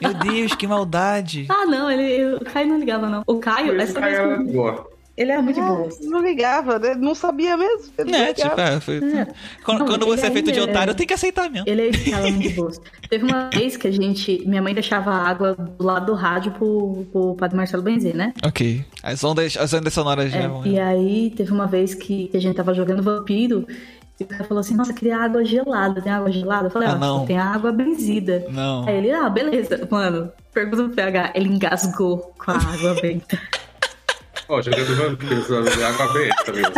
[0.00, 1.46] Meu Deus, que maldade.
[1.48, 3.22] Ah, não, ele, o Caio não ligava, não.
[3.26, 4.97] O Caio, essa vez que, boa.
[5.18, 5.88] Ele era muito Ah, bom.
[6.02, 6.94] Não ligava, né?
[6.94, 7.90] Não sabia mesmo.
[7.98, 8.50] Ele não Né, ligava.
[8.50, 9.26] tipo, é, foi- É.
[9.64, 11.68] Quando, Não, quando você é feito de otário, é- tem que aceitar mesmo.
[11.68, 12.80] Ele ficava muito boas.
[13.10, 14.42] Teve uma vez que a gente.
[14.46, 18.32] Minha mãe deixava a água do lado do rádio pro, pro padre Marcelo benzer, né?
[18.44, 18.84] Ok.
[19.02, 22.72] As ondas, as ondas sonoras É, e aí teve uma vez que a gente tava
[22.72, 23.66] jogando vampiro
[24.20, 26.00] e o cara falou assim: Nossa, queria água gelada.
[26.00, 26.68] Tem água gelada?
[26.68, 27.26] Eu falei: Ah, Ah, não.
[27.26, 28.46] tem água benzida.
[28.50, 28.86] Não.
[28.86, 29.86] Aí ele, ah, beleza.
[29.90, 31.32] Mano, pergunta pro PH.
[31.34, 33.36] Ele engasgou com a água benta.
[34.48, 36.72] Ó, jogando vampiro, usando água benta, meu.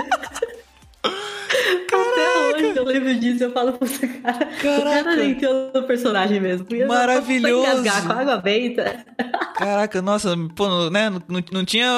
[1.93, 4.49] Até hoje eu lembro disso, eu falo pra você, cara.
[4.59, 6.67] O cara entrou no personagem mesmo.
[6.71, 7.63] Eu Maravilhoso.
[7.81, 9.05] engasgar com água benta.
[9.57, 11.11] Caraca, nossa, pô, né?
[11.11, 11.89] Não, não tinha,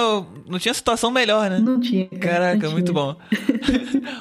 [0.46, 1.58] não tinha situação melhor, né?
[1.58, 2.06] Não tinha.
[2.08, 3.02] cara, Caraca, não muito tinha.
[3.04, 3.16] bom.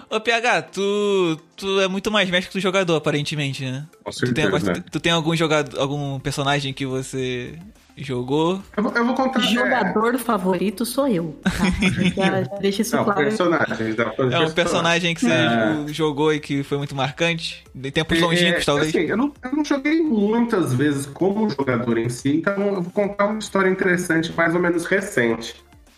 [0.15, 3.85] Ô, PH, tu, tu é muito mais mestre que o jogador, aparentemente, né?
[4.03, 4.83] Com Tu tem, certeza, né?
[4.91, 7.57] tu tem algum jogador, algum personagem que você
[7.97, 8.61] jogou?
[8.75, 9.39] Eu vou, eu vou contar.
[9.39, 11.39] é, Jogador favorito sou eu.
[11.43, 11.51] Tá?
[12.15, 13.19] Já deixa isso Não, claro.
[13.21, 13.95] personagem.
[14.31, 15.49] É um personagem que você É.
[15.77, 17.63] tipo, jogou e que foi muito marcante?
[17.73, 18.87] De tempos É, longínquos, é, talvez?
[18.89, 22.91] assim, eu, não, eu não joguei muitas vezes como jogador em si, então eu vou
[22.91, 25.55] contar uma história interessante, mais ou menos recente.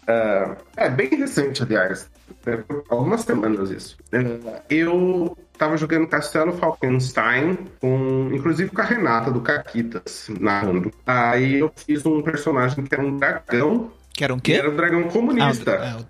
[0.07, 2.09] Ah, é, bem recente, aliás.
[2.45, 2.59] É,
[2.89, 3.95] algumas semanas isso.
[4.11, 10.91] Ah, eu tava jogando Castelo Falkenstein, com, inclusive com a Renata do Caquitas narrando.
[11.05, 14.57] Aí eu fiz um personagem que era um dragão, Que era um que quê?
[14.59, 16.05] era um dragão Ah, comunista, o-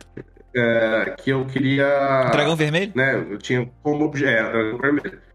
[0.59, 2.91] é, é, que eu queria Dragão Vermelho?
[2.95, 4.41] né, eu tinha como, obje é,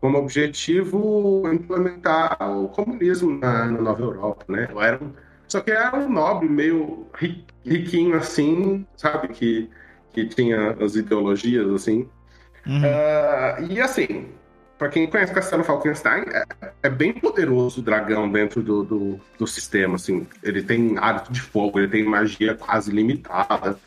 [0.01, 4.69] como objetivo implementar o comunismo na, na Nova Europa, né?
[4.71, 5.13] Eu era um,
[5.49, 9.71] só que era um nobre meio ri- riquinho assim, sabe, que,
[10.13, 12.09] que tinha as ideologias assim.
[12.69, 12.83] Uhum.
[12.85, 14.27] Ah, e assim,
[14.79, 16.45] pra quem conhece Castelo Falkenstein, é,
[16.83, 20.27] é bem poderoso o dragão dentro do, do, do sistema, assim.
[20.43, 23.79] Ele tem hálito de fogo, ele tem magia quase limitada,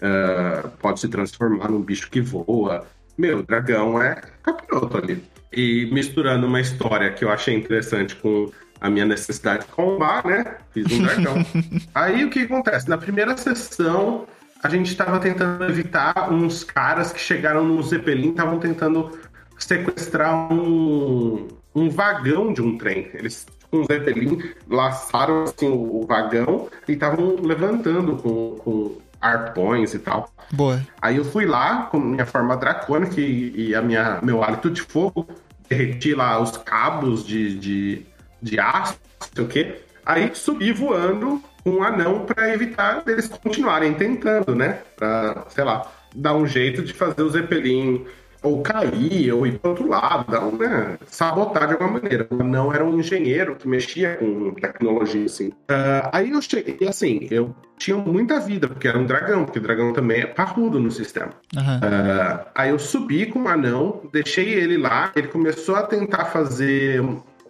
[0.00, 2.86] ah, pode se transformar num bicho que voa.
[3.16, 5.22] Meu, o dragão é capiroto ali.
[5.52, 8.50] E misturando uma história que eu achei interessante com
[8.80, 10.56] a minha necessidade de combar, né?
[10.72, 11.34] Fiz um dragão.
[11.94, 12.88] Aí o que acontece?
[12.88, 14.26] Na primeira sessão,
[14.62, 19.18] a gente estava tentando evitar uns caras que chegaram no Zeppelin, estavam tentando
[19.58, 23.08] sequestrar um, um vagão de um trem.
[23.14, 29.94] Eles, com um Zeppelin, laçaram assim, o, o vagão e estavam levantando com, com arpões
[29.94, 30.32] e tal.
[30.52, 30.80] Boa.
[31.00, 34.82] Aí eu fui lá com minha forma dracônica e, e a minha, meu hálito de
[34.82, 35.26] fogo,
[35.68, 38.06] derreti lá os cabos de, de,
[38.40, 39.82] de aço, não sei o quê.
[40.08, 44.78] Aí subi voando com um anão para evitar eles continuarem tentando, né?
[44.96, 45.86] Pra, sei lá,
[46.16, 48.06] dar um jeito de fazer o Zeppelin
[48.42, 52.26] ou cair, ou ir para outro lado, dar um, né, sabotar de alguma maneira.
[52.30, 55.52] O anão era um engenheiro que mexia com tecnologia, assim.
[55.68, 59.58] Ah, aí eu cheguei, e assim, eu tinha muita vida, porque era um dragão, porque
[59.58, 61.30] o dragão também é parrudo no sistema.
[61.56, 61.80] Aham.
[61.82, 67.02] Ah, aí eu subi com o anão, deixei ele lá, ele começou a tentar fazer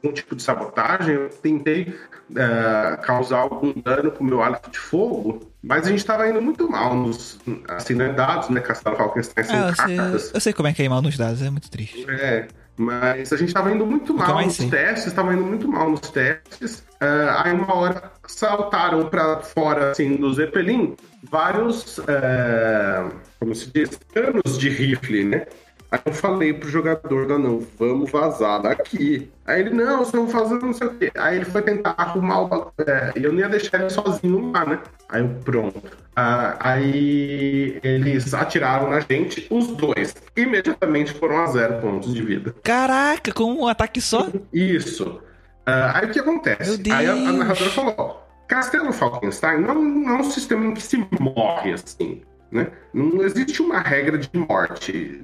[0.03, 1.95] algum tipo de sabotagem, eu tentei
[2.37, 6.41] ah, causar algum dano com o meu hálito de fogo, mas a gente estava indo
[6.41, 7.39] muito mal nos
[7.69, 10.83] assim, né, dados, né, Castelo Falkenstein sem Ah, eu, sei, eu sei como é que
[10.83, 12.07] é ir mal nos dados, é muito triste.
[12.09, 14.71] É, mas a gente tava indo muito mal nos sei.
[14.71, 16.85] testes, tava indo muito mal nos testes.
[17.01, 20.97] Aí uma hora saltaram pra fora, assim, do Zeppelin,
[21.29, 23.05] vários, é,
[23.41, 25.47] como se diz, canos de rifle, né?
[25.91, 29.31] Aí eu falei pro jogador da não, vamos vazar daqui.
[29.47, 31.11] Aí ele, não, vocês vão fazer não sei o quê.
[31.17, 32.73] Aí ele foi tentar arrumar o.
[32.79, 34.79] É, e eu não ia deixar ele sozinho lá, né?
[35.09, 35.83] Aí eu, pronto.
[36.15, 40.15] Ah, aí eles atiraram na gente, os dois.
[40.37, 42.55] Imediatamente foram a zero pontos de vida.
[42.63, 44.29] Caraca, com um ataque só?
[44.53, 45.23] Isso.
[45.65, 46.83] Ah, aí o que acontece?
[46.93, 50.97] Aí a, a narradora falou: Castelo Falkenstein não, não é um sistema em que se
[51.19, 52.69] morre assim, né?
[52.93, 55.23] Não existe uma regra de morte.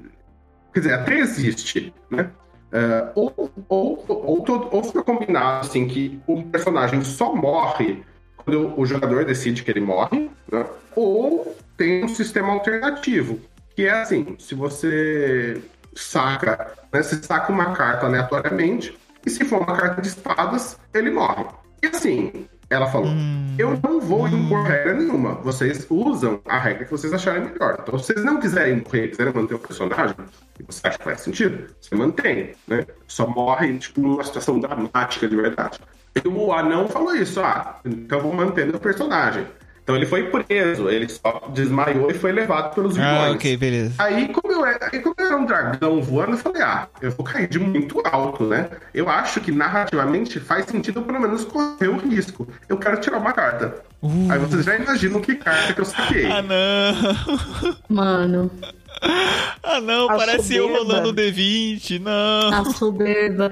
[0.74, 2.30] Quer dizer, até existe, né?
[2.74, 3.32] Ah, ou,
[3.68, 8.02] ou, ou, ou fica combinado assim que o personagem só morre
[8.36, 10.66] quando o jogador decide que ele morre, né?
[10.96, 13.40] ou tem um sistema alternativo,
[13.76, 15.62] que é assim, se você
[15.94, 21.10] saca, né, você saca uma carta aleatoriamente, e se for uma carta de espadas, ele
[21.10, 21.46] morre.
[21.80, 23.55] E assim, ela falou, Hum.
[23.59, 27.78] eu não vou impor regra nenhuma, vocês usam a regra que vocês acharem melhor.
[27.81, 30.16] Então, se vocês não quiserem morrer, quiserem manter o personagem,
[30.59, 32.86] e você acha que faz sentido, você mantém, né?
[33.07, 35.78] Só morre, tipo, numa situação dramática de verdade.
[36.24, 39.47] E o anão falou isso, ah, então eu vou manter meu personagem.
[39.85, 43.28] Então ele foi preso, ele só desmaiou e foi levado pelos vilões.
[43.28, 43.93] Ah, ok, beleza.
[43.98, 47.11] Aí, como eu, era, aí, como eu era um dragão voando, eu falei, ah, eu
[47.11, 48.70] vou cair de muito alto, né?
[48.94, 52.48] Eu acho que narrativamente faz sentido pelo menos correr o risco.
[52.66, 53.85] Eu quero tirar uma carta.
[54.02, 54.32] Uh.
[54.32, 56.32] Aí vocês já imaginam que carta que eu saquei.
[56.32, 57.85] Ah, não.
[57.86, 58.51] Mano,
[59.66, 60.10] Ah, não.
[60.10, 60.84] A parece eu soberba.
[60.94, 61.98] rolando o D20.
[62.00, 62.52] Não.
[62.54, 63.50] a soberba.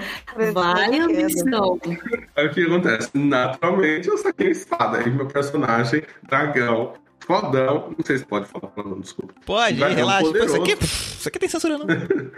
[0.53, 1.05] Vai, Queda.
[1.05, 1.81] ambição.
[2.37, 3.11] Aí o que acontece?
[3.15, 4.99] Naturalmente eu saquei a espada.
[4.99, 7.95] Aí meu personagem, dragão, fodão.
[7.97, 9.33] Não sei se pode falar palavrão, desculpa.
[9.47, 10.21] Pode, Dragão relaxa.
[10.25, 10.63] Pô, isso poderoso.
[10.73, 11.87] aqui, isso aqui tem censura, não.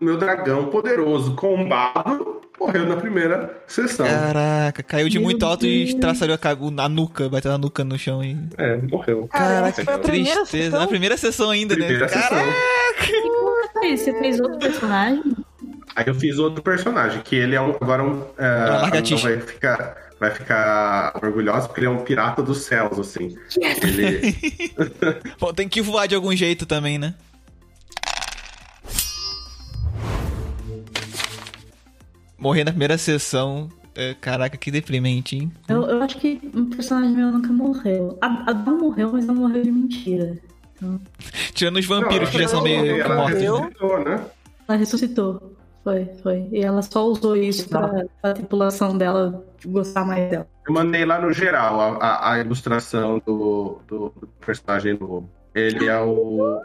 [0.00, 4.06] Meu dragão poderoso, combado, morreu na primeira sessão.
[4.06, 5.94] Caraca, caiu de Meu muito alto e Deus.
[6.00, 8.36] traçalhou a, ca- a nuca, bateu a nuca no chão e.
[8.58, 9.28] É, morreu.
[9.28, 10.64] Cara, Caraca, primeira tristeza.
[10.64, 10.80] sessão?
[10.80, 12.08] Na primeira sessão ainda, Primeira né?
[12.08, 12.28] sessão.
[12.28, 13.80] Caraca!
[13.82, 15.22] Aí, você fez outro personagem?
[15.96, 17.70] Aí eu fiz outro personagem, que ele é um.
[17.80, 18.22] Agora um.
[18.36, 18.90] É,
[19.22, 20.04] vai ficar.
[20.20, 23.36] Vai ficar orgulhosa porque ele é um pirata dos céus, assim.
[23.82, 24.34] Ele.
[25.40, 27.14] Bom, tem que voar de algum jeito também, né?
[32.44, 33.70] Morrer na primeira sessão.
[33.94, 35.50] é, caraca, que deprimente, hein?
[35.66, 38.18] Eu, eu acho que um personagem meu nunca morreu.
[38.20, 40.36] A, a morreu, mas não morreu de mentira.
[41.54, 43.40] Tirando os vampiros que já são meio ela mortos.
[43.40, 43.46] né?
[43.48, 44.24] ressuscitou, né?
[44.68, 45.56] Ela ressuscitou.
[45.82, 46.48] Foi, foi.
[46.52, 50.46] E ela só usou isso pra, pra tripulação dela gostar mais dela.
[50.66, 55.30] Eu mandei lá no geral a, a- a ilustração do, do, do personagem novo.
[55.54, 56.60] Ele é o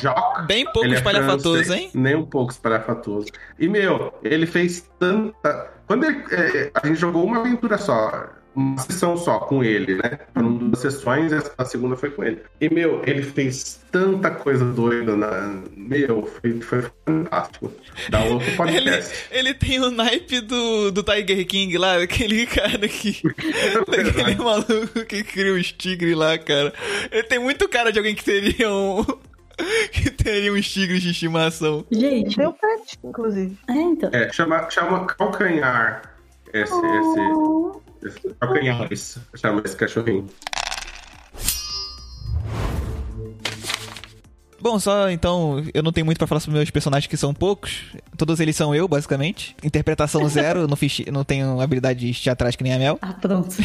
[0.00, 0.42] Jock.
[0.46, 1.90] Bem pouco ele é espalhafatoso, francês, hein?
[1.94, 3.28] Nem um pouco espalhafatoso.
[3.58, 5.70] E, meu, ele fez tanta.
[5.86, 10.18] Quando ele- é, a gente jogou uma aventura só, uma sessão só com ele, né?
[10.32, 12.42] Foram duas sessões e a segunda foi com ele.
[12.60, 15.60] E, meu, ele fez tanta coisa doida na.
[15.76, 17.72] Meu, foi, foi fantástico.
[18.08, 19.14] Dá outro Ele, podcast.
[19.30, 23.20] ele tem o naipe do, do Tiger King lá, aquele cara que.
[23.94, 26.72] Aquele maluco que cria os tigres lá, cara.
[27.10, 29.04] Ele tem muito cara de alguém que teria um.
[29.92, 31.84] que teria uns tigres de estimação.
[31.90, 33.56] Gente, Deu pet, inclusive.
[33.68, 34.10] é, então.
[34.12, 36.02] É, chama, chama calcanhar.
[36.52, 36.86] Esse, Oh.
[36.86, 39.20] esse, esse calcanhar, isso.
[39.34, 40.28] Chama esse cachorrinho.
[44.64, 47.82] Bom, só então, eu não tenho muito pra falar sobre meus personagens que são poucos.
[48.16, 49.54] Todos eles são eu, basicamente.
[49.62, 52.98] Interpretação zero, eu não, fiz, não tenho habilidades teatrais que nem a Mel.
[53.02, 53.54] Ah, pronto.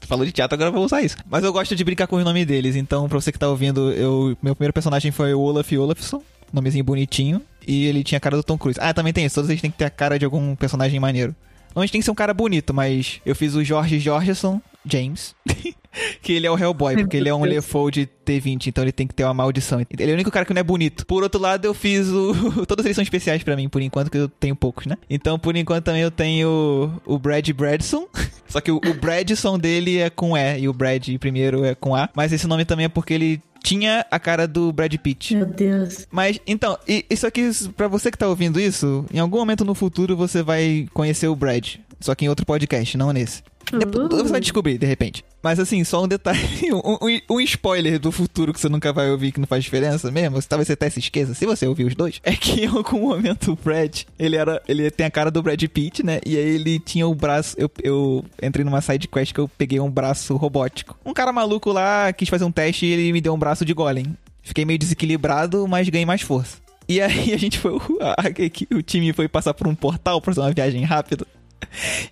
[0.00, 1.16] Tu falou de teatro, agora eu vou usar isso.
[1.30, 3.92] Mas eu gosto de brincar com os nomes deles, então pra você que tá ouvindo,
[3.92, 6.20] eu, meu primeiro personagem foi o Olaf Olafsson,
[6.52, 8.80] nomezinho bonitinho, e ele tinha a cara do Tom Cruise.
[8.82, 11.32] Ah, também tem isso, todos eles têm que ter a cara de algum personagem maneiro.
[11.68, 15.34] Normalmente tem que ser um cara bonito, mas eu fiz o Jorge Jorgeson James,
[16.22, 19.14] que ele é o Hellboy, porque ele é um Leofold T20, então ele tem que
[19.14, 19.80] ter uma maldição.
[19.80, 21.06] Ele é o único cara que não é bonito.
[21.06, 22.64] Por outro lado, eu fiz o...
[22.66, 24.96] Todos eles são especiais pra mim, por enquanto, que eu tenho poucos, né?
[25.10, 28.08] Então, por enquanto, também eu tenho o Brad Bradson,
[28.48, 31.94] só que o, o Bradson dele é com E, e o Brad primeiro é com
[31.94, 35.36] A, mas esse nome também é porque ele tinha a cara do Brad Pitt.
[35.36, 36.06] Meu Deus.
[36.10, 36.78] Mas, então,
[37.10, 40.88] isso aqui, pra você que tá ouvindo isso, em algum momento no futuro você vai
[40.94, 41.76] conhecer o Brad.
[42.00, 43.42] Só que em outro podcast, não nesse.
[43.70, 44.24] Depois, Uh.
[44.24, 45.22] você vai descobrir, de repente.
[45.42, 46.38] Mas assim, só um detalhe,
[46.72, 50.10] um, um- um spoiler do futuro que você nunca vai ouvir, que não faz diferença
[50.10, 53.00] mesmo, talvez você até se esqueça, se você ouvir os dois, é que em algum
[53.08, 54.62] momento o Brad, ele era.
[54.66, 56.18] Ele tem a cara do Brad Pitt, né?
[56.24, 57.54] E aí ele tinha o braço.
[57.58, 60.98] Eu, eu entrei numa side quest que eu peguei um braço robótico.
[61.04, 63.74] Um cara maluco lá quis fazer um teste e ele me deu um braço de
[63.74, 64.16] golem.
[64.42, 66.56] Fiquei meio desequilibrado, mas ganhei mais força.
[66.88, 67.72] E aí a gente foi.
[68.74, 71.26] o time foi passar por um portal pra fazer uma viagem rápida.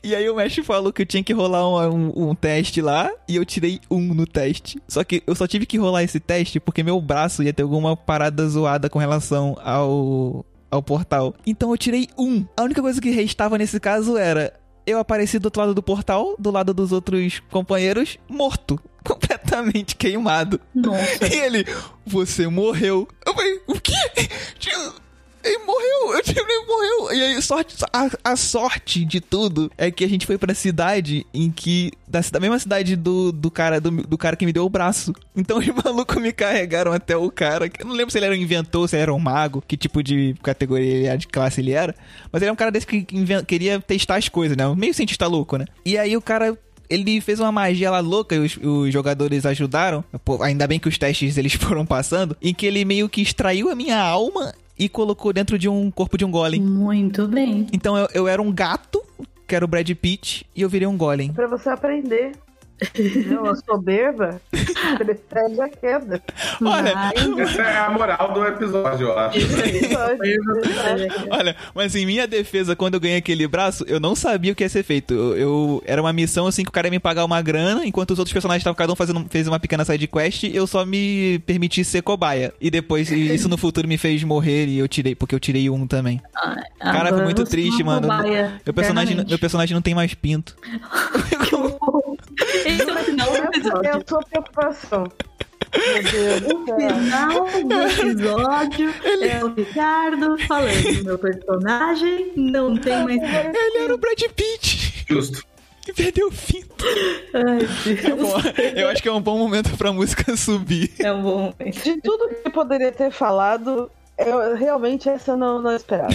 [0.02, 3.10] E aí o mestre falou que eu tinha que rolar um, um- um teste lá
[3.28, 4.80] e eu tirei um no teste.
[4.88, 7.96] Só que eu só tive que rolar esse teste porque meu braço ia ter alguma
[7.96, 11.34] parada zoada com relação ao, ao portal.
[11.46, 12.44] Então eu tirei um.
[12.56, 14.52] A única coisa que restava nesse caso era
[14.86, 18.78] eu apareci do outro lado do portal, do lado dos outros companheiros, morto.
[19.06, 20.60] Completamente queimado.
[20.74, 21.26] Nossa.
[21.32, 21.64] E ele,
[22.04, 23.06] você morreu.
[23.24, 23.94] Eu falei, o quê?
[24.58, 24.92] Tio,
[25.46, 27.12] Ele morreu, eu tive ele morreu.
[27.12, 31.26] E aí, sorte, a, a sorte de tudo é que a gente foi pra cidade
[31.32, 31.90] em que.
[32.08, 35.12] Da, da mesma cidade do, do cara do, do cara que me deu o braço.
[35.34, 37.70] Então os malucos me carregaram até o cara.
[37.78, 40.02] Eu não lembro se ele era um inventor, se ele era um mago, que tipo
[40.02, 41.94] de categoria de classe ele era.
[42.32, 44.64] Mas ele era um cara desse que inven- queria testar as coisas, né?
[44.76, 45.64] Meio cientista louco, né?
[45.84, 46.56] E aí o cara
[46.88, 50.04] ele fez uma magia lá louca e os, os jogadores ajudaram.
[50.24, 52.36] Pô, ainda bem que os testes eles foram passando.
[52.40, 56.16] Em que ele meio que extraiu a minha alma e colocou dentro de um corpo
[56.16, 56.60] de um golem.
[56.60, 57.66] Muito bem.
[57.72, 59.02] Então eu, eu era um gato,
[59.46, 61.32] que era o Brad Pitt, e eu virei um golem.
[61.32, 62.32] Pra você aprender.
[63.26, 66.22] Não, a soberba precede a queda.
[66.62, 69.38] Olha, Mas- Essa é a moral do episódio, eu acho.
[71.30, 74.62] Olha, mas em minha defesa, quando eu ganhei aquele braço, eu não sabia o que
[74.62, 75.14] ia ser feito.
[75.14, 78.10] Eu, eu- era uma missão assim que o cara ia me pagar uma grana, enquanto
[78.10, 81.38] os outros personagens estavam cada um fazendo fez uma pequena side quest, eu só me
[81.46, 82.52] permiti ser cobaia.
[82.60, 85.70] E depois e isso no futuro me fez morrer e eu tirei, porque eu tirei
[85.70, 86.20] um também.
[86.78, 88.08] Cara, foi muito triste, mano.
[88.08, 90.54] cobaia Meu personagem, meu personagem não tem mais pinto.
[92.66, 95.04] Esse é o final do Essa é a sua preocupação.
[95.76, 103.20] Meu Deus O final do episódio é o Ricardo falando: meu personagem não tem mais.
[103.22, 105.04] Ele era o Brad Pitt.
[105.08, 105.44] Justo.
[105.82, 106.64] Que perdeu o fim.
[107.32, 107.58] Ai,
[108.16, 108.72] Bom, Deus.
[108.74, 110.92] eu acho que é um bom momento pra música subir.
[110.98, 111.82] É um bom momento.
[111.84, 113.88] De tudo que eu poderia ter falado,
[114.18, 116.12] eu, realmente essa eu não, não esperava.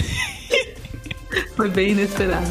[1.56, 2.46] Foi bem inesperado.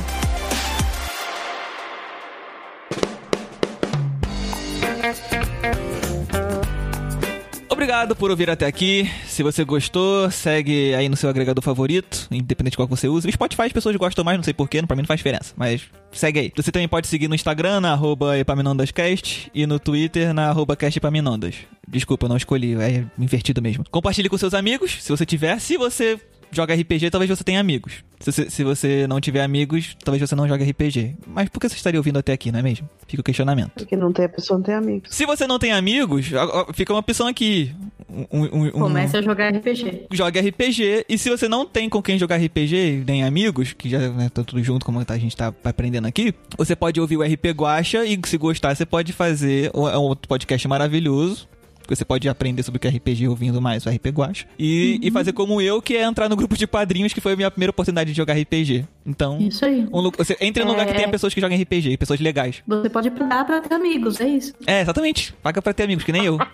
[7.82, 9.10] Obrigado por ouvir até aqui.
[9.26, 13.28] Se você gostou, segue aí no seu agregador favorito, independente de qual que você usa.
[13.28, 15.82] O Spotify as pessoas gostam mais, não sei porquê, pra mim não faz diferença, mas
[16.12, 16.54] segue aí.
[16.56, 21.56] Você também pode seguir no Instagram, na arroba Epaminondascast, e no Twitter, na arroba castepaminondas.
[21.88, 23.84] Desculpa, eu não escolhi, é invertido mesmo.
[23.90, 25.60] Compartilhe com seus amigos, se você tiver.
[25.60, 26.20] Se você
[26.52, 28.04] joga RPG, talvez você tenha amigos.
[28.20, 31.16] Se você, se você não tiver amigos, talvez você não jogue RPG.
[31.26, 32.88] Mas por que você estaria ouvindo até aqui, não é mesmo?
[33.08, 33.72] Fica o questionamento.
[33.76, 35.16] Porque não tem a pessoa, não tem amigos.
[35.16, 36.28] Se você não tem amigos,
[36.74, 37.74] fica uma opção aqui.
[38.10, 40.08] Um, um, um- Comece a jogar RPG.
[40.12, 41.06] Joga RPG.
[41.10, 44.44] E se você não tem com quem jogar RPG, nem amigos, que já né, tá
[44.44, 48.20] tudo junto, como a gente tá aprendendo aqui, você pode ouvir o RP Guacha e
[48.26, 49.72] se gostar, você pode fazer.
[49.74, 51.48] É um outro podcast maravilhoso.
[51.92, 54.46] Que Você pode aprender sobre o que é RPG ouvindo mais o RP Guacha.
[54.58, 57.36] E, e fazer como eu, que é entrar no grupo de padrinhos, que foi a
[57.36, 58.86] minha primeira oportunidade de jogar RPG.
[59.06, 59.88] Então, Isso aí.
[59.92, 60.96] um você entre num lugar que É.
[60.96, 62.62] tenha pessoas que jogam RPG, pessoas legais.
[62.68, 64.54] Você pode pagar pra ter amigos, é isso.
[64.66, 65.34] É, exatamente.
[65.42, 66.38] Paga pra ter amigos, que nem eu.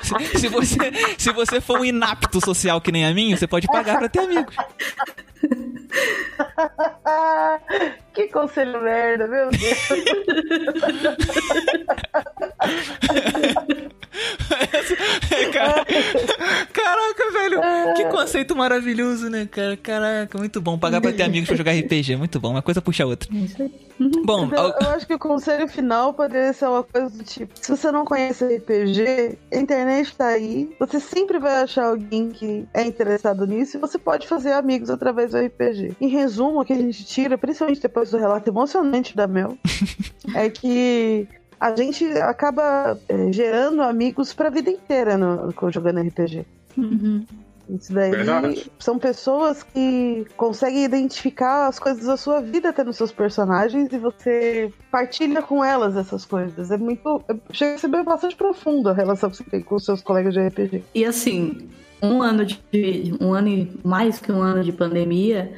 [0.00, 0.78] Se, se você,
[1.18, 4.20] se você for um inapto social que nem a mim, você pode pagar pra ter
[4.20, 4.54] amigos.
[8.14, 9.88] que conselho merda, meu Deus.
[15.52, 15.84] Cara-
[16.72, 17.60] Caraca, velho.
[17.96, 19.76] Que conceito maravilhoso, né, cara?
[19.76, 20.78] Caraca, muito bom.
[20.78, 22.16] Pagar pra ter amigos pra jogar RPG.
[22.16, 22.50] Muito bom.
[22.50, 23.28] Uma coisa puxa a outra.
[23.32, 23.70] Aí.
[24.24, 27.68] Bom, eu, eu acho que o conselho final poderia ser uma coisa do tipo: se
[27.70, 32.82] você não conhece RPG, a internet tá aí, você sempre vai achar alguém que é
[32.84, 35.96] interessado nisso e você pode fazer amigos através do RPG.
[36.00, 39.58] Em resumo, o que a gente tira, principalmente depois do relato emocionante da Mel,
[40.34, 41.26] é que
[41.60, 46.44] a gente acaba é, gerando amigos pra vida inteira no, no- jogando RPG.
[46.76, 47.24] Uhum.
[47.70, 48.70] Isso daí Verdade.
[48.78, 53.98] são pessoas que conseguem identificar as coisas da sua vida até nos seus personagens e
[53.98, 56.70] você partilha com elas essas coisas.
[56.70, 57.22] É muito.
[57.28, 60.00] é- Chega a ser bem bastante profundo a relação que você tem com os seus
[60.02, 60.82] colegas de RPG.
[60.94, 61.68] E assim,
[62.02, 62.56] um ano de.
[63.20, 65.52] um ano e mais que um ano de pandemia,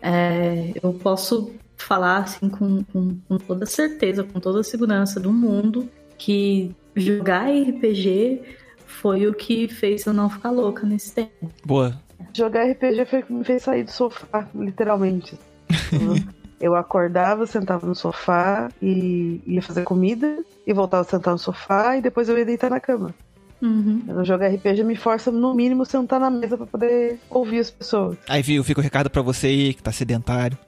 [0.00, 5.32] é, eu posso falar assim com, com, com toda certeza, com toda a segurança do
[5.32, 5.88] mundo,
[6.18, 8.42] que jogar RPG
[8.86, 11.50] foi o que fez eu não ficar louca nesse tempo.
[11.64, 11.98] boa.
[12.36, 15.38] Jogar RPG foi o que me fez sair do sofá, literalmente.
[16.60, 21.96] Eu acordava, sentava no sofá e ia fazer comida, e voltava a sentar no sofá
[21.96, 23.14] e depois eu ia deitar na cama.
[23.62, 24.02] Uhum.
[24.08, 28.18] Eu RPG me força, no mínimo, sentar na mesa pra poder ouvir as pessoas.
[28.28, 30.58] Aí, viu, fica o recado pra você aí, que tá sedentário,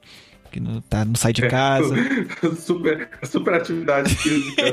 [0.51, 1.95] que não, tá, não sai de casa.
[2.59, 4.63] super, super atividade física.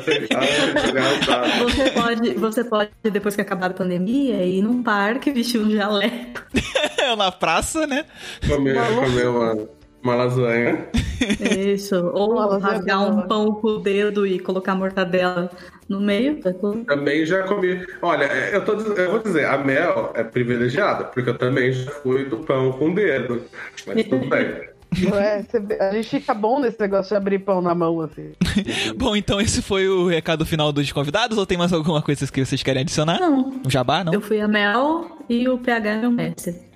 [1.62, 6.42] Você pode, você pode, depois que acabar a pandemia, ir num parque, vestir um jaleco.
[7.16, 8.04] Na praça, né?
[8.46, 9.68] Comer, comer uma,
[10.02, 10.88] uma lasanha.
[11.40, 11.96] Isso.
[12.12, 15.50] Ou Uma rasgar um pão com o dedo e colocar mortadela
[15.88, 16.40] no meio.
[16.40, 16.84] tá tudo.
[16.84, 17.84] Também já comi.
[18.02, 22.24] Olha, eu, tô, eu vou dizer, a Mel é privilegiada, porque eu também já fui
[22.24, 23.42] do pão com dedo.
[23.86, 24.77] Mas tudo bem.
[24.96, 25.44] Não é?
[25.80, 28.32] A gente fica bom nesse negócio de abrir pão na mão, assim.
[28.96, 32.44] Bom, então esse foi o recado final dos convidados, ou tem mais alguma coisa que
[32.44, 33.20] vocês querem adicionar?
[33.20, 33.60] Não.
[33.64, 34.12] Um jabá, não?
[34.12, 36.68] Eu fui a Mel e o PH é meu mestre.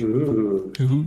[0.00, 0.72] Uh.
[0.80, 1.06] Uhul.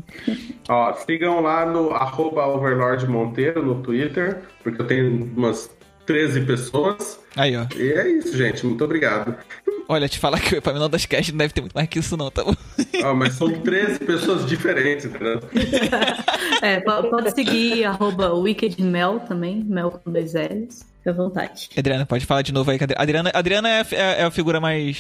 [0.70, 5.70] Ó, sigam lá no arroba Overlord Monteiro no Twitter, porque eu tenho umas
[6.08, 7.20] 13 pessoas.
[7.36, 7.68] Aí, ó.
[7.76, 8.66] E é isso, gente.
[8.66, 9.36] Muito obrigado.
[9.90, 12.18] Olha, te falar que o Epaminondas das Cast não deve ter muito mais que isso
[12.18, 12.56] não, tá bom?
[13.04, 15.40] Ó, mas são 13 pessoas diferentes, entendeu?
[16.60, 20.84] É, po- pode seguir arroba wickedmel também, mel com dois L's.
[20.98, 21.70] Fique à vontade.
[21.78, 22.80] Adriana, pode falar de novo aí.
[22.80, 24.98] que a Adriana, Adriana é, a- é a figura mais,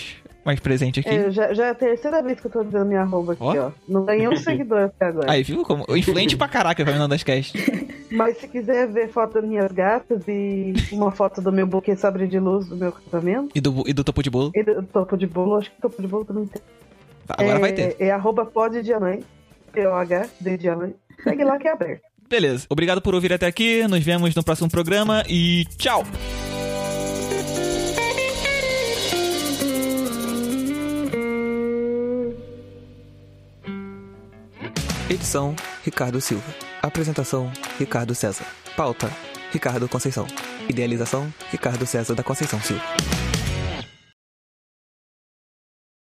[0.47, 1.09] mais presente aqui.
[1.09, 3.67] É, já, já é a terceira vez que eu tô dizendo minha arroba aqui, Ó.
[3.67, 3.71] ó.
[3.87, 5.31] Não ganhei um seguidor até agora.
[5.31, 5.63] Aí, viu?
[5.63, 7.53] Como, influente pra caraca o Epaminondas das Cast.
[8.09, 12.25] Mas se quiser ver foto das minhas gatas e uma foto do meu buquê sabre
[12.25, 14.49] de luz do meu casamento, E do, e do topo de bolo.
[14.55, 16.61] e do topo de bolo, acho que topo de bolo também tem.
[17.27, 17.95] Agora é, vai ter.
[17.99, 20.95] É arroba P-O-H, de diamante.
[21.21, 22.01] Segue lá que é aberto.
[22.29, 22.65] Beleza.
[22.69, 23.85] Obrigado por ouvir até aqui.
[23.87, 26.03] Nos vemos no próximo programa e tchau!
[35.09, 35.55] Edição
[35.85, 36.53] Ricardo Silva.
[36.81, 38.45] Apresentação Ricardo César.
[38.75, 39.09] Pauta
[39.53, 40.27] Ricardo Conceição.
[40.67, 42.83] Idealização: Ricardo César da Conceição Silva.